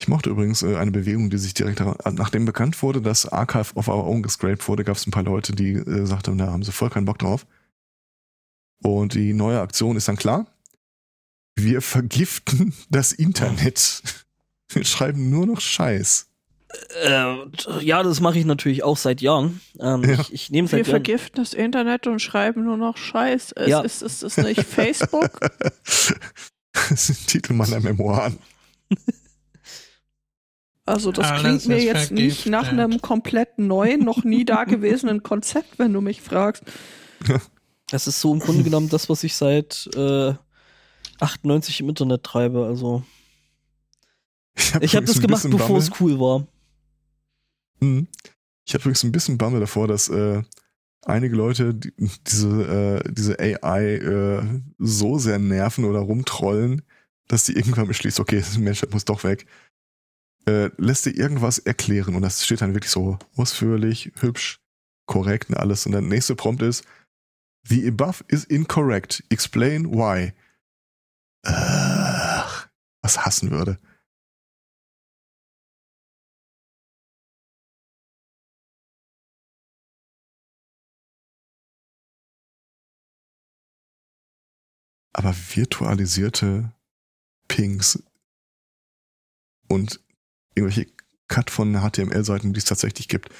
Ich 0.01 0.09
mochte 0.09 0.29
übrigens 0.29 0.62
äh, 0.62 0.77
eine 0.77 0.91
Bewegung, 0.91 1.31
die 1.31 1.39
sich 1.39 1.55
direkt, 1.55 1.81
daran- 1.81 1.97
nachdem 2.17 2.45
bekannt 2.45 2.83
wurde, 2.83 3.01
dass 3.01 3.27
Archive 3.27 3.75
of 3.77 3.89
Our 3.89 4.07
Own 4.07 4.23
gescraped 4.23 4.69
wurde, 4.69 4.85
gab 4.85 4.97
es 4.97 5.07
ein 5.07 5.11
paar 5.12 5.23
Leute, 5.23 5.55
die 5.55 5.73
äh, 5.73 6.05
sagten, 6.05 6.37
da 6.37 6.49
haben 6.53 6.62
sie 6.62 6.73
voll 6.73 6.91
keinen 6.91 7.07
Bock 7.07 7.19
drauf. 7.19 7.47
Und 8.85 9.14
die 9.14 9.32
neue 9.32 9.61
Aktion 9.61 9.97
ist 9.97 10.09
dann 10.09 10.16
klar. 10.16 10.47
Wir 11.57 11.80
vergiften 11.80 12.74
das 12.91 13.12
Internet. 13.12 14.03
Wir 14.68 14.85
schreiben 14.85 15.30
nur 15.30 15.47
noch 15.47 15.61
Scheiß. 15.61 16.28
Äh, 17.05 17.37
ja, 17.80 18.03
das 18.03 18.20
mache 18.20 18.39
ich 18.39 18.45
natürlich 18.45 18.82
auch 18.82 18.97
seit 18.97 19.20
Jahren. 19.20 19.61
Ähm, 19.80 20.03
Ja. 20.05 20.20
Ich, 20.20 20.32
ich 20.32 20.51
nehme 20.51 20.70
Wir 20.70 20.78
Jahren. 20.80 20.91
vergiften 20.91 21.37
das 21.43 21.55
Internet 21.55 22.07
und 22.09 22.20
schreiben 22.20 22.64
nur 22.64 22.76
noch 22.76 22.97
Scheiß. 22.97 23.53
Es 23.53 23.68
Ja. 23.68 23.80
ist, 23.80 24.03
ist 24.03 24.22
es 24.22 24.37
nicht 24.37 24.61
Facebook? 24.64 25.30
das 26.72 27.09
ist 27.09 27.20
der 27.20 27.26
Titel 27.28 27.53
meiner 27.55 27.80
Memoiren. 27.80 28.39
Also 30.85 31.12
das 31.12 31.30
Alles 31.30 31.41
klingt 31.43 31.66
mir 31.68 31.76
ist 31.78 31.85
jetzt 31.85 32.11
nicht 32.11 32.47
nach 32.47 32.66
vergiftet. 32.66 32.85
einem 32.93 33.01
komplett 33.01 33.59
neuen, 33.59 34.01
noch 34.05 34.24
nie 34.24 34.45
dagewesenen 34.45 35.22
Konzept, 35.22 35.78
wenn 35.78 35.93
du 35.93 36.01
mich 36.03 36.20
fragst. 36.20 36.64
Das 37.91 38.07
ist 38.07 38.20
so 38.20 38.32
im 38.32 38.41
Grunde 38.41 38.62
genommen 38.64 38.89
das, 38.89 39.09
was 39.09 39.24
ich 39.24 39.35
seit 39.37 39.89
äh, 39.95 40.35
98 41.20 41.80
im 41.80 41.89
Internet 41.89 42.24
treibe. 42.24 42.66
Also 42.66 43.03
Ich 44.57 44.74
habe 44.74 44.87
habe 44.89 45.07
das 45.07 45.20
gemacht, 45.20 45.47
bevor 45.51 45.78
es 45.78 45.91
cool 46.01 46.18
war. 46.18 46.47
Mhm. 47.80 48.09
Ich 48.66 48.74
habe 48.74 48.82
übrigens 48.82 49.03
ein 49.05 49.12
bisschen 49.12 49.39
Bammel 49.39 49.61
davor, 49.61 49.89
dass 49.89 50.09
äh, 50.09 50.43
einige 51.03 51.37
Leute 51.37 51.74
die, 51.74 51.93
diese, 52.26 53.03
äh, 53.05 53.12
diese 53.12 53.39
AI 53.39 53.97
äh, 53.97 54.61
so 54.78 55.18
sehr 55.18 55.39
nerven 55.39 55.85
oder 55.85 56.01
rumtrollen, 56.01 56.82
dass 57.28 57.45
die 57.45 57.57
irgendwann 57.57 57.89
beschließt, 57.89 58.20
okay, 58.20 58.37
das 58.41 58.59
Mensch 58.59 58.82
muss 58.91 59.05
doch 59.05 59.24
weg. 59.24 59.47
Äh, 60.47 60.70
lässt 60.76 61.07
dir 61.07 61.16
irgendwas 61.16 61.59
erklären 61.59 62.14
und 62.14 62.22
das 62.22 62.45
steht 62.45 62.61
dann 62.61 62.74
wirklich 62.74 62.91
so 62.91 63.18
ausführlich, 63.37 64.12
hübsch, 64.20 64.61
korrekt 65.07 65.49
und 65.49 65.57
alles. 65.57 65.87
Und 65.87 65.93
der 65.93 66.03
nächste 66.03 66.35
Prompt 66.35 66.62
ist, 66.62 66.85
the 67.69 67.87
above 67.87 68.25
is 68.29 68.45
incorrect. 68.45 69.23
Explain 69.31 69.91
why. 69.93 70.33
Ach, 71.45 72.69
was 73.03 73.25
hassen 73.25 73.51
würde. 73.51 73.79
aber 85.15 85.35
virtualisierte 85.35 86.73
Pings 87.49 88.03
und 89.69 90.01
irgendwelche 90.55 90.93
Cut 91.29 91.51
von 91.51 91.75
HTML-Seiten, 91.75 92.53
die 92.53 92.59
es 92.59 92.67
tatsächlich 92.67 93.09
gibt. 93.09 93.31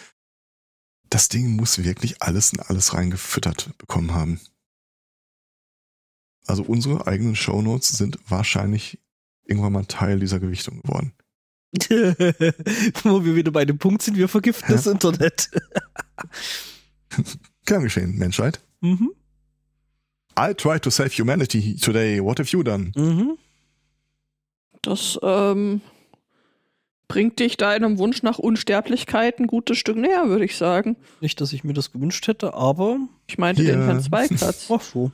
Das 1.15 1.29
Ding 1.29 1.55
muss 1.55 1.79
wirklich 1.85 2.21
alles 2.23 2.53
in 2.53 2.59
alles 2.59 2.93
reingefüttert 2.93 3.71
bekommen 3.79 4.15
haben. 4.15 4.41
Also 6.45 6.65
unsere 6.65 7.07
eigenen 7.07 7.37
Shownotes 7.37 7.91
sind 7.91 8.19
wahrscheinlich 8.29 8.99
irgendwann 9.45 9.75
mal 9.75 9.85
Teil 9.85 10.19
dieser 10.19 10.41
Gewichtung 10.41 10.83
geworden. 10.83 11.13
Wo 13.05 13.25
wir 13.25 13.37
wieder 13.37 13.53
bei 13.53 13.65
dem 13.65 13.79
Punkt 13.79 14.03
sind, 14.03 14.17
wir 14.17 14.27
vergiften 14.27 14.69
Ja. 14.71 14.75
das 14.75 14.89
Internet. 14.89 15.51
Gern 17.65 17.85
geschehen, 17.85 18.19
Menschheit. 18.19 18.61
mhm. 18.81 19.13
I 20.37 20.53
tried 20.53 20.83
to 20.83 20.91
save 20.91 21.11
humanity 21.17 21.77
today. 21.77 22.21
What 22.21 22.41
have 22.41 22.51
you 22.51 22.65
done? 22.65 22.91
Mhm. 22.97 23.39
Das 24.83 25.17
ähm, 25.23 25.81
bringt 27.09 27.39
dich 27.39 27.57
deinem 27.57 27.99
Wunsch 27.99 28.23
nach 28.23 28.39
Unsterblichkeit 28.39 29.39
ein 29.39 29.47
gutes 29.47 29.79
Stück 29.79 29.97
näher, 29.97 30.29
würde 30.29 30.45
ich 30.45 30.57
sagen. 30.57 30.97
Nicht, 31.21 31.41
dass 31.41 31.53
ich 31.53 31.65
mir 31.65 31.73
das 31.75 31.93
gewünscht 31.93 32.27
hätte, 32.27 32.55
aber 32.55 32.99
Ich 33.27 33.39
meinte 33.39 33.63
den 33.65 33.81
Ja. 33.81 33.87
Herrn 33.87 34.03
Zweikatz. 34.03 34.67
ach 34.71 34.81
so. 34.83 35.13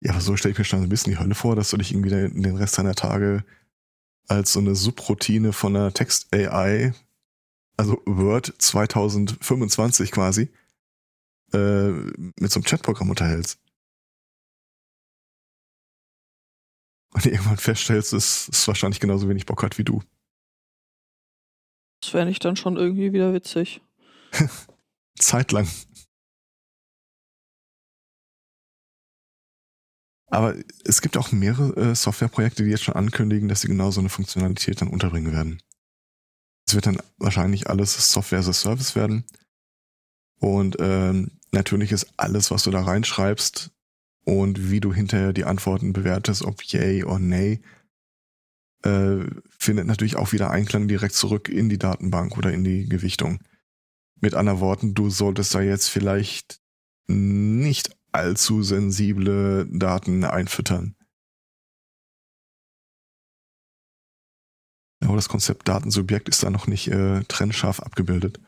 Ja, 0.00 0.12
aber 0.12 0.20
so 0.20 0.36
stelle 0.36 0.52
ich 0.52 0.58
mir 0.58 0.64
schon 0.64 0.82
ein 0.82 0.88
bisschen 0.88 1.12
die 1.12 1.18
Hölle 1.18 1.34
vor, 1.34 1.56
dass 1.56 1.70
du 1.70 1.76
dich 1.78 1.90
irgendwie 1.92 2.10
den 2.10 2.42
den 2.42 2.56
Rest 2.56 2.76
deiner 2.78 2.94
Tage 2.94 3.44
als 4.28 4.52
so 4.52 4.60
eine 4.60 4.74
Subroutine 4.74 5.52
von 5.52 5.76
einer 5.76 5.92
Text-AI, 5.92 6.94
also 7.76 8.00
Word 8.06 8.52
2025 8.58 10.10
quasi, 10.10 10.50
äh, 11.52 11.88
mit 11.88 12.50
so 12.50 12.58
einem 12.58 12.64
Chatprogramm 12.64 13.10
unterhältst. 13.10 13.58
Und 17.14 17.26
irgendwann 17.26 17.56
feststellst, 17.56 18.12
dass 18.12 18.48
es 18.48 18.68
wahrscheinlich 18.68 19.00
genauso 19.00 19.28
wenig 19.28 19.46
Bock 19.46 19.62
hat 19.62 19.78
wie 19.78 19.84
du. 19.84 20.02
Das 22.00 22.10
fände 22.10 22.32
ich 22.32 22.40
dann 22.40 22.56
schon 22.56 22.76
irgendwie 22.76 23.12
wieder 23.12 23.32
witzig. 23.32 23.80
Zeitlang. 25.18 25.68
Aber 30.26 30.56
es 30.84 31.00
gibt 31.00 31.16
auch 31.16 31.30
mehrere 31.30 31.90
äh, 31.90 31.94
Softwareprojekte, 31.94 32.64
die 32.64 32.70
jetzt 32.70 32.82
schon 32.82 32.96
ankündigen, 32.96 33.48
dass 33.48 33.60
sie 33.60 33.68
genau 33.68 33.92
so 33.92 34.00
eine 34.00 34.08
Funktionalität 34.08 34.80
dann 34.80 34.88
unterbringen 34.88 35.32
werden. 35.32 35.62
Es 36.66 36.74
wird 36.74 36.86
dann 36.86 36.98
wahrscheinlich 37.18 37.70
alles 37.70 38.10
Software 38.10 38.40
as 38.40 38.48
a 38.48 38.52
Service 38.52 38.96
werden. 38.96 39.24
Und 40.40 40.76
ähm, 40.80 41.38
natürlich 41.52 41.92
ist 41.92 42.12
alles, 42.16 42.50
was 42.50 42.64
du 42.64 42.72
da 42.72 42.82
reinschreibst 42.82 43.70
und 44.24 44.70
wie 44.70 44.80
du 44.80 44.92
hinterher 44.92 45.32
die 45.32 45.44
Antworten 45.44 45.92
bewertest, 45.92 46.42
ob 46.42 46.62
yay 46.64 47.04
oder 47.04 47.18
nay, 47.18 47.60
äh, 48.82 49.24
findet 49.58 49.86
natürlich 49.86 50.16
auch 50.16 50.32
wieder 50.32 50.50
Einklang 50.50 50.88
direkt 50.88 51.14
zurück 51.14 51.48
in 51.48 51.68
die 51.68 51.78
Datenbank 51.78 52.36
oder 52.36 52.52
in 52.52 52.64
die 52.64 52.88
Gewichtung. 52.88 53.40
Mit 54.20 54.34
anderen 54.34 54.60
Worten, 54.60 54.94
du 54.94 55.10
solltest 55.10 55.54
da 55.54 55.60
jetzt 55.60 55.88
vielleicht 55.88 56.60
nicht 57.06 57.96
allzu 58.12 58.62
sensible 58.62 59.66
Daten 59.70 60.24
einfüttern. 60.24 60.96
Aber 65.00 65.16
das 65.16 65.28
Konzept 65.28 65.68
Datensubjekt 65.68 66.28
ist 66.28 66.42
da 66.42 66.50
noch 66.50 66.66
nicht 66.66 66.88
äh, 66.88 67.22
trennscharf 67.24 67.80
abgebildet. 67.80 68.40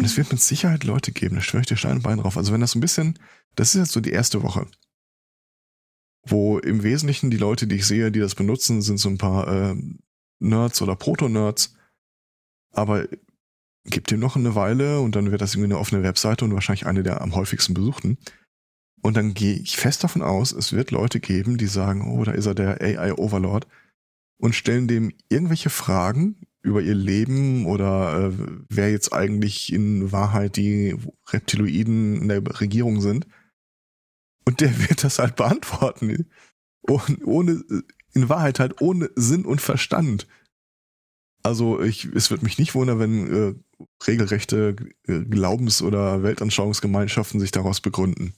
Und 0.00 0.06
es 0.06 0.16
wird 0.16 0.32
mit 0.32 0.40
Sicherheit 0.40 0.84
Leute 0.84 1.12
geben, 1.12 1.34
da 1.34 1.42
schwöre 1.42 1.60
ich 1.60 1.66
dir 1.66 1.76
Stein 1.76 1.96
und 1.96 2.02
Bein 2.02 2.16
drauf. 2.16 2.38
Also 2.38 2.54
wenn 2.54 2.62
das 2.62 2.70
so 2.70 2.78
ein 2.78 2.80
bisschen, 2.80 3.18
das 3.54 3.74
ist 3.74 3.80
jetzt 3.80 3.92
so 3.92 4.00
die 4.00 4.12
erste 4.12 4.42
Woche, 4.42 4.66
wo 6.26 6.58
im 6.58 6.82
Wesentlichen 6.82 7.30
die 7.30 7.36
Leute, 7.36 7.66
die 7.66 7.74
ich 7.74 7.86
sehe, 7.86 8.10
die 8.10 8.18
das 8.18 8.34
benutzen, 8.34 8.80
sind 8.80 8.96
so 8.96 9.10
ein 9.10 9.18
paar 9.18 9.46
äh, 9.46 9.76
Nerds 10.38 10.80
oder 10.80 10.96
Proto-Nerds. 10.96 11.74
Aber 12.72 13.08
gibt 13.84 14.10
ihm 14.10 14.20
noch 14.20 14.36
eine 14.36 14.54
Weile 14.54 15.00
und 15.00 15.16
dann 15.16 15.32
wird 15.32 15.42
das 15.42 15.52
irgendwie 15.52 15.74
eine 15.74 15.78
offene 15.78 16.02
Webseite 16.02 16.46
und 16.46 16.54
wahrscheinlich 16.54 16.86
eine 16.86 17.02
der 17.02 17.20
am 17.20 17.34
häufigsten 17.34 17.74
besuchten. 17.74 18.16
Und 19.02 19.18
dann 19.18 19.34
gehe 19.34 19.56
ich 19.56 19.76
fest 19.76 20.02
davon 20.02 20.22
aus, 20.22 20.52
es 20.52 20.72
wird 20.72 20.92
Leute 20.92 21.20
geben, 21.20 21.58
die 21.58 21.66
sagen, 21.66 22.10
oh, 22.10 22.24
da 22.24 22.32
ist 22.32 22.46
er 22.46 22.54
der 22.54 22.80
AI-Overlord 22.80 23.66
und 24.38 24.54
stellen 24.54 24.88
dem 24.88 25.12
irgendwelche 25.28 25.68
Fragen 25.68 26.46
über 26.62 26.82
ihr 26.82 26.94
Leben 26.94 27.66
oder 27.66 28.28
äh, 28.28 28.32
wer 28.68 28.90
jetzt 28.90 29.12
eigentlich 29.12 29.72
in 29.72 30.12
Wahrheit 30.12 30.56
die 30.56 30.96
Reptiloiden 31.28 32.22
in 32.22 32.28
der 32.28 32.42
Regierung 32.60 33.00
sind. 33.00 33.26
Und 34.44 34.60
der 34.60 34.78
wird 34.88 35.04
das 35.04 35.18
halt 35.18 35.36
beantworten. 35.36 36.28
Und 36.82 37.24
ohne, 37.24 37.62
in 38.14 38.28
Wahrheit 38.28 38.60
halt 38.60 38.80
ohne 38.80 39.10
Sinn 39.14 39.44
und 39.44 39.60
Verstand. 39.60 40.26
Also 41.42 41.80
ich, 41.80 42.04
es 42.06 42.30
wird 42.30 42.42
mich 42.42 42.58
nicht 42.58 42.74
wundern, 42.74 42.98
wenn 42.98 43.26
äh, 43.34 43.54
regelrechte 44.06 44.76
äh, 45.06 45.20
Glaubens- 45.20 45.82
oder 45.82 46.22
Weltanschauungsgemeinschaften 46.22 47.40
sich 47.40 47.50
daraus 47.50 47.80
begründen. 47.80 48.34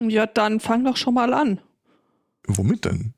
Ja, 0.00 0.26
dann 0.26 0.60
fang 0.60 0.84
doch 0.84 0.96
schon 0.96 1.14
mal 1.14 1.32
an. 1.32 1.60
Womit 2.46 2.84
denn? 2.84 3.14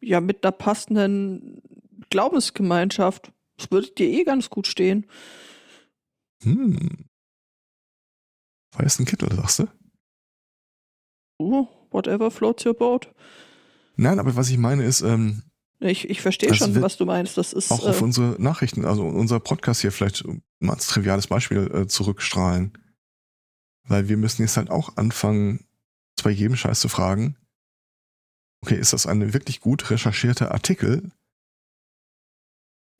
Ja, 0.00 0.20
mit 0.20 0.44
einer 0.44 0.52
passenden 0.52 1.62
Glaubensgemeinschaft. 2.12 3.32
Das 3.56 3.70
würde 3.70 3.90
dir 3.90 4.06
eh 4.06 4.24
ganz 4.24 4.50
gut 4.50 4.66
stehen. 4.66 5.06
Hm. 6.42 7.06
Weißen 8.72 9.06
Kittel, 9.06 9.34
sagst 9.34 9.60
du? 9.60 9.68
Oh, 11.38 11.66
whatever 11.90 12.30
floats 12.30 12.66
your 12.66 12.74
boat. 12.74 13.12
Nein, 13.96 14.18
aber 14.18 14.36
was 14.36 14.50
ich 14.50 14.58
meine 14.58 14.84
ist, 14.84 15.00
ähm, 15.00 15.42
Ich, 15.80 16.08
ich 16.10 16.20
verstehe 16.20 16.54
schon, 16.54 16.80
was 16.82 16.96
du 16.98 17.06
meinst. 17.06 17.38
Das 17.38 17.52
ist 17.52 17.70
auch 17.70 17.86
auf 17.86 18.00
äh, 18.00 18.04
unsere 18.04 18.40
Nachrichten, 18.40 18.84
also 18.84 19.04
unser 19.04 19.40
Podcast 19.40 19.80
hier 19.80 19.90
vielleicht 19.90 20.24
mal 20.60 20.74
als 20.74 20.86
triviales 20.86 21.26
Beispiel 21.26 21.70
äh, 21.72 21.86
zurückstrahlen. 21.86 22.78
Weil 23.84 24.08
wir 24.08 24.16
müssen 24.18 24.42
jetzt 24.42 24.56
halt 24.56 24.70
auch 24.70 24.96
anfangen, 24.96 25.66
bei 26.22 26.30
jedem 26.30 26.56
Scheiß 26.56 26.80
zu 26.80 26.88
fragen, 26.88 27.36
okay, 28.60 28.76
ist 28.78 28.92
das 28.92 29.06
ein 29.06 29.32
wirklich 29.32 29.60
gut 29.60 29.90
recherchierter 29.90 30.52
Artikel 30.52 31.10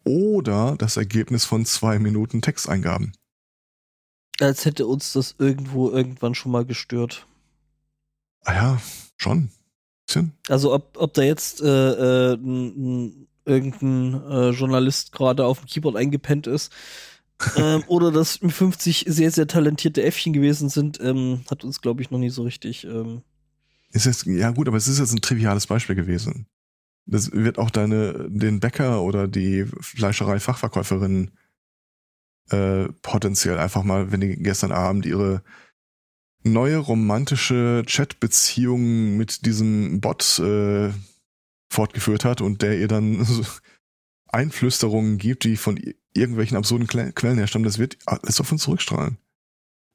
oder 0.04 0.76
das 0.78 0.96
Ergebnis 0.96 1.44
von 1.44 1.64
zwei 1.64 1.98
Minuten 1.98 2.42
Texteingaben? 2.42 3.12
Als 4.40 4.64
hätte 4.64 4.86
uns 4.86 5.12
das 5.12 5.34
irgendwo 5.38 5.90
irgendwann 5.90 6.34
schon 6.34 6.52
mal 6.52 6.64
gestört. 6.64 7.26
Ah 8.44 8.54
ja, 8.54 8.82
schon. 9.16 9.50
Bisschen. 10.06 10.32
Also 10.48 10.74
ob, 10.74 10.96
ob 10.98 11.14
da 11.14 11.22
jetzt 11.22 11.60
äh, 11.60 12.32
äh, 12.32 12.38
irgendein 13.44 14.30
äh, 14.30 14.50
Journalist 14.50 15.12
gerade 15.12 15.44
auf 15.46 15.60
dem 15.60 15.66
Keyboard 15.66 15.96
eingepennt 15.96 16.46
ist 16.46 16.72
ähm, 17.56 17.82
oder 17.86 18.10
dass 18.10 18.36
50 18.36 19.04
sehr, 19.08 19.30
sehr 19.30 19.46
talentierte 19.46 20.02
Äffchen 20.02 20.32
gewesen 20.32 20.68
sind, 20.68 21.00
ähm, 21.00 21.44
hat 21.50 21.64
uns, 21.64 21.80
glaube 21.80 22.02
ich, 22.02 22.10
noch 22.10 22.18
nie 22.18 22.30
so 22.30 22.42
richtig. 22.42 22.84
Ähm, 22.84 23.22
Ist 23.90 24.06
jetzt, 24.06 24.26
ja 24.26 24.50
gut, 24.50 24.68
aber 24.68 24.76
es 24.76 24.88
ist 24.88 24.98
jetzt 24.98 25.12
ein 25.12 25.20
triviales 25.20 25.66
Beispiel 25.66 25.96
gewesen. 25.96 26.46
Das 27.06 27.32
wird 27.32 27.58
auch 27.58 27.70
deine, 27.70 28.28
den 28.30 28.60
Bäcker 28.60 29.02
oder 29.02 29.28
die 29.28 29.64
Fleischerei-Fachverkäuferin 29.80 31.32
äh, 32.50 32.88
potenziell 33.02 33.58
einfach 33.58 33.82
mal, 33.82 34.12
wenn 34.12 34.20
die 34.20 34.36
gestern 34.36 34.72
Abend 34.72 35.06
ihre 35.06 35.42
neue 36.44 36.78
romantische 36.78 37.82
Chat-Beziehung 37.86 39.16
mit 39.16 39.46
diesem 39.46 40.00
Bot 40.00 40.38
äh, 40.38 40.90
fortgeführt 41.70 42.24
hat 42.24 42.40
und 42.40 42.62
der 42.62 42.78
ihr 42.78 42.88
dann 42.88 43.26
Einflüsterungen 44.28 45.18
gibt, 45.18 45.44
die 45.44 45.56
von 45.56 45.80
irgendwelchen 46.14 46.56
absurden 46.56 46.86
Quellen 46.86 47.38
herstammen, 47.38 47.64
das 47.64 47.78
wird 47.78 47.98
alles 48.06 48.40
auf 48.40 48.50
uns 48.52 48.62
zurückstrahlen. 48.62 49.18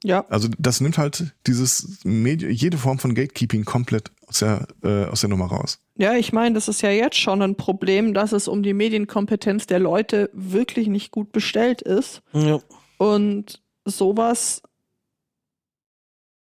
Ja, 0.04 0.26
Also 0.30 0.48
das 0.58 0.80
nimmt 0.80 0.98
halt 0.98 1.36
dieses 1.48 2.00
Medi 2.04 2.48
jede 2.50 2.78
Form 2.78 3.00
von 3.00 3.16
Gatekeeping 3.16 3.66
komplett 3.66 4.12
aus 4.28 4.40
der, 4.40 4.68
äh, 4.84 5.06
aus 5.06 5.22
der 5.22 5.30
Nummer 5.30 5.48
raus. 5.48 5.80
ja, 5.96 6.16
ich 6.16 6.34
meine, 6.34 6.56
das 6.56 6.68
ist 6.68 6.82
ja 6.82 6.92
jetzt 6.92 7.18
schon 7.18 7.42
ein 7.42 7.56
Problem, 7.56 8.14
dass 8.14 8.32
es 8.32 8.48
um 8.48 8.62
die 8.62 8.74
Medienkompetenz 8.74 9.66
der 9.66 9.80
Leute 9.80 10.30
wirklich 10.34 10.88
nicht 10.88 11.12
gut 11.12 11.32
bestellt 11.32 11.82
ist. 11.82 12.22
ja. 12.34 12.60
Und 13.00 13.62
sowas 13.86 14.62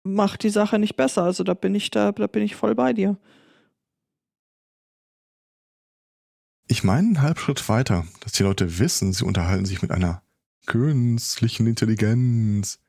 macht 0.04 0.44
die 0.44 0.50
Sache 0.50 0.80
nicht 0.80 0.96
besser. 0.96 1.24
Also 1.24 1.44
da 1.44 1.54
bin 1.54 1.76
ich 1.76 1.92
da, 1.92 2.12
da 2.12 2.28
bin 2.28 2.44
ich 2.44 2.56
voll 2.56 2.76
bei 2.76 2.94
dir. 2.94 3.18
Ich 6.68 6.84
meine 6.84 7.08
einen 7.08 7.22
Halbschritt 7.22 7.68
weiter, 7.70 8.06
dass 8.22 8.34
die 8.34 8.44
Leute 8.44 8.80
wissen, 8.80 9.14
sie 9.14 9.24
unterhalten 9.24 9.66
sich 9.66 9.82
mit 9.82 9.92
einer 9.92 10.22
künstlichen 10.66 11.66
Intelligenz. 11.66 12.80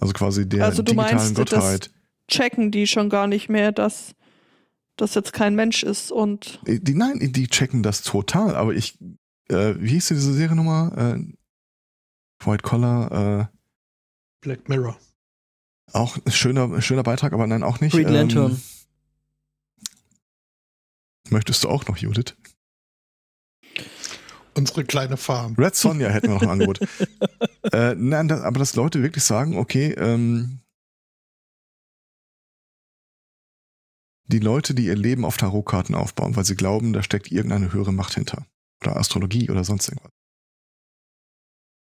Also 0.00 0.12
quasi 0.12 0.48
der 0.48 0.64
Also 0.64 0.82
du 0.82 0.92
digitalen 0.92 1.16
meinst, 1.16 1.38
das- 1.38 1.50
Gottheit. 1.50 1.90
Checken 2.30 2.70
die 2.70 2.86
schon 2.86 3.08
gar 3.08 3.26
nicht 3.26 3.48
mehr, 3.48 3.72
dass 3.72 4.14
das 4.96 5.14
jetzt 5.14 5.32
kein 5.32 5.54
Mensch 5.54 5.82
ist 5.82 6.12
und 6.12 6.60
Äh, 6.66 6.78
Die, 6.78 6.94
nein, 6.94 7.18
die 7.32 7.46
checken 7.48 7.82
das 7.82 8.02
total, 8.02 8.54
aber 8.54 8.74
ich, 8.74 8.98
äh, 9.48 9.74
wie 9.78 9.90
hieß 9.90 10.08
diese 10.08 10.32
Seriennummer? 10.34 11.16
Äh, 11.16 12.44
White 12.46 12.62
Collar, 12.62 13.40
äh, 13.40 13.46
Black 14.42 14.68
Mirror. 14.68 14.96
auch 15.92 16.18
ein 16.24 16.30
schöner, 16.32 16.82
schöner 16.82 17.02
Beitrag, 17.02 17.32
aber 17.32 17.46
nein, 17.46 17.62
auch 17.62 17.80
nicht. 17.80 17.92
Green 17.94 18.08
Lantern. 18.08 18.52
Ähm, 18.52 18.60
möchtest 21.30 21.64
du 21.64 21.68
auch 21.70 21.86
noch, 21.86 21.96
Judith? 21.96 22.36
Unsere 24.58 24.84
kleine 24.84 25.16
Farm. 25.16 25.54
Red 25.56 25.76
Sonja 25.76 26.08
hätten 26.08 26.28
wir 26.28 26.34
noch 26.34 26.42
ein 26.42 26.50
Angebot. 26.50 26.80
äh, 27.72 27.94
nein, 27.94 28.28
das, 28.28 28.40
aber 28.40 28.58
dass 28.58 28.74
Leute 28.74 29.02
wirklich 29.02 29.24
sagen, 29.24 29.56
okay, 29.56 29.92
ähm, 29.92 30.60
die 34.26 34.40
Leute, 34.40 34.74
die 34.74 34.86
ihr 34.86 34.96
Leben 34.96 35.24
auf 35.24 35.36
Tarotkarten 35.36 35.94
aufbauen, 35.94 36.36
weil 36.36 36.44
sie 36.44 36.56
glauben, 36.56 36.92
da 36.92 37.02
steckt 37.02 37.30
irgendeine 37.30 37.72
höhere 37.72 37.92
Macht 37.92 38.14
hinter. 38.14 38.46
Oder 38.82 38.96
Astrologie 38.96 39.48
oder 39.50 39.64
sonst 39.64 39.88
irgendwas. 39.88 40.12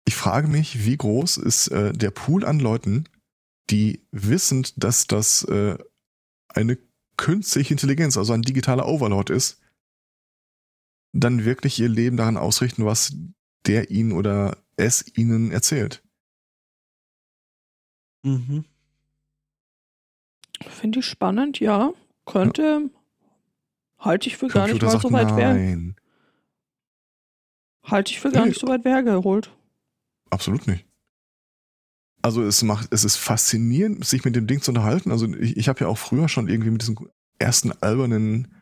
Ich 0.04 0.16
frage 0.16 0.48
mich, 0.48 0.84
wie 0.84 0.96
groß 0.96 1.36
ist 1.36 1.68
äh, 1.68 1.92
der 1.92 2.10
Pool 2.10 2.44
an 2.44 2.60
Leuten, 2.60 3.08
die 3.70 4.06
wissend, 4.12 4.82
dass 4.82 5.06
das 5.06 5.42
äh, 5.44 5.78
eine 6.48 6.78
künstliche 7.16 7.74
Intelligenz, 7.74 8.16
also 8.16 8.32
ein 8.32 8.42
digitaler 8.42 8.86
Overlord 8.86 9.30
ist, 9.30 9.60
dann 11.20 11.44
wirklich 11.44 11.78
ihr 11.80 11.88
Leben 11.88 12.16
daran 12.16 12.36
ausrichten, 12.36 12.84
was 12.84 13.14
der 13.66 13.90
ihnen 13.90 14.12
oder 14.12 14.58
es 14.76 15.04
ihnen 15.16 15.50
erzählt. 15.50 16.02
Mhm. 18.22 18.64
finde 20.68 21.00
ich 21.00 21.06
spannend, 21.06 21.60
ja. 21.60 21.92
Könnte, 22.24 22.90
halte 23.98 24.28
ich 24.28 24.36
für 24.36 24.48
gar 24.48 24.62
nicht 24.66 24.80
Computer 24.80 24.86
mal 24.86 24.92
sagt 24.92 25.02
so 25.02 25.12
weit 25.12 25.28
nein. 25.28 25.96
Halte 27.84 28.10
ich 28.12 28.20
für 28.20 28.32
gar 28.32 28.42
Nee. 28.42 28.48
nicht 28.48 28.60
so 28.60 28.66
weit 28.66 28.84
hergeholt. 28.84 29.50
Absolut 30.30 30.66
nicht. 30.66 30.84
Also 32.22 32.42
es 32.42 32.62
macht, 32.62 32.88
es 32.92 33.04
ist 33.04 33.16
faszinierend, 33.16 34.04
sich 34.04 34.24
mit 34.24 34.34
dem 34.34 34.48
Ding 34.48 34.60
zu 34.60 34.72
unterhalten. 34.72 35.12
Also 35.12 35.32
ich, 35.34 35.56
ich 35.56 35.68
habe 35.68 35.80
ja 35.80 35.86
auch 35.86 35.98
früher 35.98 36.28
schon 36.28 36.48
irgendwie 36.48 36.70
mit 36.70 36.82
diesen 36.82 36.98
ersten 37.38 37.70
albernen 37.70 38.55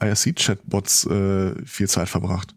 IRC-Chatbots 0.00 1.06
äh, 1.06 1.64
viel 1.66 1.88
Zeit 1.88 2.08
verbracht. 2.08 2.54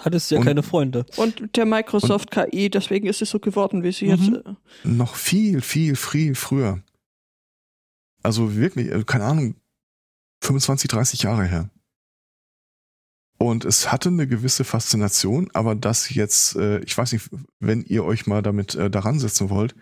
Hattest 0.00 0.30
ja 0.30 0.38
Und- 0.38 0.44
keine 0.44 0.62
Freunde. 0.62 1.06
Und 1.16 1.56
der 1.56 1.66
Microsoft 1.66 2.30
KI, 2.30 2.70
deswegen 2.70 3.06
ist 3.08 3.18
sie 3.18 3.24
so 3.24 3.40
geworden, 3.40 3.82
wie 3.82 3.92
sie 3.92 4.06
Mhm. 4.06 4.10
jetzt. 4.10 4.46
Äh, 4.46 4.54
Noch 4.88 5.16
viel, 5.16 5.60
viel, 5.60 5.96
viel 5.96 6.34
früher. 6.34 6.82
Also 8.22 8.54
wirklich, 8.56 8.88
äh, 8.90 9.02
keine 9.04 9.24
Ahnung, 9.24 9.56
25, 10.42 10.88
30 10.88 11.22
Jahre 11.22 11.44
her. 11.44 11.70
Und 13.40 13.64
es 13.64 13.92
hatte 13.92 14.08
eine 14.08 14.26
gewisse 14.26 14.64
Faszination, 14.64 15.48
aber 15.54 15.74
das 15.76 16.12
jetzt, 16.14 16.56
äh, 16.56 16.80
ich 16.80 16.96
weiß 16.98 17.12
nicht, 17.12 17.30
wenn 17.60 17.82
ihr 17.82 18.04
euch 18.04 18.26
mal 18.26 18.42
damit 18.42 18.74
äh, 18.74 18.90
daran 18.90 19.20
setzen 19.20 19.48
wollt, 19.48 19.74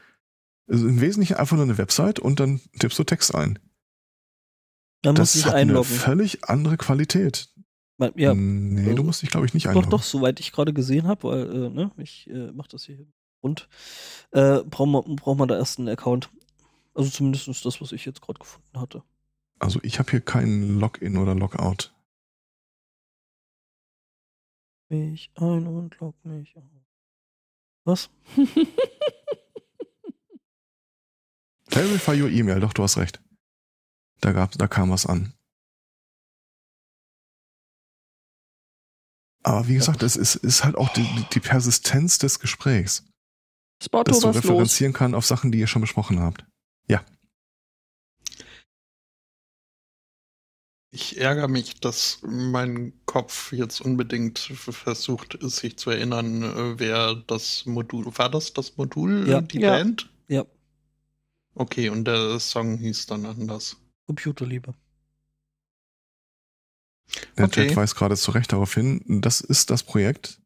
ist 0.66 0.82
im 0.82 1.00
Wesentlichen 1.00 1.36
einfach 1.36 1.56
nur 1.56 1.64
eine 1.64 1.78
Website 1.78 2.18
und 2.18 2.38
dann 2.40 2.60
tippst 2.78 2.98
du 2.98 3.04
Text 3.04 3.34
ein. 3.34 3.58
Man 5.06 5.14
muss 5.14 5.18
das 5.20 5.32
sich 5.32 5.44
hat 5.46 5.54
eine 5.54 5.70
einloggen. 5.72 5.88
völlig 5.90 6.44
andere 6.44 6.76
Qualität. 6.76 7.48
Man, 7.98 8.12
ja, 8.16 8.34
Nee, 8.34 8.82
also- 8.82 8.94
du 8.96 9.02
musst 9.04 9.22
dich, 9.22 9.30
glaube 9.30 9.46
ich, 9.46 9.54
nicht 9.54 9.64
doch, 9.66 9.70
einloggen. 9.70 9.90
doch, 9.90 10.02
soweit 10.02 10.38
ich 10.40 10.52
gerade 10.52 10.72
gesehen 10.74 11.06
habe, 11.08 11.22
weil 11.24 11.64
äh, 11.64 11.70
ne, 11.70 11.90
ich 11.96 12.28
äh, 12.28 12.52
mache 12.52 12.68
das 12.68 12.84
hier 12.84 13.06
und 13.40 13.68
äh, 14.32 14.62
braucht 14.64 14.88
man, 15.06 15.16
braucht 15.16 15.38
man 15.38 15.48
da 15.48 15.56
erst 15.56 15.78
einen 15.78 15.88
Account. 15.88 16.28
Also 16.94 17.10
zumindest 17.10 17.46
das, 17.64 17.80
was 17.80 17.92
ich 17.92 18.04
jetzt 18.04 18.20
gerade 18.22 18.38
gefunden 18.38 18.78
hatte. 18.80 19.02
Also 19.58 19.80
ich 19.82 19.98
habe 19.98 20.10
hier 20.10 20.20
keinen 20.20 20.78
Login 20.80 21.16
oder 21.16 21.34
Logout. 21.34 21.90
Mich 24.88 25.30
ein 25.34 25.66
und 25.66 25.98
log 26.00 26.14
mich 26.24 26.56
auf. 26.56 26.62
Was? 27.84 28.10
Verify 31.68 32.20
your 32.20 32.28
E-Mail, 32.30 32.60
doch, 32.60 32.72
du 32.72 32.82
hast 32.82 32.96
recht. 32.96 33.20
Da, 34.20 34.32
gab, 34.32 34.52
da 34.52 34.66
kam 34.66 34.90
was 34.90 35.06
an. 35.06 35.32
Aber 39.42 39.68
wie 39.68 39.74
gesagt, 39.74 40.02
es 40.02 40.16
ist, 40.16 40.34
ist 40.36 40.64
halt 40.64 40.76
auch 40.76 40.92
die, 40.92 41.06
die 41.32 41.40
Persistenz 41.40 42.18
des 42.18 42.40
Gesprächs, 42.40 43.04
Spotto, 43.82 44.10
dass 44.10 44.20
du 44.20 44.28
was 44.28 44.34
los? 44.36 44.44
referenzieren 44.44 44.92
kann 44.92 45.14
auf 45.14 45.24
Sachen, 45.24 45.52
die 45.52 45.60
ihr 45.60 45.68
schon 45.68 45.82
besprochen 45.82 46.20
habt. 46.20 46.44
Ich 50.92 51.18
ärgere 51.20 51.48
mich, 51.48 51.78
dass 51.80 52.20
mein 52.22 52.94
Kopf 53.04 53.52
jetzt 53.52 53.82
unbedingt 53.82 54.38
versucht, 54.38 55.36
sich 55.42 55.76
zu 55.76 55.90
erinnern, 55.90 56.42
äh, 56.42 56.78
wer 56.78 57.14
das 57.16 57.66
Modul, 57.66 58.06
war 58.16 58.30
das 58.30 58.54
das 58.54 58.78
Modul, 58.78 59.28
Ja. 59.28 59.42
die 59.42 59.60
Ja. 59.60 59.72
Band? 59.72 60.08
Ja. 60.28 60.46
Okay, 61.54 61.90
und 61.90 62.06
der 62.06 62.40
Song 62.40 62.78
hieß 62.78 63.06
dann 63.06 63.26
anders. 63.26 63.76
Computerliebe. 64.06 64.74
Der 67.36 67.46
Okay. 67.46 67.68
Chat 67.68 67.76
weist 67.76 67.94
gerade 67.96 68.16
zu 68.16 68.30
Recht 68.30 68.52
darauf 68.52 68.74
hin, 68.74 69.02
das 69.06 69.40
ist 69.40 69.70
das 69.70 69.82
Projekt, 69.82 70.40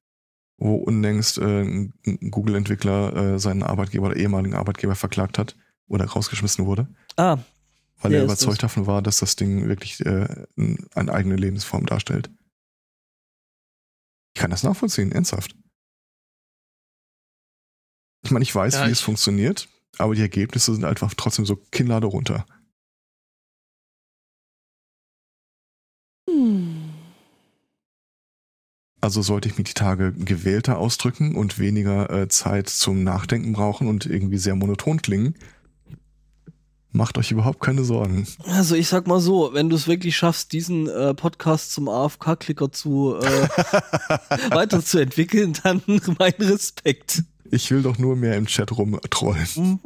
wo 0.58 0.76
unlängst 0.76 1.38
äh, 1.38 1.62
ein 1.62 1.92
Google-Entwickler 2.30 3.34
äh, 3.34 3.38
seinen 3.38 3.62
Arbeitgeber 3.62 4.08
oder 4.08 4.16
ehemaligen 4.16 4.54
Arbeitgeber 4.54 4.94
verklagt 4.94 5.38
hat 5.38 5.56
oder 5.88 6.04
rausgeschmissen 6.06 6.66
wurde, 6.66 6.88
Ah, 7.16 7.38
weil 8.00 8.12
er 8.14 8.24
überzeugt 8.24 8.62
davon 8.62 8.86
war, 8.86 9.02
dass 9.02 9.18
das 9.18 9.36
Ding 9.36 9.68
wirklich 9.68 10.00
äh, 10.04 10.46
eine 10.94 11.12
eigene 11.12 11.36
Lebensform 11.36 11.86
darstellt. 11.86 12.30
Ich 14.34 14.40
kann 14.40 14.50
das 14.50 14.62
nachvollziehen, 14.62 15.12
ernsthaft. 15.12 15.54
Ich 18.22 18.30
meine, 18.30 18.42
ich 18.42 18.54
weiß, 18.54 18.74
Ja, 18.74 18.86
wie 18.86 18.90
es 18.92 18.98
ich- 19.00 19.04
funktioniert, 19.04 19.68
aber 19.98 20.14
die 20.14 20.20
Ergebnisse 20.20 20.74
sind 20.74 20.84
einfach 20.84 21.14
trotzdem 21.14 21.46
so 21.46 21.56
Kinnlade 21.56 22.06
runter. 22.06 22.46
Also 29.10 29.22
sollte 29.22 29.48
ich 29.48 29.58
mich 29.58 29.66
die 29.66 29.74
Tage 29.74 30.12
gewählter 30.12 30.78
ausdrücken 30.78 31.34
und 31.34 31.58
weniger 31.58 32.08
äh, 32.10 32.28
Zeit 32.28 32.68
zum 32.68 33.02
Nachdenken 33.02 33.54
brauchen 33.54 33.88
und 33.88 34.06
irgendwie 34.06 34.38
sehr 34.38 34.54
monoton 34.54 35.02
klingen, 35.02 35.34
macht 36.92 37.18
euch 37.18 37.32
überhaupt 37.32 37.58
keine 37.58 37.82
Sorgen. 37.82 38.28
also 38.44 38.76
ich 38.76 38.86
sag 38.86 39.08
mal 39.08 39.18
so, 39.18 39.52
wenn 39.52 39.68
du 39.68 39.74
es 39.74 39.88
wirklich 39.88 40.16
schaffst, 40.16 40.52
diesen 40.52 40.86
äh, 40.86 41.12
Podcast 41.12 41.72
zum 41.72 41.88
AFK-Klicker 41.88 42.70
zu 42.70 43.16
äh, 43.16 43.48
weiterzuentwickeln, 44.50 45.58
dann 45.64 45.82
mein 46.20 46.34
Respekt. 46.38 47.24
Ich 47.50 47.68
will 47.72 47.82
doch 47.82 47.98
nur 47.98 48.14
mehr 48.14 48.36
im 48.36 48.46
Chat 48.46 48.70
rumtrollen. 48.70 49.48
Mhm. 49.56 49.80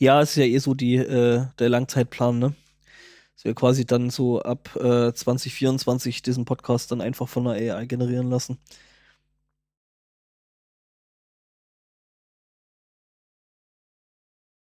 Ja, 0.00 0.20
ist 0.22 0.34
ja 0.34 0.42
eh 0.42 0.58
so 0.58 0.74
die, 0.74 0.96
äh, 0.96 1.46
der 1.60 1.68
Langzeitplan, 1.68 2.40
ne? 2.40 2.56
Wir 3.46 3.54
quasi 3.54 3.86
dann 3.86 4.10
so 4.10 4.42
ab 4.42 4.74
äh, 4.74 5.12
2024 5.12 6.20
diesen 6.20 6.44
Podcast 6.44 6.90
dann 6.90 7.00
einfach 7.00 7.28
von 7.28 7.44
der 7.44 7.52
AI 7.76 7.86
generieren 7.86 8.28
lassen. 8.28 8.58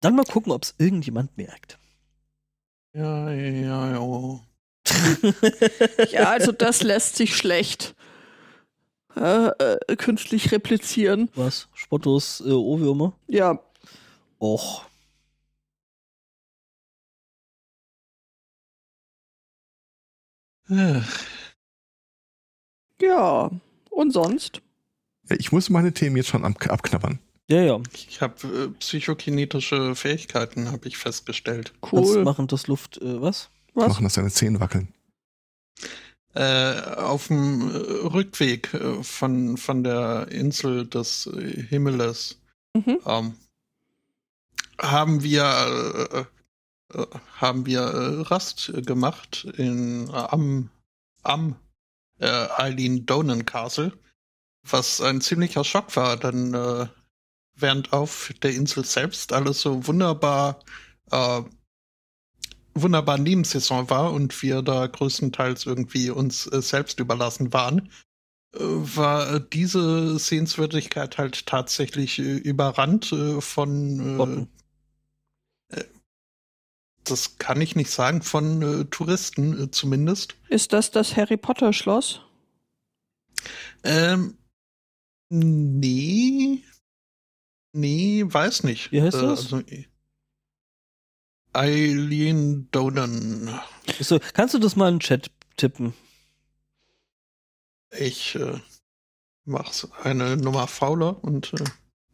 Dann 0.02 0.16
mal 0.16 0.26
gucken, 0.26 0.52
ob 0.52 0.64
es 0.64 0.74
irgendjemand 0.80 1.38
merkt. 1.38 1.78
Ja, 2.96 3.32
ja, 3.32 3.92
ja. 3.92 4.00
oh. 4.00 4.42
Ja, 6.10 6.32
also 6.32 6.52
das 6.52 6.82
lässt 6.82 7.16
sich 7.16 7.38
schlecht 7.38 7.94
äh, 9.16 9.50
äh, 9.50 9.96
künstlich 9.98 10.52
replizieren. 10.52 11.30
Was? 11.36 11.70
Spottos 11.76 12.42
äh, 12.44 12.50
Ohrwürmer? 12.50 13.14
Ja, 13.28 13.60
Och. 14.40 14.86
Ja. 23.02 23.52
Und 23.90 24.12
sonst? 24.12 24.62
Ich 25.30 25.52
muss 25.52 25.70
meine 25.70 25.94
Themen 25.94 26.18
jetzt 26.18 26.30
schon 26.30 26.44
ab 26.46 26.56
abknabbern. 26.68 27.20
Ja, 27.50 27.62
ja. 27.62 27.80
Ich 27.94 28.22
habe 28.22 28.36
äh, 28.48 28.68
psychokinetische 28.80 29.96
Fähigkeiten, 29.96 30.72
habe 30.72 30.88
ich 30.88 30.98
festgestellt. 30.98 31.74
Cool. 31.92 32.24
machen, 32.24 32.48
das 32.48 32.68
Luft, 32.68 32.98
äh, 32.98 33.22
was? 33.22 33.50
Was? 33.74 33.90
Machen, 33.90 34.04
dass 34.04 34.14
deine 34.14 34.32
Zehen 34.32 34.60
wackeln. 34.60 34.94
Äh, 36.36 36.80
auf 36.96 37.28
dem 37.28 37.70
äh, 37.70 37.78
Rückweg 38.08 38.74
äh, 38.74 39.04
von, 39.04 39.58
von 39.58 39.84
der 39.84 40.28
Insel 40.32 40.88
des 40.88 41.30
Himmels 41.70 42.40
Mhm. 42.76 42.98
ähm, 43.06 43.34
haben 44.80 45.22
wir 45.22 46.08
äh, 46.12 46.24
haben 47.38 47.66
wir 47.66 47.82
äh, 47.82 48.22
Rast 48.22 48.70
äh, 48.70 48.82
gemacht 48.82 49.46
in 49.58 50.10
äh, 50.10 50.12
am 50.12 50.70
am 51.24 51.56
äh, 52.20 52.48
Eileen 52.58 53.06
Donan 53.06 53.46
Castle, 53.46 53.94
was 54.68 55.02
ein 55.02 55.22
ziemlicher 55.22 55.64
Schock 55.64 55.96
war, 55.96 56.18
denn 56.18 56.54
äh, 56.54 56.88
während 57.56 57.94
auf 57.94 58.34
der 58.42 58.54
Insel 58.54 58.84
selbst 58.86 59.34
alles 59.34 59.62
so 59.62 59.88
wunderbar 59.88 60.60
äh, 61.12 61.42
wunderbar 62.76 63.18
Nebensaison 63.18 63.90
war 63.90 64.12
und 64.12 64.42
wir 64.42 64.62
da 64.62 64.88
größtenteils 64.88 65.66
irgendwie 65.66 66.10
uns 66.10 66.48
äh, 66.48 66.62
selbst 66.62 67.00
überlassen 67.00 67.54
waren, 67.54 67.90
äh, 68.56 68.60
war 68.60 69.36
äh, 69.36 69.42
diese 69.52 70.18
Sehenswürdigkeit 70.18 71.18
halt 71.18 71.46
tatsächlich 71.46 72.20
äh, 72.20 72.38
überrannt 72.38 73.12
äh, 73.12 73.42
von, 73.42 74.00
äh. 74.18 74.48
Das 77.04 77.38
kann 77.38 77.62
ich 77.62 77.76
nicht 77.76 77.90
sagen, 77.92 78.22
von 78.22 78.62
äh, 78.62 78.86
Touristen 78.86 79.64
äh, 79.64 79.72
zumindest. 79.72 80.36
Ist 80.50 80.74
das 80.74 80.92
das 80.92 81.16
Harry 81.16 81.38
Potter 81.38 81.74
Schloss? 81.74 82.22
Ähm, 83.84 84.38
nee, 85.30 86.64
nee, 87.74 88.24
weiß 88.26 88.64
nicht. 88.64 88.92
Wie 88.92 89.02
heißt 89.02 89.18
Äh, 89.18 89.22
das? 89.22 89.54
Also, 89.54 89.64
Eileen 91.54 92.70
Donan. 92.72 93.60
So, 94.00 94.20
kannst 94.34 94.56
du 94.56 94.60
das 94.60 94.76
mal 94.76 94.88
in 94.90 94.96
den 94.96 95.00
Chat 95.02 95.30
tippen? 95.56 95.94
Ich 97.96 98.34
äh, 98.36 98.60
mach's 99.46 99.88
eine 100.04 100.36
Nummer 100.36 100.68
fauler 100.68 101.24
und 101.24 101.54
äh, 101.54 101.64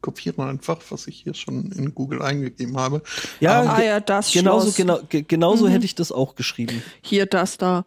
kopiere 0.02 0.44
einfach, 0.46 0.80
was 0.90 1.08
ich 1.08 1.22
hier 1.24 1.34
schon 1.34 1.72
in 1.72 1.94
Google 1.94 2.22
eingegeben 2.22 2.78
habe. 2.78 3.02
Ja, 3.40 3.62
Ähm, 3.64 3.70
ah 3.70 3.82
ja, 3.84 4.00
das 4.00 4.32
genauso, 4.32 4.72
genau, 4.72 5.00
ge 5.10 5.24
genauso 5.28 5.66
Mhm. 5.68 5.72
hätte 5.72 5.86
ich 5.86 5.96
das 5.96 6.12
auch 6.12 6.36
geschrieben. 6.36 6.82
Hier, 7.02 7.26
das 7.26 7.58
da. 7.58 7.86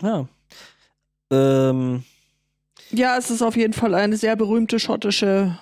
Ja. 0.00 0.26
Ähm, 1.30 2.02
Ja, 2.90 3.16
es 3.16 3.30
ist 3.30 3.42
auf 3.42 3.56
jeden 3.56 3.72
Fall 3.72 3.94
eine 3.94 4.16
sehr 4.16 4.36
berühmte 4.36 4.78
schottische 4.78 5.58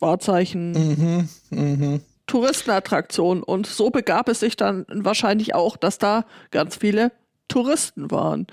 Wahrzeichen 0.00 0.72
Mhm, 0.72 1.28
mhm. 1.50 2.00
Touristenattraktion. 2.26 3.42
Und 3.42 3.66
so 3.66 3.90
begab 3.90 4.28
es 4.28 4.40
sich 4.40 4.56
dann 4.56 4.86
wahrscheinlich 4.88 5.54
auch, 5.54 5.76
dass 5.76 5.98
da 5.98 6.24
ganz 6.50 6.76
viele 6.76 7.12
Touristen 7.48 8.10
waren. 8.10 8.46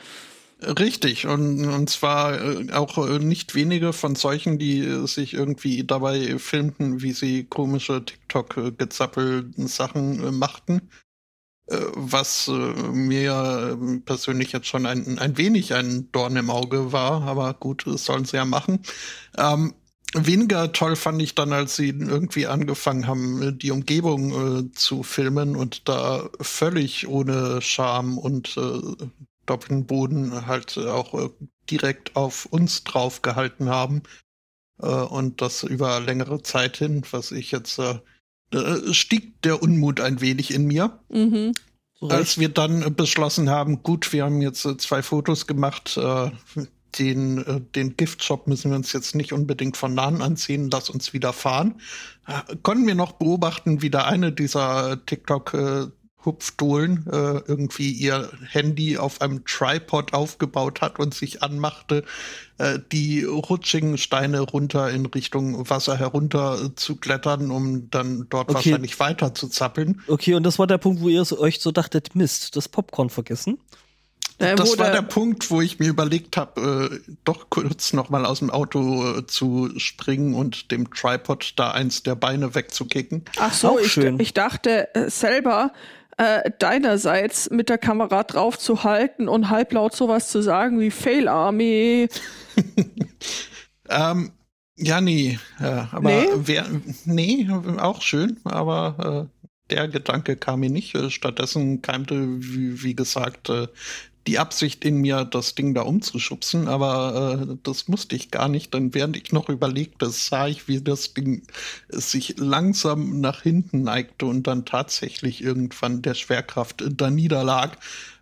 Richtig, 0.59 1.27
und, 1.27 1.67
und 1.67 1.87
zwar 1.87 2.41
äh, 2.41 2.71
auch 2.71 2.97
äh, 2.97 3.19
nicht 3.19 3.53
wenige 3.53 3.93
von 3.93 4.15
solchen, 4.15 4.57
die 4.57 4.79
äh, 4.79 5.05
sich 5.05 5.35
irgendwie 5.35 5.83
dabei 5.83 6.39
filmten, 6.39 7.03
wie 7.03 7.11
sie 7.11 7.43
komische 7.43 8.03
TikTok-gezappelten-Sachen 8.03 10.23
äh, 10.23 10.31
machten. 10.31 10.89
Was 11.69 12.47
mir 12.47 13.77
äh, 13.77 13.99
persönlich 13.99 14.53
jetzt 14.53 14.67
schon 14.67 14.85
ein, 14.85 15.19
ein 15.19 15.37
wenig 15.37 15.73
ein 15.73 16.09
Dorn 16.13 16.37
im 16.37 16.49
Auge 16.49 16.93
war, 16.93 17.23
aber 17.23 17.53
gut, 17.55 17.85
das 17.85 18.05
sollen 18.05 18.23
sie 18.23 18.37
ja 18.37 18.45
machen. 18.45 18.79
Ähm, 19.37 19.73
weniger 20.13 20.71
toll 20.71 20.95
fand 20.95 21.21
ich 21.21 21.35
dann, 21.35 21.51
als 21.51 21.75
sie 21.75 21.89
irgendwie 21.89 22.47
angefangen 22.47 23.05
haben, 23.05 23.59
die 23.59 23.71
Umgebung 23.71 24.69
äh, 24.69 24.71
zu 24.71 25.03
filmen 25.03 25.57
und 25.57 25.89
da 25.89 26.29
völlig 26.39 27.09
ohne 27.09 27.61
Scham 27.61 28.17
und 28.17 28.55
äh, 28.55 29.05
doppelten 29.47 29.85
Boden 29.85 30.45
halt 30.45 30.77
auch 30.77 31.13
äh, 31.15 31.29
direkt 31.69 32.15
auf 32.15 32.45
uns 32.45 32.83
drauf 32.83 33.23
gehalten 33.23 33.69
haben. 33.69 34.03
Äh, 34.79 34.87
und 34.87 35.41
das 35.41 35.63
über 35.63 35.99
längere 35.99 36.43
Zeit 36.43 36.77
hin, 36.77 37.03
was 37.11 37.31
ich 37.31 37.51
jetzt 37.51 37.79
äh, 37.79 37.99
stieg 38.93 39.41
der 39.41 39.61
Unmut 39.61 39.99
ein 39.99 40.21
wenig 40.21 40.53
in 40.53 40.65
mir. 40.65 40.99
Mhm. 41.09 41.53
so 41.99 42.07
Als 42.09 42.37
wir 42.37 42.49
dann 42.49 42.95
beschlossen 42.95 43.49
haben, 43.49 43.83
gut, 43.83 44.13
wir 44.13 44.25
haben 44.25 44.41
jetzt 44.41 44.61
zwei 44.79 45.01
Fotos 45.01 45.47
gemacht, 45.47 45.99
den, 46.97 47.67
den 47.75 47.97
Giftshop 47.97 48.47
müssen 48.47 48.71
wir 48.71 48.77
uns 48.77 48.93
jetzt 48.93 49.15
nicht 49.15 49.33
unbedingt 49.33 49.75
von 49.75 49.93
nahen 49.93 50.21
anziehen, 50.21 50.69
lass 50.71 50.89
uns 50.89 51.11
wieder 51.11 51.33
fahren. 51.33 51.81
Konnten 52.63 52.87
wir 52.87 52.95
noch 52.95 53.11
beobachten, 53.11 53.81
wie 53.81 53.89
der 53.89 54.05
eine 54.05 54.31
dieser 54.31 55.05
TikTok 55.05 55.91
Hupfdohlen 56.27 57.07
äh, 57.07 57.41
irgendwie 57.47 57.91
ihr 57.91 58.29
Handy 58.51 58.97
auf 58.97 59.21
einem 59.21 59.45
Tripod 59.45 60.13
aufgebaut 60.13 60.81
hat 60.81 60.99
und 60.99 61.13
sich 61.15 61.41
anmachte, 61.41 62.03
äh, 62.57 62.77
die 62.91 63.23
rutschigen 63.23 63.97
Steine 63.97 64.41
runter 64.41 64.91
in 64.91 65.05
Richtung 65.05 65.69
Wasser 65.69 65.97
herunter 65.97 66.61
äh, 66.65 66.75
zu 66.75 66.97
klettern, 66.97 67.49
um 67.49 67.89
dann 67.89 68.27
dort 68.29 68.49
Okay. 68.49 68.55
wahrscheinlich 68.55 68.99
weiter 68.99 69.33
zu 69.33 69.47
zappeln. 69.47 70.01
Okay, 70.07 70.33
und 70.35 70.43
das 70.43 70.59
war 70.59 70.67
der 70.67 70.77
Punkt, 70.77 71.01
wo 71.01 71.07
ihr 71.09 71.23
so, 71.25 71.39
euch 71.39 71.59
so 71.61 71.71
dachtet, 71.71 72.13
Mist, 72.15 72.55
das 72.57 72.67
Popcorn 72.67 73.09
vergessen. 73.09 73.57
Äh, 74.39 74.55
das 74.55 74.77
war 74.77 74.91
der- 74.91 75.01
Punkt, 75.01 75.49
wo 75.49 75.61
ich 75.61 75.79
mir 75.79 75.87
überlegt 75.89 76.37
habe, 76.37 76.91
äh, 77.07 77.13
doch 77.23 77.49
kurz 77.49 77.93
noch 77.93 78.09
mal 78.11 78.23
aus 78.23 78.37
dem 78.39 78.51
Auto 78.51 79.17
äh, 79.17 79.25
zu 79.25 79.71
springen 79.77 80.35
und 80.35 80.69
dem 80.71 80.91
Tripod 80.93 81.53
da 81.55 81.71
eins 81.71 82.03
der 82.03 82.13
Beine 82.15 82.53
wegzukicken. 82.53 83.25
Ach 83.39 83.51
so, 83.53 83.79
ich, 83.79 83.91
schön. 83.91 84.19
ich 84.19 84.33
dachte 84.35 84.93
äh, 84.93 85.09
selber 85.09 85.71
äh, 86.17 86.51
deinerseits 86.59 87.49
mit 87.49 87.69
der 87.69 87.77
Kamera 87.77 88.23
drauf 88.23 88.57
zu 88.59 88.83
halten 88.83 89.27
und 89.27 89.49
halblaut 89.49 89.95
sowas 89.95 90.29
zu 90.29 90.41
sagen 90.41 90.79
wie 90.79 90.91
Fail 90.91 91.27
Army. 91.27 92.09
Ähm, 93.89 94.31
ja, 94.75 95.01
nee, 95.01 95.39
äh, 95.59 95.63
aber 95.91 96.01
Nee? 96.01 96.27
wer, 96.35 96.65
nee, 97.05 97.47
auch 97.77 98.01
schön, 98.01 98.39
aber 98.43 99.29
äh, 99.31 99.73
der 99.73 99.87
Gedanke 99.87 100.35
kam 100.35 100.59
mir 100.61 100.69
nicht. 100.69 100.93
Äh, 100.95 101.09
Stattdessen 101.09 101.81
keimte, 101.81 102.15
wie, 102.41 102.83
wie 102.83 102.95
gesagt, 102.95 103.49
äh, 103.49 103.67
die 104.27 104.39
Absicht 104.39 104.83
in 104.83 104.97
mir, 104.97 105.23
das 105.25 105.55
Ding 105.55 105.73
da 105.73 105.81
umzuschubsen, 105.81 106.67
aber 106.67 107.47
äh, 107.49 107.57
das 107.63 107.87
musste 107.87 108.15
ich 108.15 108.29
gar 108.29 108.49
nicht, 108.49 108.73
denn 108.73 108.93
während 108.93 109.15
ich 109.15 109.31
noch 109.31 109.49
überlegte, 109.49 110.09
sah 110.09 110.47
ich, 110.47 110.67
wie 110.67 110.81
das 110.81 111.13
Ding 111.13 111.43
sich 111.87 112.35
langsam 112.37 113.21
nach 113.21 113.41
hinten 113.41 113.83
neigte 113.83 114.25
und 114.25 114.45
dann 114.45 114.65
tatsächlich 114.65 115.41
irgendwann 115.41 116.01
der 116.01 116.13
Schwerkraft 116.13 116.83
da 116.91 117.09
niederlag, 117.09 117.77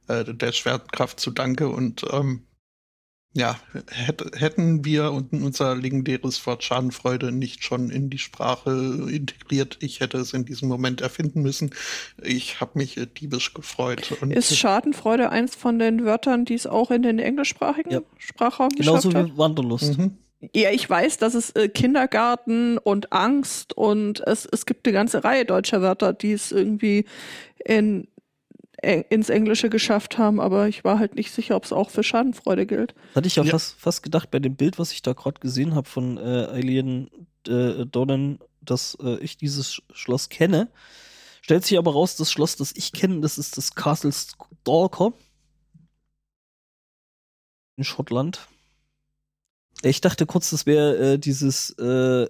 äh, 0.08 0.24
der 0.24 0.52
Schwerkraft 0.52 1.20
zu 1.20 1.32
Danke 1.32 1.70
und 1.70 2.06
ähm, 2.12 2.44
ja, 3.38 3.60
hätte, 3.92 4.32
hätten 4.40 4.86
wir 4.86 5.12
und 5.12 5.34
unser 5.34 5.76
legendäres 5.76 6.46
Wort 6.48 6.64
Schadenfreude 6.64 7.34
nicht 7.34 7.66
schon 7.66 7.90
in 7.90 8.10
die 8.10 8.18
Sprache 8.18 8.72
integriert, 9.12 9.78
ich 9.82 10.00
hätte 10.00 10.18
es 10.20 10.32
in 10.34 10.46
diesem 10.46 10.70
Moment 10.70 11.02
erfinden 11.02 11.42
müssen. 11.42 11.72
Ich 12.24 12.62
habe 12.62 12.72
mich 12.76 12.96
äh, 12.96 13.06
diebisch 13.08 13.54
gefreut. 13.54 14.14
Und 14.22 14.32
Ist 14.32 14.56
Schadenfreude 14.58 15.32
eins 15.32 15.54
von 15.54 15.80
den 15.80 16.06
Wörtern, 16.06 16.46
die 16.46 16.54
es 16.54 16.66
auch 16.66 16.92
in 16.92 17.02
den 17.02 17.20
englischsprachigen 17.20 17.92
Ja. 17.92 18.02
Sprachraum 18.18 18.70
Genauso 18.70 19.10
geschafft 19.10 19.28
hat? 19.28 19.34
wie 19.36 19.38
Wanderlust. 19.38 19.98
Mhm. 19.98 20.18
Ja, 20.54 20.70
ich 20.72 20.90
weiß, 20.90 21.18
dass 21.18 21.34
es 21.34 21.50
äh, 21.52 21.68
Kindergarten 21.68 22.78
und 22.78 23.12
Angst 23.12 23.74
und 23.76 24.22
es, 24.26 24.46
es 24.50 24.66
gibt 24.66 24.88
eine 24.88 24.94
ganze 24.94 25.26
Reihe 25.26 25.44
deutscher 25.44 25.82
Wörter, 25.82 26.14
die 26.14 26.32
es 26.32 26.54
irgendwie 26.54 27.06
in, 27.66 28.08
ins 28.86 29.30
Englische 29.30 29.70
geschafft 29.70 30.18
haben, 30.18 30.40
aber 30.40 30.68
ich 30.68 30.84
war 30.84 31.00
halt 31.00 31.16
nicht 31.16 31.32
sicher, 31.32 31.56
ob 31.56 31.66
es 31.66 31.74
auch 31.74 31.90
für 31.90 32.04
Schadenfreude 32.04 32.66
gilt. 32.66 32.94
Das 32.94 33.16
hatte 33.16 33.28
ich 33.28 33.36
ja, 33.36 33.44
Ja. 33.44 33.52
Fast, 33.52 33.80
fast 33.80 34.04
gedacht 34.04 34.32
bei 34.32 34.40
dem 34.40 34.56
Bild, 34.56 34.78
was 34.78 34.92
ich 34.92 35.02
da 35.02 35.14
gerade 35.14 35.40
gesehen 35.40 35.76
habe 35.76 35.90
von 35.90 36.18
äh, 36.18 36.48
Eileen 36.52 37.10
äh, 37.48 37.86
Donnen, 37.86 38.40
dass 38.62 38.98
äh, 39.02 39.18
ich 39.20 39.38
dieses 39.38 39.74
Sch 39.74 39.82
Schloss 39.94 40.30
kenne. 40.30 40.70
Stellt 41.42 41.66
sich 41.66 41.78
aber 41.78 41.94
raus, 41.94 42.16
das 42.16 42.32
Schloss, 42.32 42.56
das 42.56 42.74
ich 42.76 42.92
kenne, 42.92 43.22
das 43.22 43.38
ist 43.38 43.58
das 43.58 43.76
Castle 43.76 44.12
Stalker 44.12 45.14
in 47.78 47.84
Schottland. 47.84 48.48
Ich 49.84 50.02
dachte 50.02 50.26
kurz, 50.26 50.50
das 50.50 50.66
wäre 50.66 51.14
äh, 51.14 51.20
dieses 51.20 51.72
äh, 51.78 52.28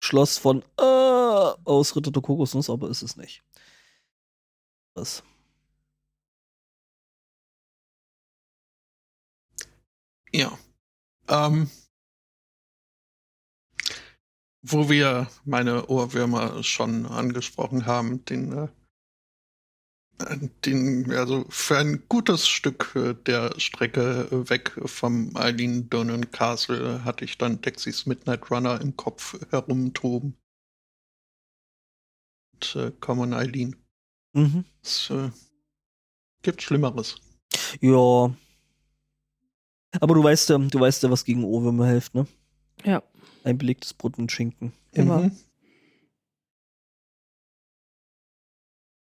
Schloss 0.00 0.38
von 0.38 0.62
äh, 0.78 0.82
aus 0.82 1.94
Ritter 1.94 2.10
der 2.10 2.22
Kokosnuss, 2.22 2.70
aber 2.70 2.88
ist 2.88 3.02
es 3.02 3.16
nicht. 3.16 3.42
Was? 4.94 5.22
Ja. 10.32 10.58
Ähm, 11.28 11.70
wo 14.62 14.88
wir 14.88 15.28
meine 15.44 15.88
Ohrwürmer 15.88 16.62
schon 16.62 17.06
angesprochen 17.06 17.86
haben, 17.86 18.24
den, 18.24 18.52
äh, 18.52 18.68
den, 20.64 21.10
also 21.12 21.44
für 21.48 21.78
ein 21.78 22.04
gutes 22.08 22.48
Stück 22.48 22.94
äh, 22.94 23.14
der 23.14 23.58
Strecke 23.58 24.28
weg 24.48 24.72
vom 24.86 25.36
Eileen 25.36 25.90
Donan 25.90 26.30
Castle 26.30 27.04
hatte 27.04 27.24
ich 27.24 27.38
dann 27.38 27.60
Dexys 27.60 28.06
Midnight 28.06 28.50
Runner 28.50 28.80
im 28.80 28.96
Kopf 28.96 29.38
herumtoben. 29.50 30.36
Und 32.54 32.76
äh, 32.76 32.92
Common 33.00 33.34
Eileen. 33.34 33.81
Mhm. 34.32 34.64
Es 34.82 35.10
äh, 35.10 35.30
gibt 36.42 36.62
Schlimmeres. 36.62 37.16
Ja. 37.80 38.34
Aber 40.00 40.14
du 40.14 40.24
weißt 40.24 40.48
ja, 40.50 40.58
du 40.58 40.80
weißt 40.80 41.02
ja, 41.02 41.10
was 41.10 41.24
gegen 41.24 41.44
Ohrwürmer 41.44 41.86
hilft, 41.86 42.14
ne? 42.14 42.26
Ja. 42.84 43.02
Ein 43.44 43.58
belegtes 43.58 43.92
Brot 43.92 44.18
und 44.18 44.32
Schinken. 44.32 44.72
Immer. 44.92 45.18
Mhm. 45.18 45.36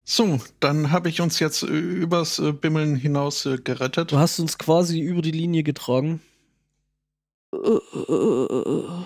So, 0.10 0.40
dann 0.62 0.92
habe 0.92 1.10
ich 1.10 1.20
uns 1.20 1.40
jetzt 1.40 1.64
äh, 1.64 1.68
übers 1.68 2.40
äh, 2.40 2.54
Bimmeln 2.54 2.96
hinaus 2.96 3.46
äh, 3.46 3.58
gerettet. 3.58 4.14
Du 4.14 4.18
hast 4.18 4.40
uns 4.40 4.58
quasi 4.58 5.02
über 5.02 5.22
die 5.22 5.32
Linie 5.32 5.64
getragen. 5.64 6.22
Äh, 7.54 7.58
äh, 7.58 9.04